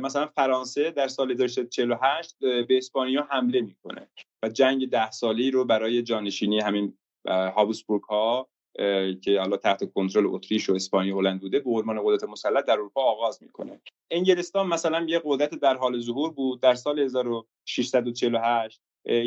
[0.00, 4.08] مثلا فرانسه در سال 1648 به اسپانیا حمله می‌کنه
[4.42, 6.98] و جنگ ده سالی رو برای جانشینی همین
[7.28, 8.48] هابسبورگ ها
[9.22, 13.02] که حالا تحت کنترل اتریش و اسپانیا هلند بوده به عنوان قدرت مسلط در اروپا
[13.02, 13.80] آغاز می‌کنه.
[14.10, 18.82] انگلستان مثلا یه قدرت در حال ظهور بود در سال 1648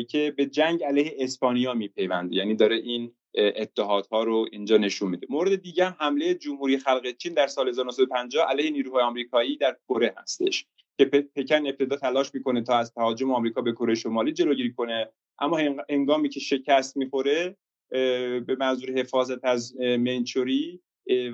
[0.08, 5.26] که به جنگ علیه اسپانیا میپیونده یعنی داره این اتحادها رو اینجا نشون میده.
[5.30, 10.14] مورد دیگه هم حمله جمهوری خلق چین در سال 1950 علیه نیروهای آمریکایی در کره
[10.16, 10.66] هستش
[10.98, 15.08] که پکن ابتدا تلاش می‌کنه تا از تهاجم آمریکا به کره شمالی جلوگیری کنه
[15.38, 15.58] اما
[15.88, 17.56] هنگامی که شکست می‌خوره
[17.90, 20.80] به منظور حفاظت از منچوری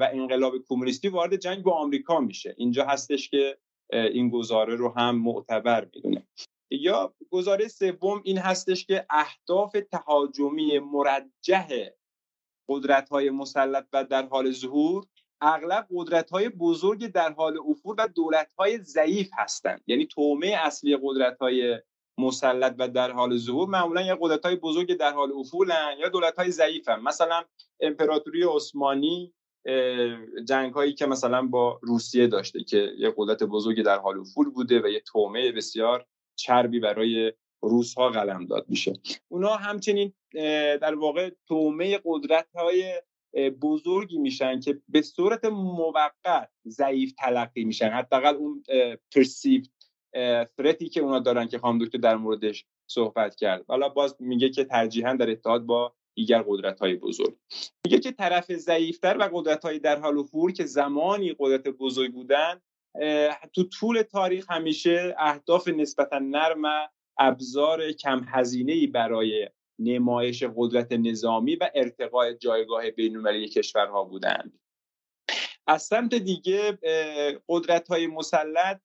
[0.01, 2.55] و انقلاب کمونیستی وارد جنگ با آمریکا میشه.
[2.59, 3.59] اینجا هستش که
[3.93, 6.27] این گزاره رو هم معتبر می‌دونه.
[6.81, 11.89] یا گزاره سوم این هستش که اهداف تهاجمی مرجح
[12.69, 15.07] قدرت های مسلط و در حال ظهور
[15.40, 20.99] اغلب قدرت های بزرگ در حال افول و دولت های ضعیف هستند یعنی تومه اصلی
[21.03, 21.78] قدرت های
[22.19, 26.36] مسلط و در حال ظهور معمولا یا قدرت های بزرگ در حال افولن یا دولت
[26.36, 27.03] های ضعیف هم.
[27.03, 27.44] مثلا
[27.81, 29.35] امپراتوری عثمانی
[30.44, 34.82] جنگ هایی که مثلا با روسیه داشته که یه قدرت بزرگ در حال افول بوده
[34.82, 36.07] و یه تومه بسیار
[36.37, 37.33] چربی برای
[37.63, 38.93] روس ها قلم داد میشه.
[39.29, 40.13] اونا همچنین
[40.83, 43.03] در واقع تومه قدرت های
[43.63, 47.89] بزرگی میشن که به صورت موقت ضعیف تلقی میشن.
[47.89, 48.65] حداقل اون
[49.15, 49.63] پرسیو
[50.57, 53.65] فرتی که اونا دارن که خانم دکتر در موردش صحبت کرد.
[53.69, 57.37] حالا باز میگه که ترجیحا در اتحاد با دیگر قدرت های بزرگ.
[57.85, 62.61] میگه که طرف ضعیفتر و قدرت های در حال حضور که زمانی قدرت بزرگ بودن
[63.52, 69.48] تو طول تاریخ همیشه اهداف نسبتا نرم ابزار کم هزینه برای
[69.78, 74.60] نمایش قدرت نظامی و ارتقاء جایگاه بین‌المللی کشورها بودند.
[75.66, 76.78] از سمت دیگه
[77.48, 78.81] قدرت های مسلط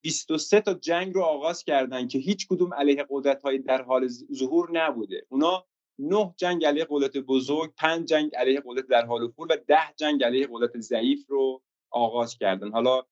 [0.00, 4.68] 23 تا جنگ رو آغاز کردن که هیچ کدوم علیه قدرت های در حال ظهور
[4.72, 5.26] نبوده.
[5.28, 5.66] اونا
[5.98, 10.24] نه جنگ علیه قدرت بزرگ پنج جنگ علیه قدرت در حال ظهور و ده جنگ
[10.24, 12.70] علیه قدرت ضعیف رو آغاز کردن.
[12.70, 13.02] حالا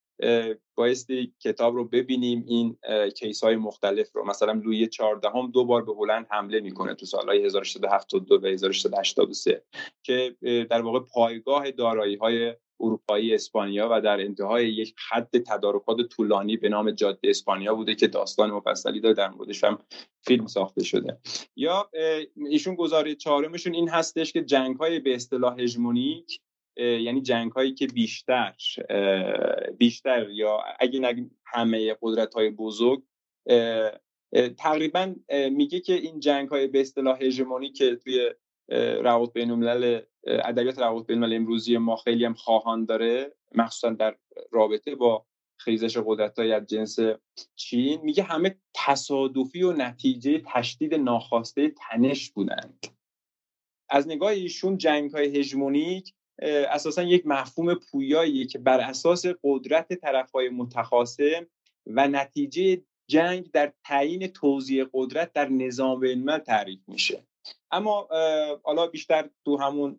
[0.74, 2.78] بایستی کتاب رو ببینیم این
[3.10, 4.26] کیس های مختلف رو.
[4.26, 9.62] مثلا لوی 14 هم دو بار به هلند حمله می‌کنه تو سالهای 1672 و 1683
[10.02, 10.36] که
[10.70, 16.68] در واقع پایگاه دارایی های اروپایی اسپانیا و در انتهای یک حد تدارکات طولانی به
[16.68, 19.78] نام جاده اسپانیا بوده که داستان مفصلی داره در موردش هم
[20.22, 21.18] فیلم ساخته شده.
[21.56, 21.90] یا
[22.50, 26.40] ایشون گزاره چهارمشون این هستش که جنگ های به اصطلاح هژمونیک
[26.78, 28.54] یعنی جنگ هایی که بیشتر
[29.78, 33.02] بیشتر یا اگه نگیم همه قدرت های بزرگ
[34.58, 35.14] تقریبا
[35.50, 38.30] میگه که این جنگ های به اصطلاح هژمونی که توی
[39.02, 44.16] روابط بین الملل ادبیات روابط بین الملل امروزی ما خیلی هم خواهان داره مخصوصا در
[44.50, 45.26] رابطه با
[45.60, 46.98] خیزش قدرت های از جنس
[47.56, 52.86] چین میگه همه تصادفی و نتیجه تشدید ناخواسته تنش بودند.
[53.90, 60.48] از نگاه ایشون جنگ های هژمونیک اساسا یک مفهوم پویاییه که بر اساس قدرت طرفهای
[60.48, 61.46] متخاصم
[61.86, 67.22] و نتیجه جنگ در تعیین توزیع قدرت در نظام بین تعریف میشه.
[67.70, 68.08] اما
[68.62, 69.96] حالا بیشتر تو همون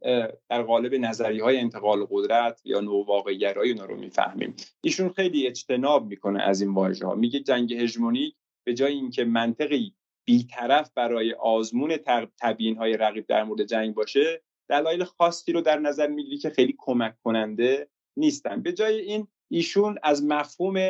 [0.50, 4.56] در قالب نظری های انتقال قدرت یا نوواقع گرایی رو می‌فهمیم.
[4.82, 8.36] ایشون خیلی اجتناب می‌کنه از این واژه ها میگه جنگ هژمونیک
[8.66, 9.94] به جای اینکه منطقی
[10.26, 11.98] بیطرف برای آزمون
[12.42, 16.76] تبیین های رقیب در مورد جنگ باشه دلایل خاصی رو در نظر می‌گیری که خیلی
[16.78, 18.62] کمک کننده نیستن.
[18.62, 20.90] به جای این ایشون از مفهوم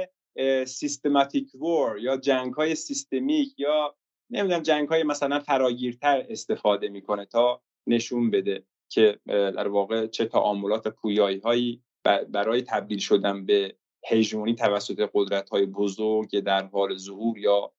[0.65, 3.95] سیستماتیک وور یا جنگ های سیستمیک یا
[4.29, 10.87] نمی‌دونم جنگ های مثلا فراگیرتر استفاده می‌کنه تا نشون بده که در واقع چه تعاملات
[10.87, 11.83] پویایی هایی
[12.29, 13.75] برای تبدیل شدن به
[14.05, 17.73] هژمونی توسط قدرت های بزرگ در حال ظهور یا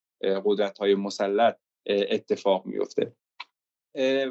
[0.45, 1.57] قدرت های مسلط
[1.87, 3.13] اتفاق میفته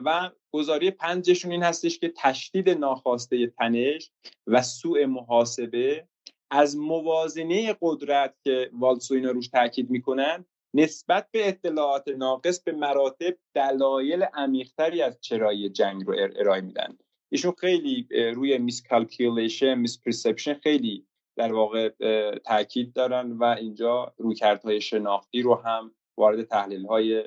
[0.06, 4.12] و گزاری پنجشون این هستش که تشدید ناخواسته تنش
[4.48, 6.08] و سوء محاسبه
[6.52, 13.38] از موازنه قدرت که والسو اینا روش تاکید می‌کنن نسبت به اطلاعات ناقص به مراتب
[13.54, 16.98] دلایل عمیقتری از چرایی جنگ رو ارائه میدن.
[17.32, 21.06] ایشون خیلی روی miscalculation misperception خیلی
[21.38, 21.90] در واقع
[22.38, 27.24] تاکید دارن و اینجا رویکردهای شناختی رو هم وارد تحلیل های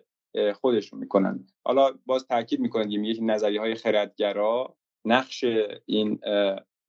[0.61, 1.47] خودشون می‌کنن.
[1.65, 5.45] حالا باز تاکید می‌کنیم یک نظریه های خردگرا نقش
[5.87, 6.21] این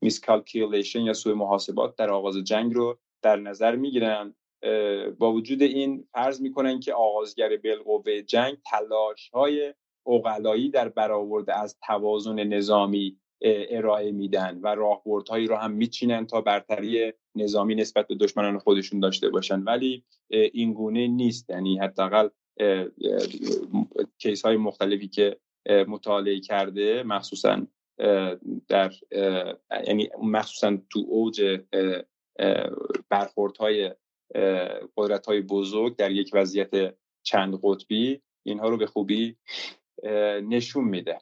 [0.01, 4.35] miscalculation یا سوء محاسبات در آغاز جنگ رو در نظر می‌گیرن.
[5.17, 9.73] با وجود این فرض می‌کنن که آغازگر بالقوه جنگ تلاش های
[10.07, 17.13] اقلایی در برآورده از توازن نظامی ارائه میدن و راهبردهایی رو هم میچینن تا برتری
[17.35, 19.59] نظامی نسبت به دشمنان خودشون داشته باشن.
[19.59, 21.49] ولی این گونه نیست.
[21.49, 22.29] یعنی حداقل
[24.17, 25.37] کیس های مختلفی که
[25.87, 27.67] مطالعه کرده مخصوصا
[28.67, 28.93] در
[29.87, 31.61] یعنی مخصوصا تو اوج
[33.09, 33.91] برخوردهای
[34.97, 39.37] قدرت های بزرگ در یک وضعیت چند قطبی اینها رو به خوبی
[40.49, 41.17] نشون میده.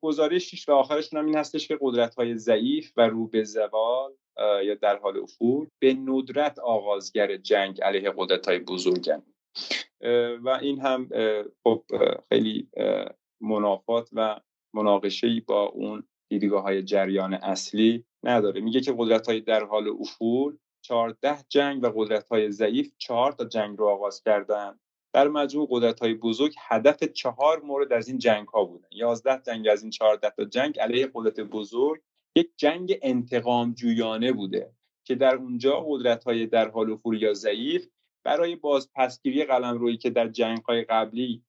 [0.00, 4.12] گزارش شیش و آخرشون هم این هستش که قدرت های ضعیف و رو به زوال
[4.64, 9.22] یا در حال افول به ندرت آغازگر جنگ علیه قدرت های بزرگن.
[10.42, 11.08] و این هم
[11.64, 11.84] خب
[12.28, 12.68] خیلی
[13.40, 14.40] منافات و
[14.74, 18.60] مناقشه با اون دیدگاه های جریان اصلی نداره.
[18.60, 23.44] میگه که قدرت های در حال افول 14 جنگ و قدرت های ضعیف چهار تا
[23.44, 24.78] جنگ رو آغاز کردن.
[25.14, 28.88] در مجموع قدرت های بزرگ هدف چهار مورد از این جنگ ها بودن.
[28.92, 32.00] 11 جنگ از این 14 تا جنگ علیه قدرت بزرگ
[32.36, 34.72] یک جنگ انتقام جویانه بوده
[35.04, 37.88] که در اونجا قدرت های در حال افول یا ضعیف
[38.24, 41.42] برای بازپسگیری روی که در جنگ های قبلی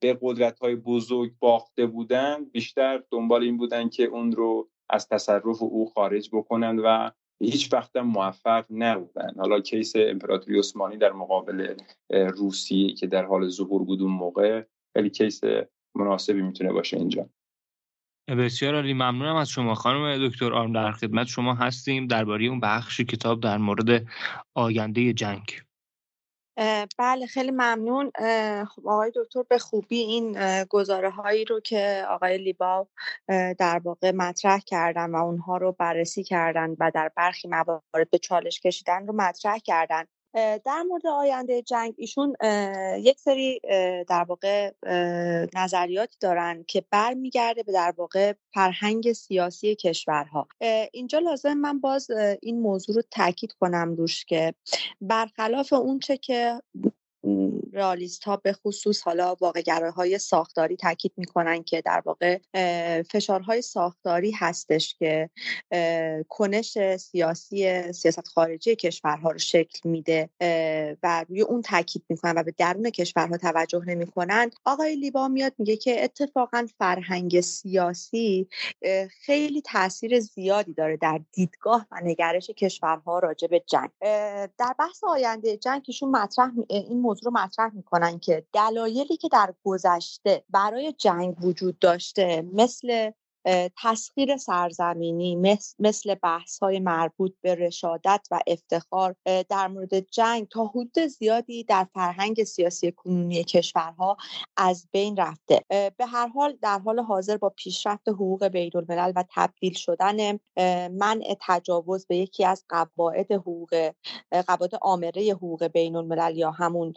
[0.00, 5.62] به قدرت های بزرگ باخته بودن بیشتر دنبال این بودن که اون رو از تصرف
[5.62, 7.10] او خارج بکنن و
[7.40, 9.34] هیچ وقت موفق نبودن.
[9.38, 11.74] حالا کیس امپراتوری عثمانی در مقابل
[12.10, 14.62] روسیه که در حال ظهور بود اون موقع
[14.96, 15.40] خیلی کیس
[15.94, 17.28] مناسبی می‌تونه باشه اینجا.
[18.28, 18.92] بسیار عالی.
[18.92, 23.58] ممنونم از شما خانم دکتر آرم در خدمت شما هستیم درباره اون بخش کتاب در
[23.58, 24.06] مورد
[24.54, 25.62] آینده جنگ.
[26.98, 28.10] بله خیلی ممنون.
[28.64, 32.88] خب آقای دکتر به خوبی این گزاره هایی رو که آقای لیباو
[33.58, 38.60] در واقع مطرح کردن و اونها رو بررسی کردن و در برخی موارد به چالش
[38.60, 40.04] کشیدن رو مطرح کردن.
[40.34, 42.36] در مورد آینده جنگ ایشون
[42.98, 43.60] یک سری
[44.08, 44.72] در واقع
[45.54, 50.48] نظریاتی دارن که برمیگرده به در واقع فرهنگ سیاسی کشورها.
[50.92, 52.10] اینجا لازم من باز
[52.42, 54.54] این موضوع رو تاکید کنم روش که
[55.00, 56.62] برخلاف اونچه که
[57.72, 59.62] رالیست ها به خصوص حالا واقع
[59.96, 62.38] های ساختاری تاکید می‌کنن که در واقع
[63.02, 65.30] فشارهای ساختاری هستش که
[66.28, 70.30] کنش سیاسی سیاست خارجی کشورها رو شکل میده
[71.02, 74.50] و روی اون تاکید می‌کنن و به درون کشورها توجه نمی‌کنن.
[74.64, 78.48] آقای لیبا میاد میگه که اتفاقا فرهنگ سیاسی
[79.10, 83.90] خیلی تاثیر زیادی داره در دیدگاه و نگرش کشورها راجع به جنگ.
[84.58, 89.54] در بحث آینده جنگ ایشون مطرح این موضوع رو مطرح می‌کنن که دلایلی که در
[89.64, 93.10] گذشته برای جنگ وجود داشته مثل
[93.82, 95.36] تسخیر سرزمینی
[95.78, 99.16] مثل بحث های مربوط به رشادت و افتخار
[99.48, 104.16] در مورد جنگ تا حدود زیادی در فرهنگ سیاسی کنونی کشورها
[104.56, 105.60] از بین رفته.
[105.68, 110.38] به هر حال در حال حاضر با پیشرفت حقوق بین الملل و تبدیل شدن
[110.88, 113.92] منع تجاوز به یکی از قواعد حقوق
[114.46, 116.94] قواعد آمره حقوق بین الملل یا همون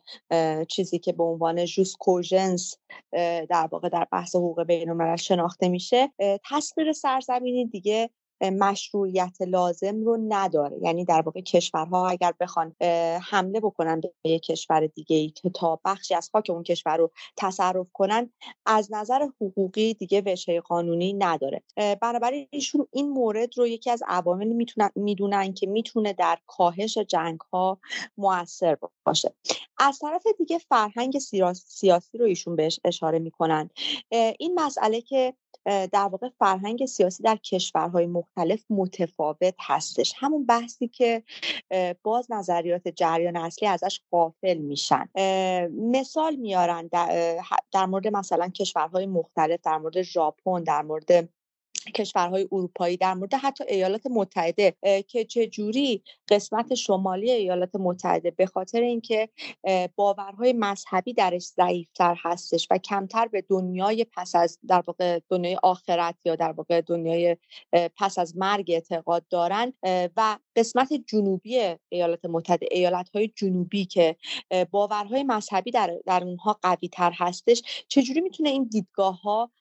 [0.68, 2.78] چیزی که به عنوان جوس کوژنس
[3.50, 6.12] در واقع در بحث حقوق بین الملل شناخته میشه
[6.50, 8.10] تصویر سرزمینی دیگه
[8.42, 10.78] مشروعیت لازم رو نداره.
[10.82, 12.76] یعنی در واقع کشورها اگر بخوان
[13.30, 17.12] حمله بکنن به یک کشور دیگه ای که تا بخشی از خاک اون کشور رو
[17.38, 18.34] تصرف کنن
[18.66, 21.64] از نظر حقوقی دیگه وشه قانونی نداره.
[22.02, 24.04] بنابراین ایشون این مورد رو یکی از
[24.38, 27.80] می‌تونن می‌دونن که می‌تونه در کاهش جنگ ها
[28.18, 29.34] موثر باشه.
[29.78, 33.70] از طرف دیگه فرهنگ سیاسی رو ایشون بهش اشاره می‌کنن.
[34.40, 35.34] این مسئله که
[35.66, 40.14] در واقع فرهنگ سیاسی در کشورهای مختلف متفاوت هستش.
[40.18, 41.24] همون بحثی که
[42.04, 45.10] باز نظریات جریان اصلی ازش غافل میشن.
[45.72, 47.38] مثال میارن در,
[47.72, 51.30] در مورد مثلا کشورهای مختلف در مورد ژاپن در مورد
[51.92, 54.76] کشورهای اروپایی در مورد حتی ایالات متحده
[55.08, 59.30] که چجوری قسمت شمالی ایالات متحده به خاطر اینکه
[59.96, 66.16] باورهای مذهبی درش ضعیفتر هستش و کمتر به دنیای پس از در واقع دنیای آخرت
[66.26, 67.38] یا در واقع دنیای
[67.98, 69.74] پس از مرگ اعتقاد دارن
[70.18, 74.16] و قسمت جنوبی ایالات متحده ایالت های جنوبی که
[74.72, 79.52] باورهای مذهبی در, در اونها قوی تر هستش چجوری می‌تونه این دیدگاه ها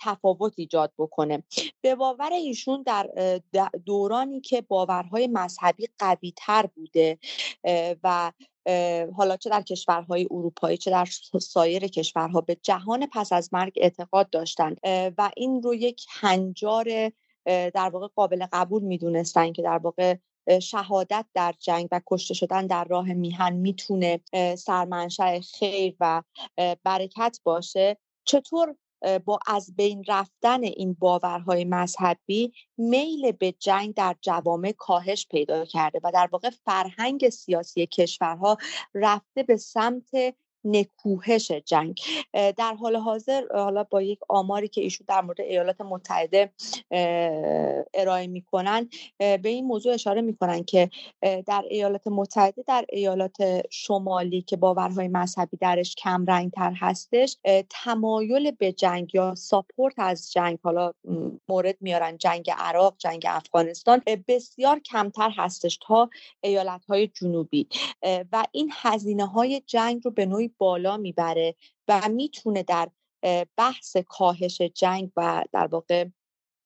[0.00, 1.42] تفاوت ایجاد بکنه.
[1.80, 3.10] به باور ایشون در
[3.86, 7.18] دورانی که باورهای مذهبی قوی تر بوده
[8.04, 8.32] و
[9.16, 11.08] حالا چه در کشورهای اروپایی چه در
[11.40, 14.76] سایر کشورها به جهان پس از مرگ اعتقاد داشتن.
[15.18, 17.10] و این رو یک هنجار
[17.46, 20.16] در واقع قابل قبول می‌دونستن که در واقع
[20.62, 24.20] شهادت در جنگ و کشته شدن در راه میهن می‌تونه
[24.58, 26.22] سرمنشأ خیر و
[26.84, 27.96] برکت باشه.
[28.24, 28.76] چطور
[29.24, 36.00] با از بین رفتن این باورهای مذهبی میل به جنگ در جوامع کاهش پیدا کرده
[36.02, 38.56] و در واقع فرهنگ سیاسی کشورها
[38.94, 40.34] رفته به سمت
[40.64, 42.00] نکوهش جنگ.
[42.32, 46.52] در حال حاضر حالا با یک آماری که ایشون در مورد ایالات متحده
[47.94, 48.88] ارائه می‌کنن
[49.18, 50.90] به این موضوع اشاره می‌کنن که
[51.46, 57.36] در ایالات متحده در ایالات شمالی که باورهای مذهبی درش کم رنگ تر هستش
[57.70, 60.92] تمایل به جنگ یا ساپورت از جنگ حالا
[61.48, 66.10] مورد میارن جنگ عراق جنگ افغانستان بسیار کمتر هستش تا
[66.40, 67.66] ایالت های جنوبی
[68.32, 71.54] و این هزینه های جنگ رو به نوعی بالا می‌بره
[71.88, 72.88] و می‌تونه در
[73.56, 76.04] بحث کاهش جنگ و در واقع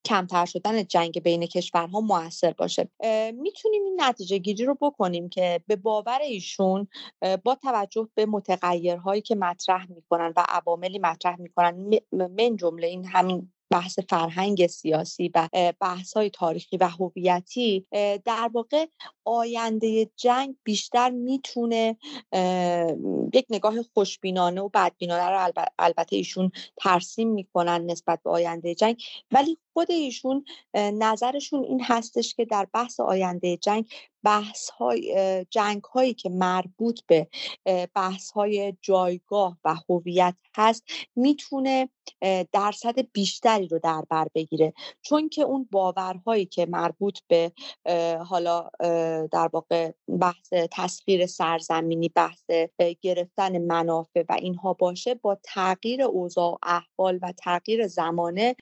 [0.06, 2.90] کمتر شدن جنگ بین کشورها موثر باشه.
[3.34, 6.88] می‌تونیم این نتیجه گیری رو بکنیم که به باور ایشون
[7.44, 13.52] با توجه به متغیرهایی که مطرح می‌کنن و عواملی مطرح می‌کنن من جمله این همین
[13.74, 15.48] بحث فرهنگ سیاسی و
[15.80, 17.86] بحث های تاریخی و هویتی
[18.24, 18.86] در واقع
[19.24, 21.96] آینده جنگ بیشتر می‌تونه
[23.34, 29.02] یک نگاه خوشبینانه و بدبینانه رو البته ایشون ترسیم می‌کنن نسبت به آینده جنگ.
[29.32, 30.44] ولی خود ایشون
[30.74, 33.92] نظرشون این هستش که در بحث آینده جنگ
[34.24, 37.28] بحث های جنگ هایی که مربوط به
[37.94, 40.84] بحث های جایگاه و هویت هست
[41.16, 41.88] می‌تونه
[42.52, 44.72] درصد بیشتری رو در بر بگیره.
[45.02, 47.52] چون که اون باورهایی که مربوط به
[48.26, 48.70] حالا
[49.32, 52.50] در واقع بحث تسخیر سرزمینی بحث
[53.00, 58.56] گرفتن منافع و اینها باشه با تغییر اوضاع احوال و تغییر زمانه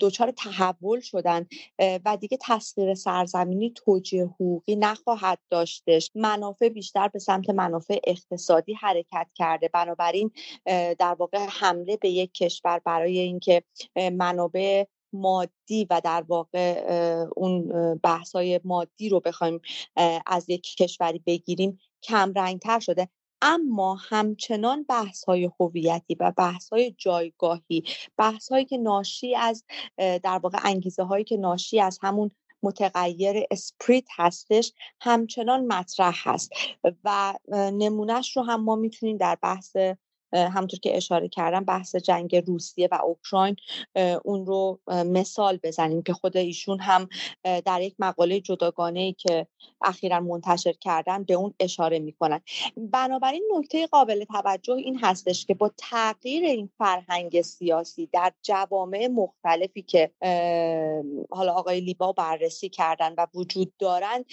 [0.00, 1.46] دچار تحول شدن
[1.78, 4.26] و دیگه تسخیر سرزمینی توجیه
[4.62, 6.10] حقوقی نخواهد داشتش.
[6.14, 9.68] منافع بیشتر به سمت منافع اقتصادی حرکت کرده.
[9.68, 10.30] بنابراین
[10.98, 13.62] در واقع حمله به یک کشور برای اینکه
[13.96, 16.84] منابع مادی و در واقع
[17.36, 17.68] اون
[18.02, 19.60] بحث های مادی رو بخوایم
[20.26, 23.08] از یک کشوری بگیریم کم رنگتر شده.
[23.44, 27.82] اما همچنان بحث های هویتی و بحث های جایگاهی
[28.16, 29.64] بحث هایی که ناشی از
[29.96, 32.30] در واقع انگیزه هایی که ناشی از همون
[32.62, 36.52] متغیر اسپریت هستش همچنان مطرح هست
[37.04, 39.76] و نمونهش رو هم ما می‌تونیم در بحث
[40.34, 43.56] همطور که اشاره کردم بحث جنگ روسیه و اوکراین
[44.24, 47.08] اون رو مثال بزنیم که خود ایشون هم
[47.44, 49.46] در یک مقاله جداگانه ای که
[49.82, 52.40] اخیرا منتشر کردن به اون اشاره می‌کنن.
[52.76, 59.82] بنابراین نکته قابل توجه این هستش که با تغییر این فرهنگ سیاسی در جوامع مختلفی
[59.82, 60.10] که
[61.30, 64.24] حالا آقای لیبا بررسی کردن و وجود دارند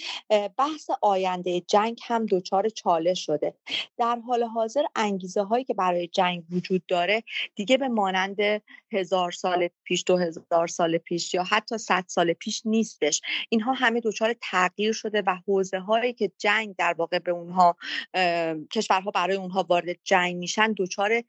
[0.56, 3.54] بحث آینده جنگ هم دچار چالش شده.
[3.98, 7.22] در حال حاضر انگیزه هایی که برای جنگ وجود داره
[7.54, 8.36] دیگه به مانند
[8.92, 13.20] هزار سال پیش دو هزار سال پیش یا حتی صد سال پیش نیستش.
[13.48, 17.76] اینها همه دچار تغییر شده و حوزه هایی که جنگ در واقع به اونها
[18.72, 21.22] کشورها برای اونها وارد جنگ میشن دچار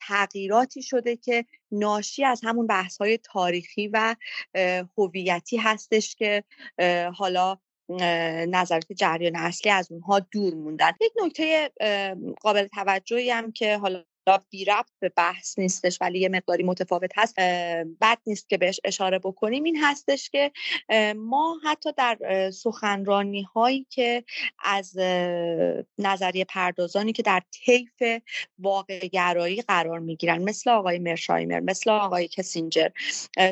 [0.00, 4.16] تغییراتی شده که ناشی از همون بحث های تاریخی و
[4.98, 6.44] هویتی هستش که
[7.14, 7.58] حالا
[8.50, 10.92] نظرات جریان اصلی از اونها دور موندن.
[11.00, 11.70] یک نکته
[12.40, 14.04] قابل توجهی هم که حالا
[14.50, 17.40] بی ربط به بحث نیستش ولی یه مقداری متفاوت هست
[18.00, 19.64] بد نیست که بهش اشاره بکنیم.
[19.64, 20.52] این هستش که
[21.16, 24.24] ما حتی در سخنرانی هایی که
[24.64, 24.98] از
[25.98, 28.02] نظریه پردازانی که در طیف
[28.58, 32.88] واقع گرایی قرار می‌گیرن مثل آقای مرشایمر مثل آقای کسینجر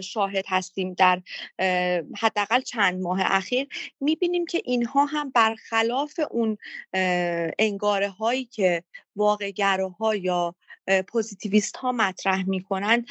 [0.03, 1.23] شاهد هستیم در
[2.19, 3.69] حداقل چند ماه اخیر
[4.01, 6.59] می‌بینیم که اینها هم برخلاف اون
[7.59, 8.83] انگاره هایی که
[9.17, 10.55] واقع گراها یا
[11.09, 13.05] پوزیتیویست ها مطرح می‌کنن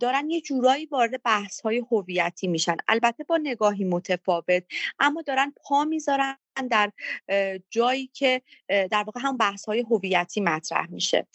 [0.00, 2.76] دارن یه جورایی وارد بحث های هویتی میشن.
[2.88, 4.64] البته با نگاهی متفاوت
[4.98, 6.36] اما دارن پا می‌ذارن
[6.70, 6.92] در
[7.70, 11.26] جایی که در واقع هم بحث های هویتی مطرح میشه.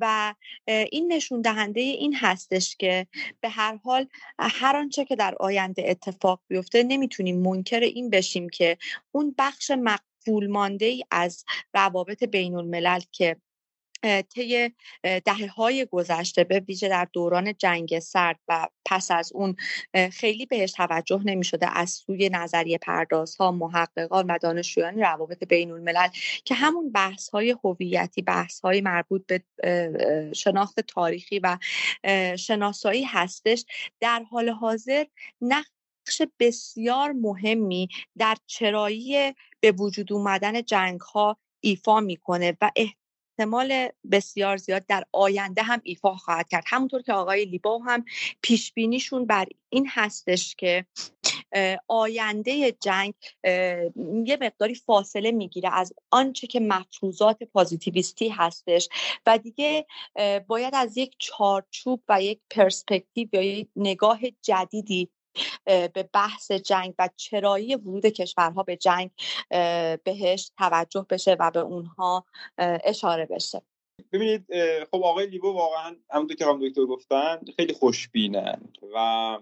[0.00, 0.34] و
[0.66, 3.06] این نشون دهنده این هستش که
[3.40, 4.06] به هر حال
[4.38, 8.78] هر آنچه که در آینده اتفاق بیفته نمی‌تونیم منکر این بشیم که
[9.12, 9.70] اون بخش
[10.26, 11.44] مقبول مانده ای از
[11.74, 13.36] روابط بین الملل که
[14.34, 19.56] طی دهه های گذشته به ویژه در دوران جنگ سرد و پس از اون
[20.12, 26.08] خیلی بهش توجه نمی شده از سوی نظریه پردازها محققان و دانشجویان روابط بین الملل
[26.44, 29.42] که همون بحث های هویتی بحث های مربوط به
[30.34, 31.58] شناخت تاریخی و
[32.36, 33.64] شناسایی هستش
[34.00, 35.04] در حال حاضر
[35.40, 37.88] نقش بسیار مهمی
[38.18, 39.34] در چرایی
[39.66, 46.14] به وجود اومدن جنگ ها ایفا می‌کنه و احتمال بسیار زیاد در آینده هم ایفا
[46.14, 46.64] خواهد کرد.
[46.66, 48.04] همونطور که آقای لیبا هم
[48.42, 50.86] پیش بینیشون بر این هستش که
[51.88, 53.14] آینده جنگ
[54.24, 58.88] یه مقداری فاصله می‌گیره از آنچه که مفروضات پازیتیویستی هستش
[59.26, 59.86] و دیگه
[60.46, 65.08] باید از یک چارچوب و یک پرسپکتیو یا یک نگاه جدیدی
[65.64, 69.10] به بحث جنگ و چرایی ورود کشورها به جنگ
[70.04, 72.24] بهش توجه بشه و به اونها
[72.58, 73.62] اشاره بشه.
[74.12, 74.44] ببینید
[74.90, 79.38] خب آقای لیبو واقعا همونطور که هم دکتر گفتن خیلی خوشبینن و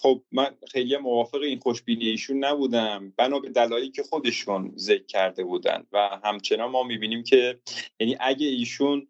[0.00, 3.12] خب من خیلی موافق این خوشبینی ایشون نبودم.
[3.16, 7.60] بنا به دلایلی که خودشون ذکر کرده بودن و همچنان ما می‌بینیم که
[8.00, 9.08] یعنی اگه ایشون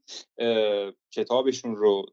[1.11, 2.07] کتابشون رو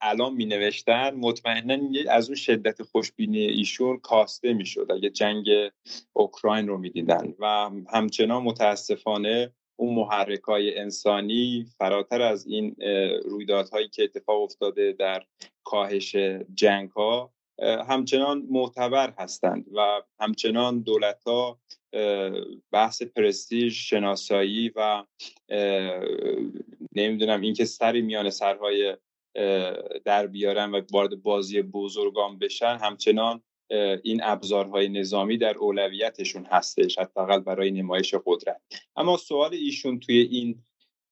[0.00, 1.78] الان می نوشتن مطمئنا
[2.10, 5.46] از اون شدت خوشبینی ایشون کاسته می‌شد اگه جنگ
[6.12, 7.34] اوکراین رو می‌دیدن.
[7.38, 12.76] و همچنان متاسفانه اون محرک های انسانی فراتر از این
[13.24, 15.24] رویدادهایی که اتفاق افتاده در
[15.64, 16.16] کاهش
[16.54, 17.32] جنگ ها
[17.88, 21.60] همچنان معتبر هستند و همچنان دولت ها
[22.72, 25.04] بحث پرستیژ شناسایی و
[26.94, 28.96] نمی‌دونم اینکه سری میان سرهای
[30.04, 33.42] در بیارن و وارد بازی بزرگان بشن همچنان
[34.02, 38.60] این ابزارهای نظامی در اولویتشون هستش حداقل برای نمایش قدرت.
[38.96, 40.64] اما سوال ایشون توی این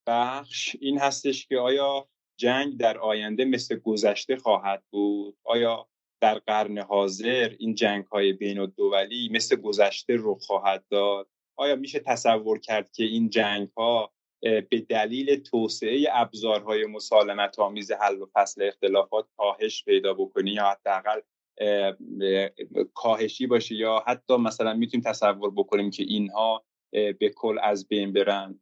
[0.06, 5.88] بخش این هستش که آیا جنگ در آینده مثل گذشته خواهد بود؟ آیا
[6.20, 11.98] در قرن حاضر این جنگ های بین الدولی مثل گذشته رو خواهد داد؟ آیا میشه
[11.98, 14.12] تصور کرد که این جنگ ها
[14.42, 21.20] به دلیل توسعه ابزارهای مسالمت آمیز حل و فصل اختلافات کاهش پیدا بکنی یا حداقل
[22.94, 28.60] کاهشی باشه یا حتی مثلا می‌تونیم تصور بکنیم که اینها به کل از بین برن.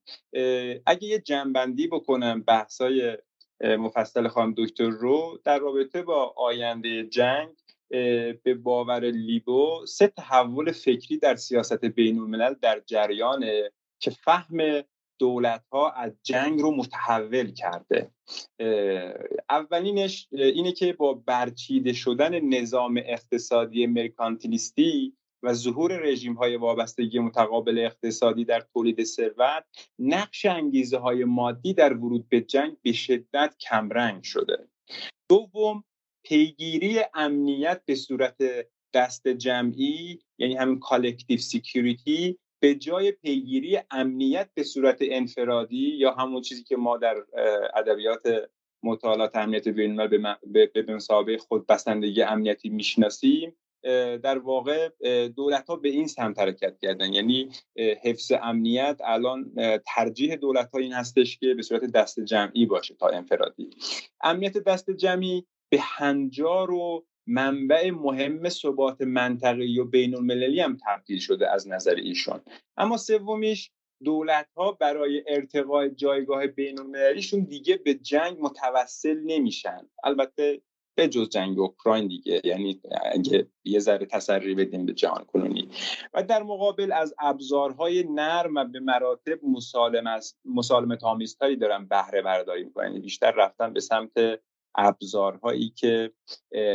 [0.87, 3.19] اگه یه جنبندی بکنم بحثای
[3.61, 7.49] مفصل خانم دکتر رو در رابطه با آینده جنگ
[8.43, 14.83] به باور لیبو سه تحول فکری در سیاست بین الملل در جریانه که فهم
[15.19, 18.11] دولت ها از جنگ رو متحول کرده.
[19.51, 27.79] اولینش اینه که با برچیده شدن نظام اقتصادی مرکانتیلیستی و ظهور رژیم های وابستگی متقابل
[27.79, 29.65] اقتصادی در تولید ثروت
[29.99, 34.69] نقش انگیزه های مادی در ورود به جنگ به شدت کمرنگ شده.
[35.29, 35.85] دوم
[36.25, 38.37] پیگیری امنیت به صورت
[38.95, 46.43] دست جمعی یعنی همین collective security به جای پیگیری امنیت به صورت انفرادی یا همون
[46.43, 47.17] چیزی که ما در
[47.75, 48.49] ادبیات
[48.83, 53.57] مطالعات امنیت بین به, مسابقه خود بسندگی امنیتی می‌شناسیم
[54.23, 54.89] در واقع
[55.29, 57.13] دولت ها به این سمت حرکت کردن.
[57.13, 57.51] یعنی
[58.03, 59.53] حفظ امنیت الان
[59.87, 63.71] ترجیح دولت ها این هستش که به صورت دست جمعی باشه تا انفرادی.
[64.23, 71.19] امنیت دست جمعی به هنجار و منبع مهم ثبات منطقی و بین المللی هم تبدیل
[71.19, 72.41] شده از نظر ایشون
[72.77, 73.71] اما سومیش
[74.05, 79.89] دولت ها برای ارتقاء جایگاه بین المللیشون دیگه به جنگ متوسل نمیشن.
[80.05, 80.61] البته
[80.97, 82.81] به جز جنگ اوکراین دیگه یعنی
[83.13, 85.69] اگه یه ذره تسری بدیم به جهان کنونی
[86.15, 92.65] و در مقابل از ابزارهای نرم و به مراتب مسالم مسالمت آمیزتری دارن بهره برداری
[92.65, 94.41] می‌کنن یعنی بیشتر رفتن به سمت
[94.77, 96.13] ابزارهایی که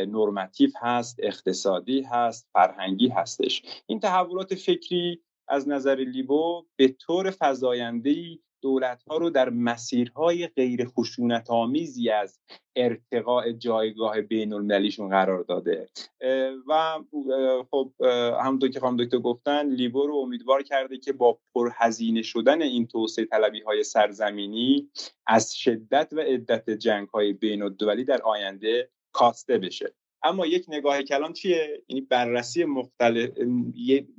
[0.08, 3.62] نرمتیو هست اقتصادی هست فرهنگی هستش.
[3.86, 10.84] این تحولات فکری از نظر لیبو به طور فضاینده‌ای دولت ها رو در مسیرهای غیر
[10.84, 12.40] خشونت آمیزی از
[12.76, 15.88] ارتقاء جایگاه بین المللیشون قرار داده.
[16.68, 16.98] و
[17.70, 17.92] خب
[18.44, 23.24] همونطور که خانم دکتر گفتن لیبو رو امیدوار کرده که با پرهزینه شدن این توسعه
[23.24, 24.90] طلبی های سرزمینی
[25.26, 29.94] از شدت و عدت جنگ های بین الدولی در آینده کاسته بشه.
[30.24, 33.30] اما یک نگاه کلان چیه؟ یعنی بررسی مختلف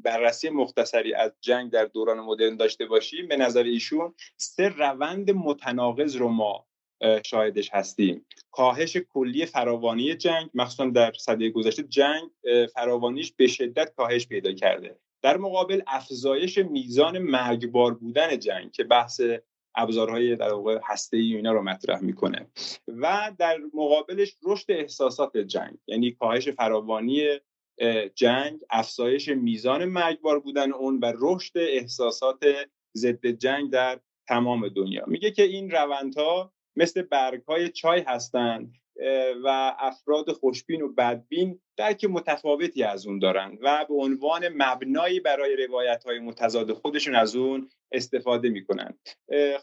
[0.04, 3.28] بررسی مختصری از جنگ در دوران مدرن داشته باشیم.
[3.28, 6.66] به نظر ایشون سه روند متناقض رو ما
[7.26, 8.26] شاهدش هستیم.
[8.52, 12.30] کاهش کلی فراوانی جنگ مخصوصا در صده گذشته جنگ
[12.74, 15.00] فراوانیش به شدت کاهش پیدا کرده.
[15.22, 19.22] در مقابل افزایش میزان مرگبار بودن جنگ که بحث
[19.76, 22.48] ابزارهای در واقع هسته ای اینا رو مطرح می‌کنه.
[22.88, 27.24] و در مقابلش رشد احساسات جنگ یعنی کاهش فراوانی
[28.16, 32.46] جنگ افزایش میزان مرگبار بودن اون و رشد احساسات
[32.98, 35.04] ضد جنگ در تمام دنیا.
[35.08, 38.74] میگه که این روندها مثل برگ های چای هستند
[39.44, 45.66] و افراد خوشبین و بدبین درک متفاوتی از اون دارن و به عنوان مبنایی برای
[45.68, 48.98] روایت های متضاد خودشون از اون استفاده می‌کنن.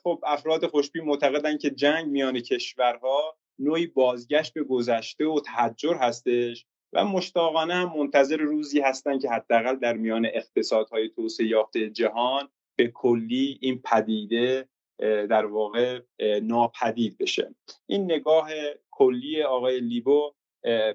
[0.03, 6.67] خب افراد خوشبین معتقدن که جنگ میان کشورها نوعی بازگشت به گذشته و تحجر هستش
[6.93, 12.49] و مشتاقانه هم منتظر روزی هستن که حداقل در میان اقتصادهای توسعه یافته جهان
[12.79, 14.69] به کلی این پدیده
[15.01, 16.01] در واقع
[16.43, 17.55] ناپدید بشه.
[17.87, 18.49] این نگاه
[18.91, 20.33] کلی آقای لیبو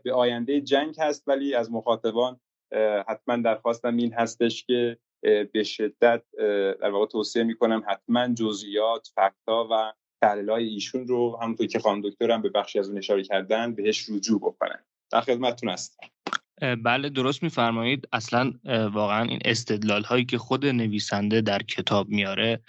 [0.04, 2.40] به آینده جنگ هست ولی از مخاطبان
[3.08, 4.98] حتما درخواستم این هستش که
[5.54, 6.24] به شدت
[6.82, 12.02] در واقع توصیه می‌کنم حتما جزئیات فکتا و تحلیل های ایشون رو همونطور که خانم
[12.02, 14.86] دکترم به بخشی از اون اشاره کردن بهش رجوع بکنن.
[15.12, 16.08] در خدمتتون هستم.
[16.62, 18.08] بله درست میفرمایید.
[18.14, 18.54] اصلا
[18.92, 22.60] واقعا این استدلال هایی که خود نویسنده در کتاب میاره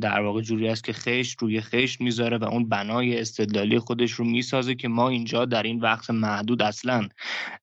[0.00, 4.24] در واقع جوری است که خشت روی خشت می‌ذاره و اون بنای استدلالی خودش رو
[4.24, 7.08] می‌سازه که ما اینجا در این وقت محدود اصلا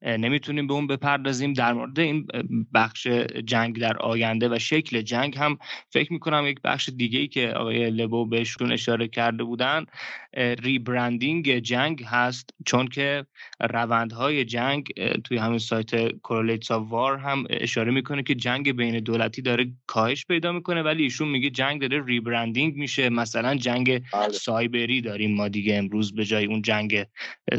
[0.01, 1.53] نمی‌تونیم به اون بپردازیم.
[1.53, 2.27] در مورد این
[2.73, 3.07] بخش
[3.45, 5.57] جنگ در آینده و شکل جنگ هم
[5.89, 9.85] فکر می‌کنم یک بخش دیگه ای که آقای لبو بهشون اشاره کرده بودن.
[10.33, 13.25] rebranding جنگ هست چون که
[13.59, 14.93] روندهای جنگ
[15.23, 20.25] توی همین سایت Correlates of War هم اشاره می‌کنه که جنگ بین دولتی داره کاهش
[20.25, 23.09] پیدا می‌کنه ولی ایشون میگه جنگ داره rebranding میشه.
[23.09, 24.29] مثلا جنگ بله.
[24.29, 27.05] سایبری داریم ما دیگه امروز به جای اون جنگ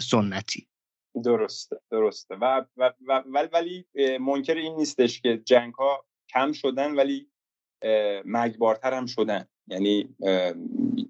[0.02, 0.66] سنتی.
[1.24, 2.34] درسته درسته.
[2.34, 3.22] و, و, و
[3.52, 3.84] ولی
[4.20, 7.28] منکر این نیستش که جنگ ها کم شدن ولی
[8.24, 9.46] مرگبارتر هم شدن.
[9.66, 10.08] یعنی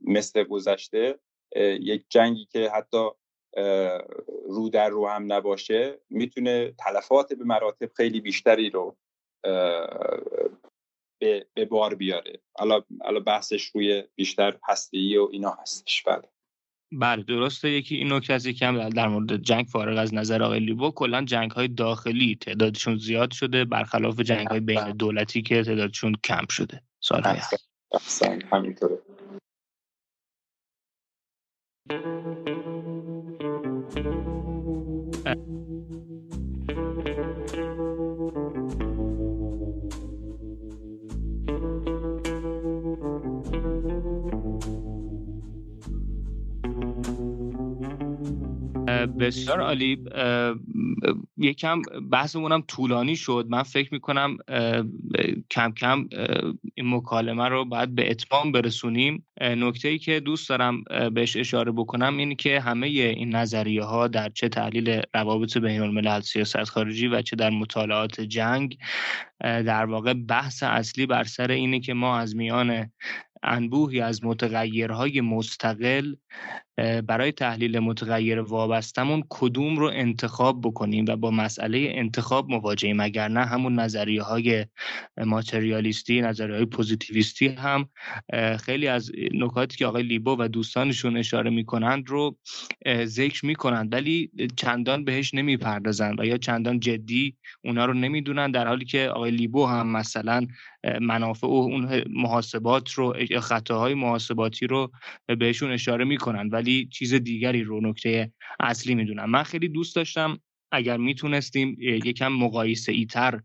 [0.06, 1.18] مثل گذشته
[1.56, 3.08] یک جنگی که حتی
[4.48, 8.96] رو در رو هم نباشه می‌تونه تلفات به مراتب خیلی بیشتری رو
[11.20, 12.40] به, بار بیاره.
[12.58, 16.02] حالا بحثش روی بیشتر هستی و اینا هستش.
[16.02, 16.22] بله.
[16.92, 17.70] بله درسته.
[17.70, 21.50] یکی این نکته از یکم در مورد جنگ فارغ از نظر آقای لیبو کلا جنگ
[21.50, 24.92] های داخلی تعدادشون زیاد شده برخلاف جنگ های بین بله.
[24.92, 26.82] دولتی که تعدادشون کم شده.
[27.00, 27.38] سالهای
[28.52, 28.98] همینطوره.
[31.88, 32.04] Thank
[32.48, 32.61] you.
[49.06, 49.98] بسیار عالی.
[51.36, 53.46] یکم بحثمون هم طولانی شد.
[53.48, 54.36] من فکر می‌کنم
[55.50, 56.08] کم کم
[56.74, 59.26] این مکالمه رو باید به اتمام برسونیم.
[59.40, 60.84] نکته ای که دوست دارم
[61.14, 66.20] بهش اشاره بکنم اینه که همه این نظریه ها در چه تحلیل روابط بین الملل
[66.20, 68.78] سیاست خارجی و چه در مطالعات جنگ
[69.40, 72.90] در واقع بحث اصلی بر سر اینه که ما از میان
[73.42, 76.14] انبوهی از متغیرهای مستقل
[76.78, 83.44] برای تحلیل متغیر وابستمون کدوم رو انتخاب بکنیم و با مسئله انتخاب مواجهیم اگر نه
[83.44, 84.66] همون نظریه های
[85.26, 87.88] ماتریالیستی نظریه های پوزیتیویستی هم
[88.60, 92.38] خیلی از نکاتی که آقای لیبو و دوستانشون اشاره می‌کنند رو
[93.04, 98.84] ذکر می‌کنند ولی چندان بهش نمی‌پردازند و یا چندان جدی اونا رو نمی‌دونن در حالی
[98.84, 100.46] که آقای لیبو هم مثلا
[101.00, 104.90] منافع و اون محاسبات رو خطاهای محاسباتی رو
[105.38, 109.30] بهشون اشاره می‌کنن ولی چیز دیگری رو نکته اصلی می‌دونم.
[109.30, 110.38] من خیلی دوست داشتم
[110.72, 113.40] اگر می‌تونستیم یکم مقایسه ای تر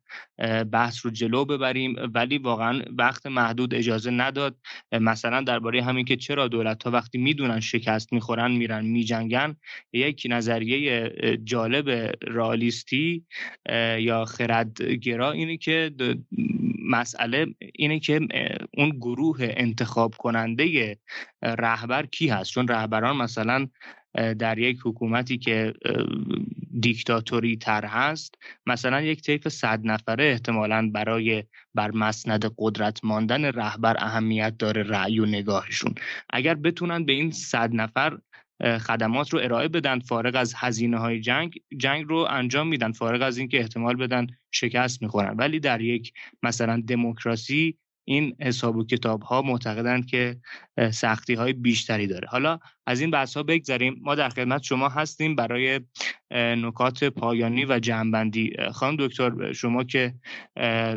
[0.71, 4.57] بحث رو جلو ببریم ولی واقعا وقت محدود اجازه نداد.
[4.91, 9.55] مثلا درباره همین که چرا دولت ها وقتی می‌دونن شکست می‌خورن میرن میجنگن
[9.93, 11.11] یک نظریه
[11.43, 13.25] جالب رالیستی
[13.99, 15.91] یا خردگرا اینه که
[16.87, 17.45] مسئله
[17.75, 18.19] اینه که
[18.73, 20.97] اون گروه انتخاب کننده
[21.41, 23.67] رهبر کی هست؟ چون رهبران مثلا
[24.39, 25.73] در یک حکومتی که
[26.79, 28.35] دیکتاتوری تر هست
[28.65, 31.43] مثلا یک طیف صد نفره احتمالا برای
[31.75, 35.95] بر مسند قدرت ماندن رهبر اهمیت داره رأی و نگاهشون.
[36.29, 38.17] اگر بتونن به این صد نفر
[38.61, 43.37] خدمات رو ارائه بدن فارغ از هزینه های جنگ جنگ رو انجام میدن فارغ از
[43.37, 45.35] اینکه احتمال بدن شکست می‌خورن.
[45.37, 46.13] ولی در یک
[46.43, 47.77] مثلا دموکراسی
[48.09, 50.37] این حساب و کتاب ها معتقدند که
[50.91, 52.27] سختی های بیشتری داره.
[52.27, 55.79] حالا از این بحث ها بگذاریم ما در خدمت شما هستیم برای
[56.31, 60.13] نکات پایانی و جنبندی خانم دکتر شما که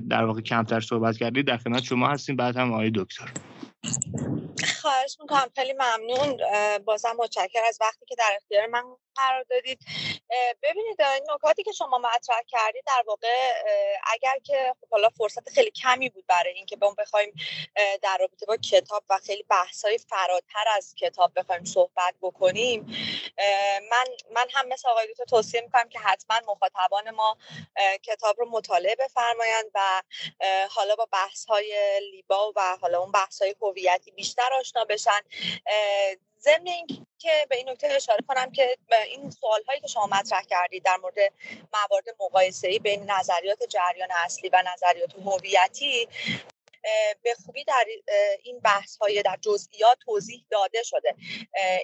[0.09, 2.37] در واقع کمتر صحبت کردید در خدمت شما هستیم.
[2.37, 3.31] بعد هم آقای دکتر.
[4.81, 5.47] خواهش می‌کنم.
[5.57, 6.37] خیلی ممنون.
[6.85, 8.83] بازم متشکر از وقتی که در اختیار من
[9.17, 9.79] قرار دادید.
[10.63, 13.53] ببینید این نکاتی که شما مطرح کردید در واقع
[14.13, 17.35] اگر که خب حالا فرصت خیلی کمی بود برای اینکه ما بخوایم
[18.03, 22.87] در رابطه با کتاب و خیلی بحث های فراتر از کتاب بخوایم صحبت بکنیم
[23.91, 27.37] من من هم مثل آقای دکتر توصیه می‌کنم که حتما مخاطبان ما
[28.03, 30.03] کتاب رو مطالعه بفرمایند و
[30.71, 35.21] حالا با بحث های لیبا و حالا اون بحث های هویتی بیشتر آشنا بشن.
[36.41, 38.77] ضمن اینکه به این نکته اشاره کنم که
[39.07, 41.17] این سوال هایی که شما مطرح کردید در مورد
[41.73, 46.09] موارد مقایسه ای بین نظریات جریان اصلی و نظریات هویتی
[47.23, 47.85] به خوبی در
[48.43, 51.15] این بحث های در جزئیات توضیح داده شده.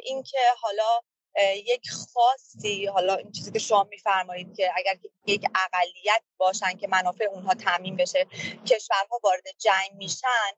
[0.03, 1.01] اینکه حالا
[1.45, 7.25] یک خاصی حالا این چیزی که شما میفرمایید که اگر یک اقلیت باشن که منافع
[7.25, 8.27] اونها تعمین بشه
[8.67, 10.53] کشورها وارد جنگ میشن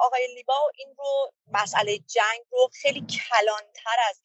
[0.00, 4.20] آقای لیبا این رو مسئله جنگ رو خیلی کلانتر از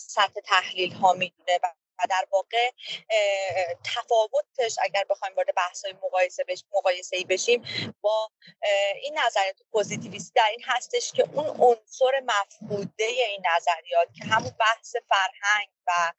[0.00, 1.58] سطح تحلیل ها می‌دونه.
[1.98, 2.70] و در واقع
[3.84, 7.64] تفاوتش اگر بخوایم وارد بحث های مقایسه بش مقایسه ای بشیم
[8.00, 8.30] با
[9.02, 14.96] این نظریات پوزیتیویستی در این هستش که اون عنصر مفقوده این نظریات که همون بحث
[15.08, 16.12] فرهنگ و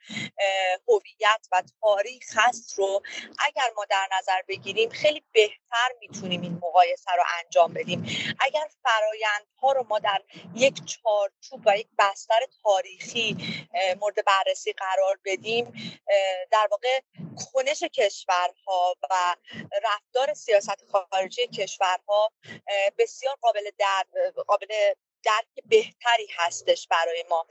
[0.88, 3.02] هویت و تاریخ هست رو
[3.46, 8.06] اگر ما در نظر بگیریم خیلی بهتر می‌تونیم این مقایسه رو انجام بدیم.
[8.40, 10.22] اگر فرایندها رو ما در
[10.56, 13.38] یک چارچوب و یک بستر تاریخی
[14.02, 15.67] مورد بررسی قرار بدیم
[16.52, 17.00] در واقع
[17.54, 19.36] کنش کشورها و
[19.84, 22.32] رفتار سیاست خارجی کشورها
[22.98, 24.06] بسیار قابل در
[24.48, 27.48] قابل درک بهتری هستش برای ما.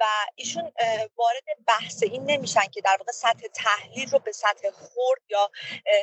[0.00, 0.04] و
[0.34, 0.72] ایشون
[1.16, 5.50] وارد بحث این نمیشن که در واقع سطح تحلیل رو به سطح خورد یا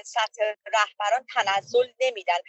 [0.05, 0.41] سطح
[0.73, 2.39] رهبران تنزل نمیدن.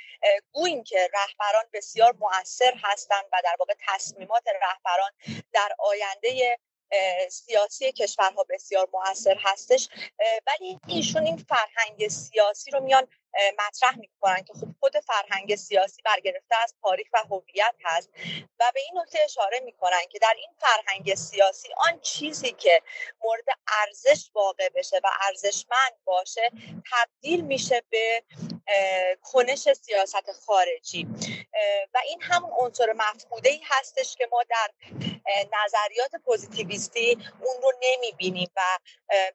[0.52, 5.11] گوییم که رهبران بسیار مؤثر هستند و در واقع تصمیمات رهبران
[5.52, 6.59] در آینده
[7.31, 9.89] سیاسی کشورها بسیار موثر هستش
[10.47, 13.09] ولی ایشون این فرهنگ سیاسی رو میان
[13.59, 18.11] مطرح می‌کنن که خب خود فرهنگ سیاسی برگرفته از تاریخ و هویت هست
[18.61, 22.83] و به این نکته اشاره می‌کنن که در این فرهنگ سیاسی آن چیزی که
[23.25, 26.51] مورد ارزش واقع بشه و ارزشمند باشه
[26.93, 28.23] تبدیل میشه به
[29.23, 31.07] کنش سیاست خارجی.
[31.95, 34.71] و این همون عنصر مفقوده ای هستش که ما در
[35.31, 38.61] نظریات پوزیتیویستی اون رو نمی‌بینیم و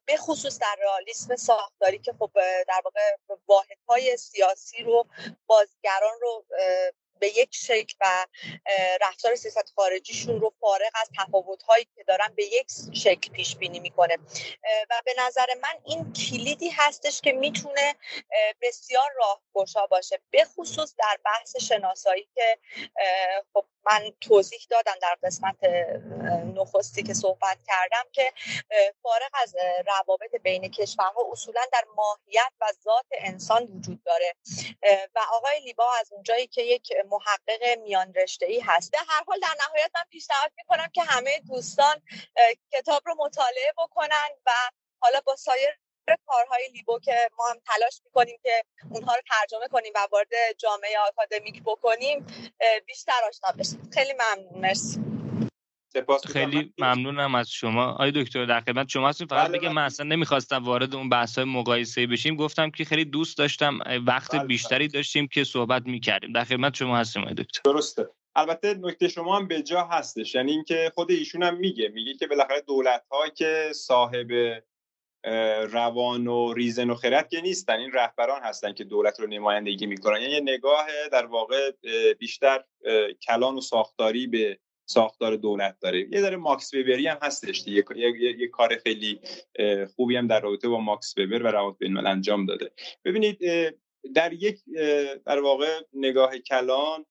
[0.05, 2.31] به خصوص در رئالیسم ساختاری که خب
[2.67, 3.15] در واقع
[3.47, 5.07] واحد های سیاسی رو
[5.47, 6.45] بازیگران رو
[7.19, 8.27] به یک شکل و
[9.01, 13.79] رفتار سیاست خارجیشون رو فارغ از تفاوت هایی که دارن به یک شکل پیش بینی
[13.79, 14.17] می‌کنه
[14.89, 17.95] و به نظر من این کلیدی هستش که می‌تونه
[18.61, 20.19] بسیار راهگشا باشه.
[20.31, 22.57] به خصوص در بحث شناسایی که
[23.53, 25.55] خب من توضیح دادم در قسمت
[26.55, 28.33] نخستی که صحبت کردم که
[29.03, 29.55] فارغ از
[29.87, 34.35] روابط بین کشورها اصولا در ماهیت و ذات انسان وجود داره.
[35.15, 38.93] و آقای لیبا از اونجایی که یک محقق میان رشته ای هست.
[38.93, 42.01] در هر حال در نهایت من پیشنهاد می‌کنم که همه دوستان
[42.73, 44.51] کتاب رو مطالعه بکنن و
[44.99, 45.79] حالا با سایر
[46.25, 50.99] کارهای لیبو که ما هم تلاش می‌کنیم که اونها رو ترجمه کنیم و وارد جامعه
[51.07, 52.25] آکادمیک بکنیم
[52.87, 53.89] بیشتر آشنا بشیم.
[53.93, 54.61] خیلی ممنون.
[54.61, 54.99] مرسی.
[56.33, 57.91] خیلی ممنونم از شما.
[57.91, 59.27] آقای دکتر در خدمت شما هستیم.
[59.27, 62.35] فقط بله، بگم من اصلا نمی‌خواستم وارد اون بحث های مقایسه بشیم.
[62.35, 64.97] گفتم که خیلی دوست داشتم وقت بله، بیشتری بله.
[64.99, 66.33] داشتیم که صحبت می‌کردیم.
[66.33, 67.61] در خدمت شما هستیم آقای دکتر.
[67.65, 68.09] درسته.
[68.35, 70.35] البته نکته شما هم به جا هستش.
[70.35, 71.87] یعنی اینکه خود ایشون هم میگه.
[71.87, 74.27] میگه که بالاخره دولت ها که صاحب
[75.71, 77.79] روان و ریزن و خرد که نیستن.
[77.79, 80.21] این رهبران هستن که دولت رو نمایندگی می‌کنن.
[80.21, 81.71] یعنی یه نگاه در واقع
[82.19, 82.63] بیشتر
[83.27, 85.99] کلان و ساختاری به ساختار دولت داره.
[85.99, 87.83] یه داره ماکس وبری هم هستش یه،,
[88.21, 89.19] یه،, کار خیلی
[89.95, 92.71] خوبی هم در رابطه با ماکس وبر و روابط بین انجام داده.
[93.05, 93.39] ببینید
[94.15, 94.59] در یک
[95.25, 97.05] در واقع نگاه کلان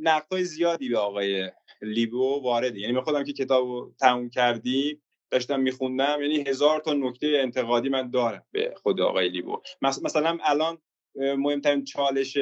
[0.00, 1.50] نقدهای زیادی به آقای
[1.82, 2.80] لیبو وارده.
[2.80, 8.10] یعنی من خودم که کتاب تموم کردیم داشتم میخوندم یعنی هزار تا نکته انتقادی من
[8.10, 9.62] دارم به خود آقای لیبو.
[9.82, 10.78] مثلا الان
[11.16, 12.38] مهمترین چالش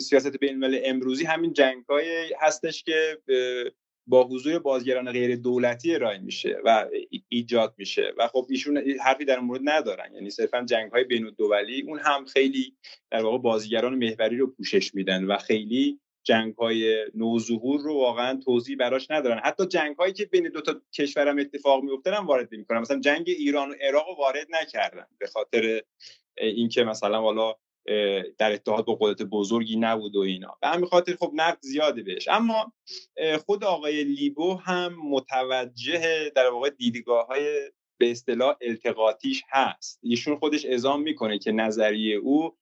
[0.00, 1.84] سیاست بین امروزی همین جنگ
[2.40, 3.18] هستش که
[4.06, 6.86] با حضور بازیگران غیر دولتی ارائه میشه و
[7.28, 10.14] ایجاد میشه و خب ایشون حرفی در مورد ندارن.
[10.14, 12.76] یعنی صرفا جنگ های بین الدولی اون هم خیلی
[13.10, 18.76] در واقع بازیگران محوری رو پوشش میدن و خیلی جنگ های نوظهور رو واقعا توضیح
[18.76, 19.40] براش ندارن.
[19.44, 22.78] حتی جنگ هایی که بین دو تا کشورم اتفاق میفته هم وارد نمی‌کنن.
[22.78, 25.82] مثلا جنگ ایران و عراق رو وارد نکردن به خاطر
[26.38, 27.54] اینکه مثلا والا
[28.38, 30.58] در اتحاد با قدرت بزرگی نبود و اینا.
[30.60, 32.28] به همین خاطر خب نقد زیاده بهش.
[32.28, 32.72] اما
[33.46, 40.00] خود آقای لیبو هم متوجه در واقع دیدگاه های به اصطلاح التقاطیش هست.
[40.02, 42.56] ایشون خودش اعزام می‌کنه که نظریه او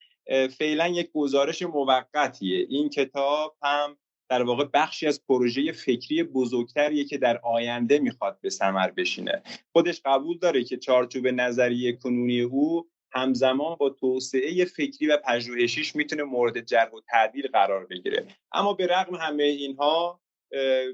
[0.59, 2.67] فعلا یک گزارش موقتیه.
[2.71, 3.97] این کتاب هم
[4.31, 9.43] در واقع بخشی از پروژه فکری بزرگتریه که در آینده می‌خواد به ثمر بشینه.
[9.73, 16.23] خودش قبول داره که چارچوب نظریه کنونی او همزمان با توسعه فکری و پژوهشیش می‌تونه
[16.23, 18.27] مورد جرح و تعدیل قرار بگیره.
[18.53, 20.21] اما به رغم همه اینها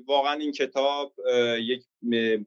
[0.07, 1.15] واقعا این کتاب
[1.61, 1.85] یک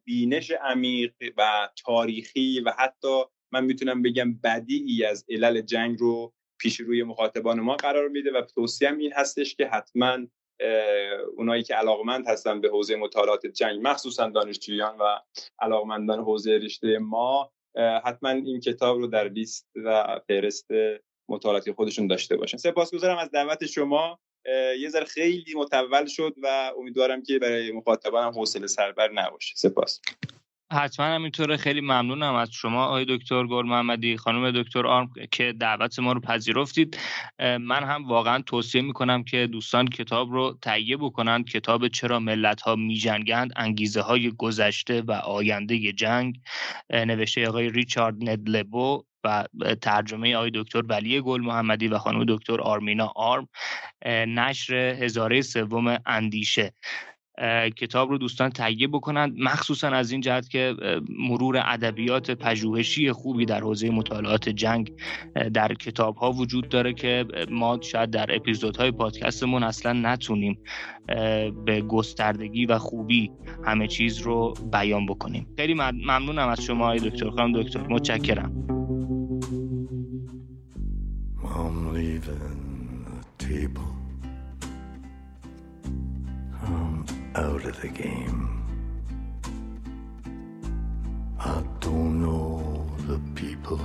[0.04, 6.80] بینش عمیق و تاریخی و حتی من می‌تونم بگم بدیعی از علل جنگ رو پیش
[6.80, 10.18] روی مخاطبان ما قرار میده و توصیه این هستش که حتما
[11.38, 15.20] اونایی که علاقمند هستن به حوزه مطالعات جنگ مخصوصا دانشجویان و
[15.60, 17.52] علاقمندان حوزه رشته ما
[18.04, 20.68] حتما این کتاب رو در لیست و فهرست
[21.30, 22.58] مطالعاتی خودشون داشته باشن.
[22.58, 24.20] سپاسگزارم از دعوت شما.
[24.80, 29.56] یه ذره خیلی متول شد و امیدوارم که برای مخاطبانم حوصله سربر نباشه.
[29.56, 30.02] سپاس.
[30.72, 36.00] حتما همینطوره خیلی ممنونم از شما آقای دکتر گل محمدی خانم دکتر آرم که دعوت
[36.00, 37.00] ما رو پذیرفتید.
[37.40, 41.50] من هم واقعا توصیه می‌کنم که دوستان کتاب رو تهیه بکنند.
[41.50, 46.40] کتاب چرا ملت ها میجنگند؟ انگیزه های گذشته و آینده جنگ.
[46.90, 49.46] نوشته آقای ریچارد ندلبو و
[49.82, 53.50] ترجمه آقای دکتر ولی گل محمدی و خانم دکتر آرمینا آرم.
[54.06, 56.74] نشر هزاره سوم اندیشه.
[57.76, 60.76] کتاب رو دوستان تهیه بکنند مخصوصا از این جهت که
[61.10, 64.94] مرور ادبیات پژوهشی خوبی در حوزه مطالعات جنگ
[65.54, 70.60] در کتاب ها وجود داره که ما شاید در اپیزودهای پادکستمون اصلا نتونیم
[71.66, 73.32] به گستردگی و خوبی
[73.66, 75.48] همه چیز رو بیان بکنیم.
[75.58, 77.88] خیلی ممنونم از شما دکتر خانم دکتر.
[77.88, 78.68] متشکرم.
[87.38, 88.50] Out of the game.
[91.40, 93.80] I don't know the people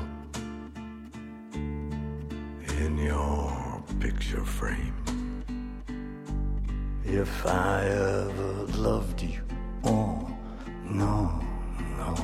[2.79, 4.97] in your picture frame.
[7.05, 8.53] If I ever
[8.89, 9.43] loved you,
[9.85, 10.35] oh,
[10.87, 11.39] no,
[11.99, 12.15] no.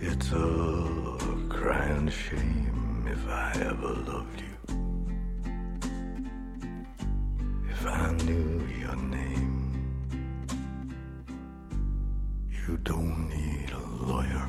[0.00, 4.56] It's a crying shame if I ever loved you.
[7.68, 9.49] If I knew your name.
[12.70, 14.48] You don't need a lawyer.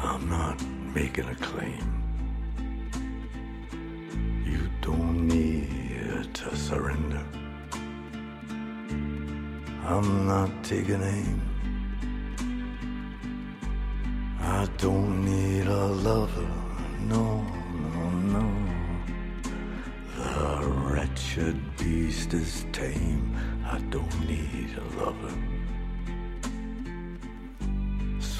[0.00, 0.60] I'm not
[0.92, 1.86] making a claim.
[4.44, 7.24] You don't need to surrender.
[9.84, 11.40] I'm not taking aim.
[14.40, 16.50] I don't need a lover,
[17.02, 17.46] no,
[17.94, 18.46] no, no.
[20.16, 23.36] The wretched beast is tame.
[23.64, 25.49] I don't need a lover.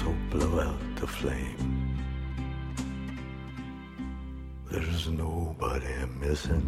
[0.01, 1.95] So blow out the flame.
[4.71, 6.67] There's nobody missing.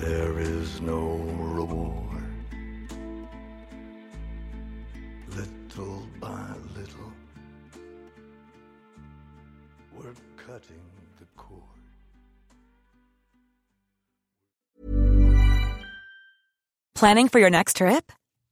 [0.00, 1.16] There is no
[1.56, 2.22] reward.
[5.34, 7.12] Little by little,
[9.96, 10.84] we're cutting
[11.20, 11.62] the cord.
[16.94, 18.12] Planning for your next trip?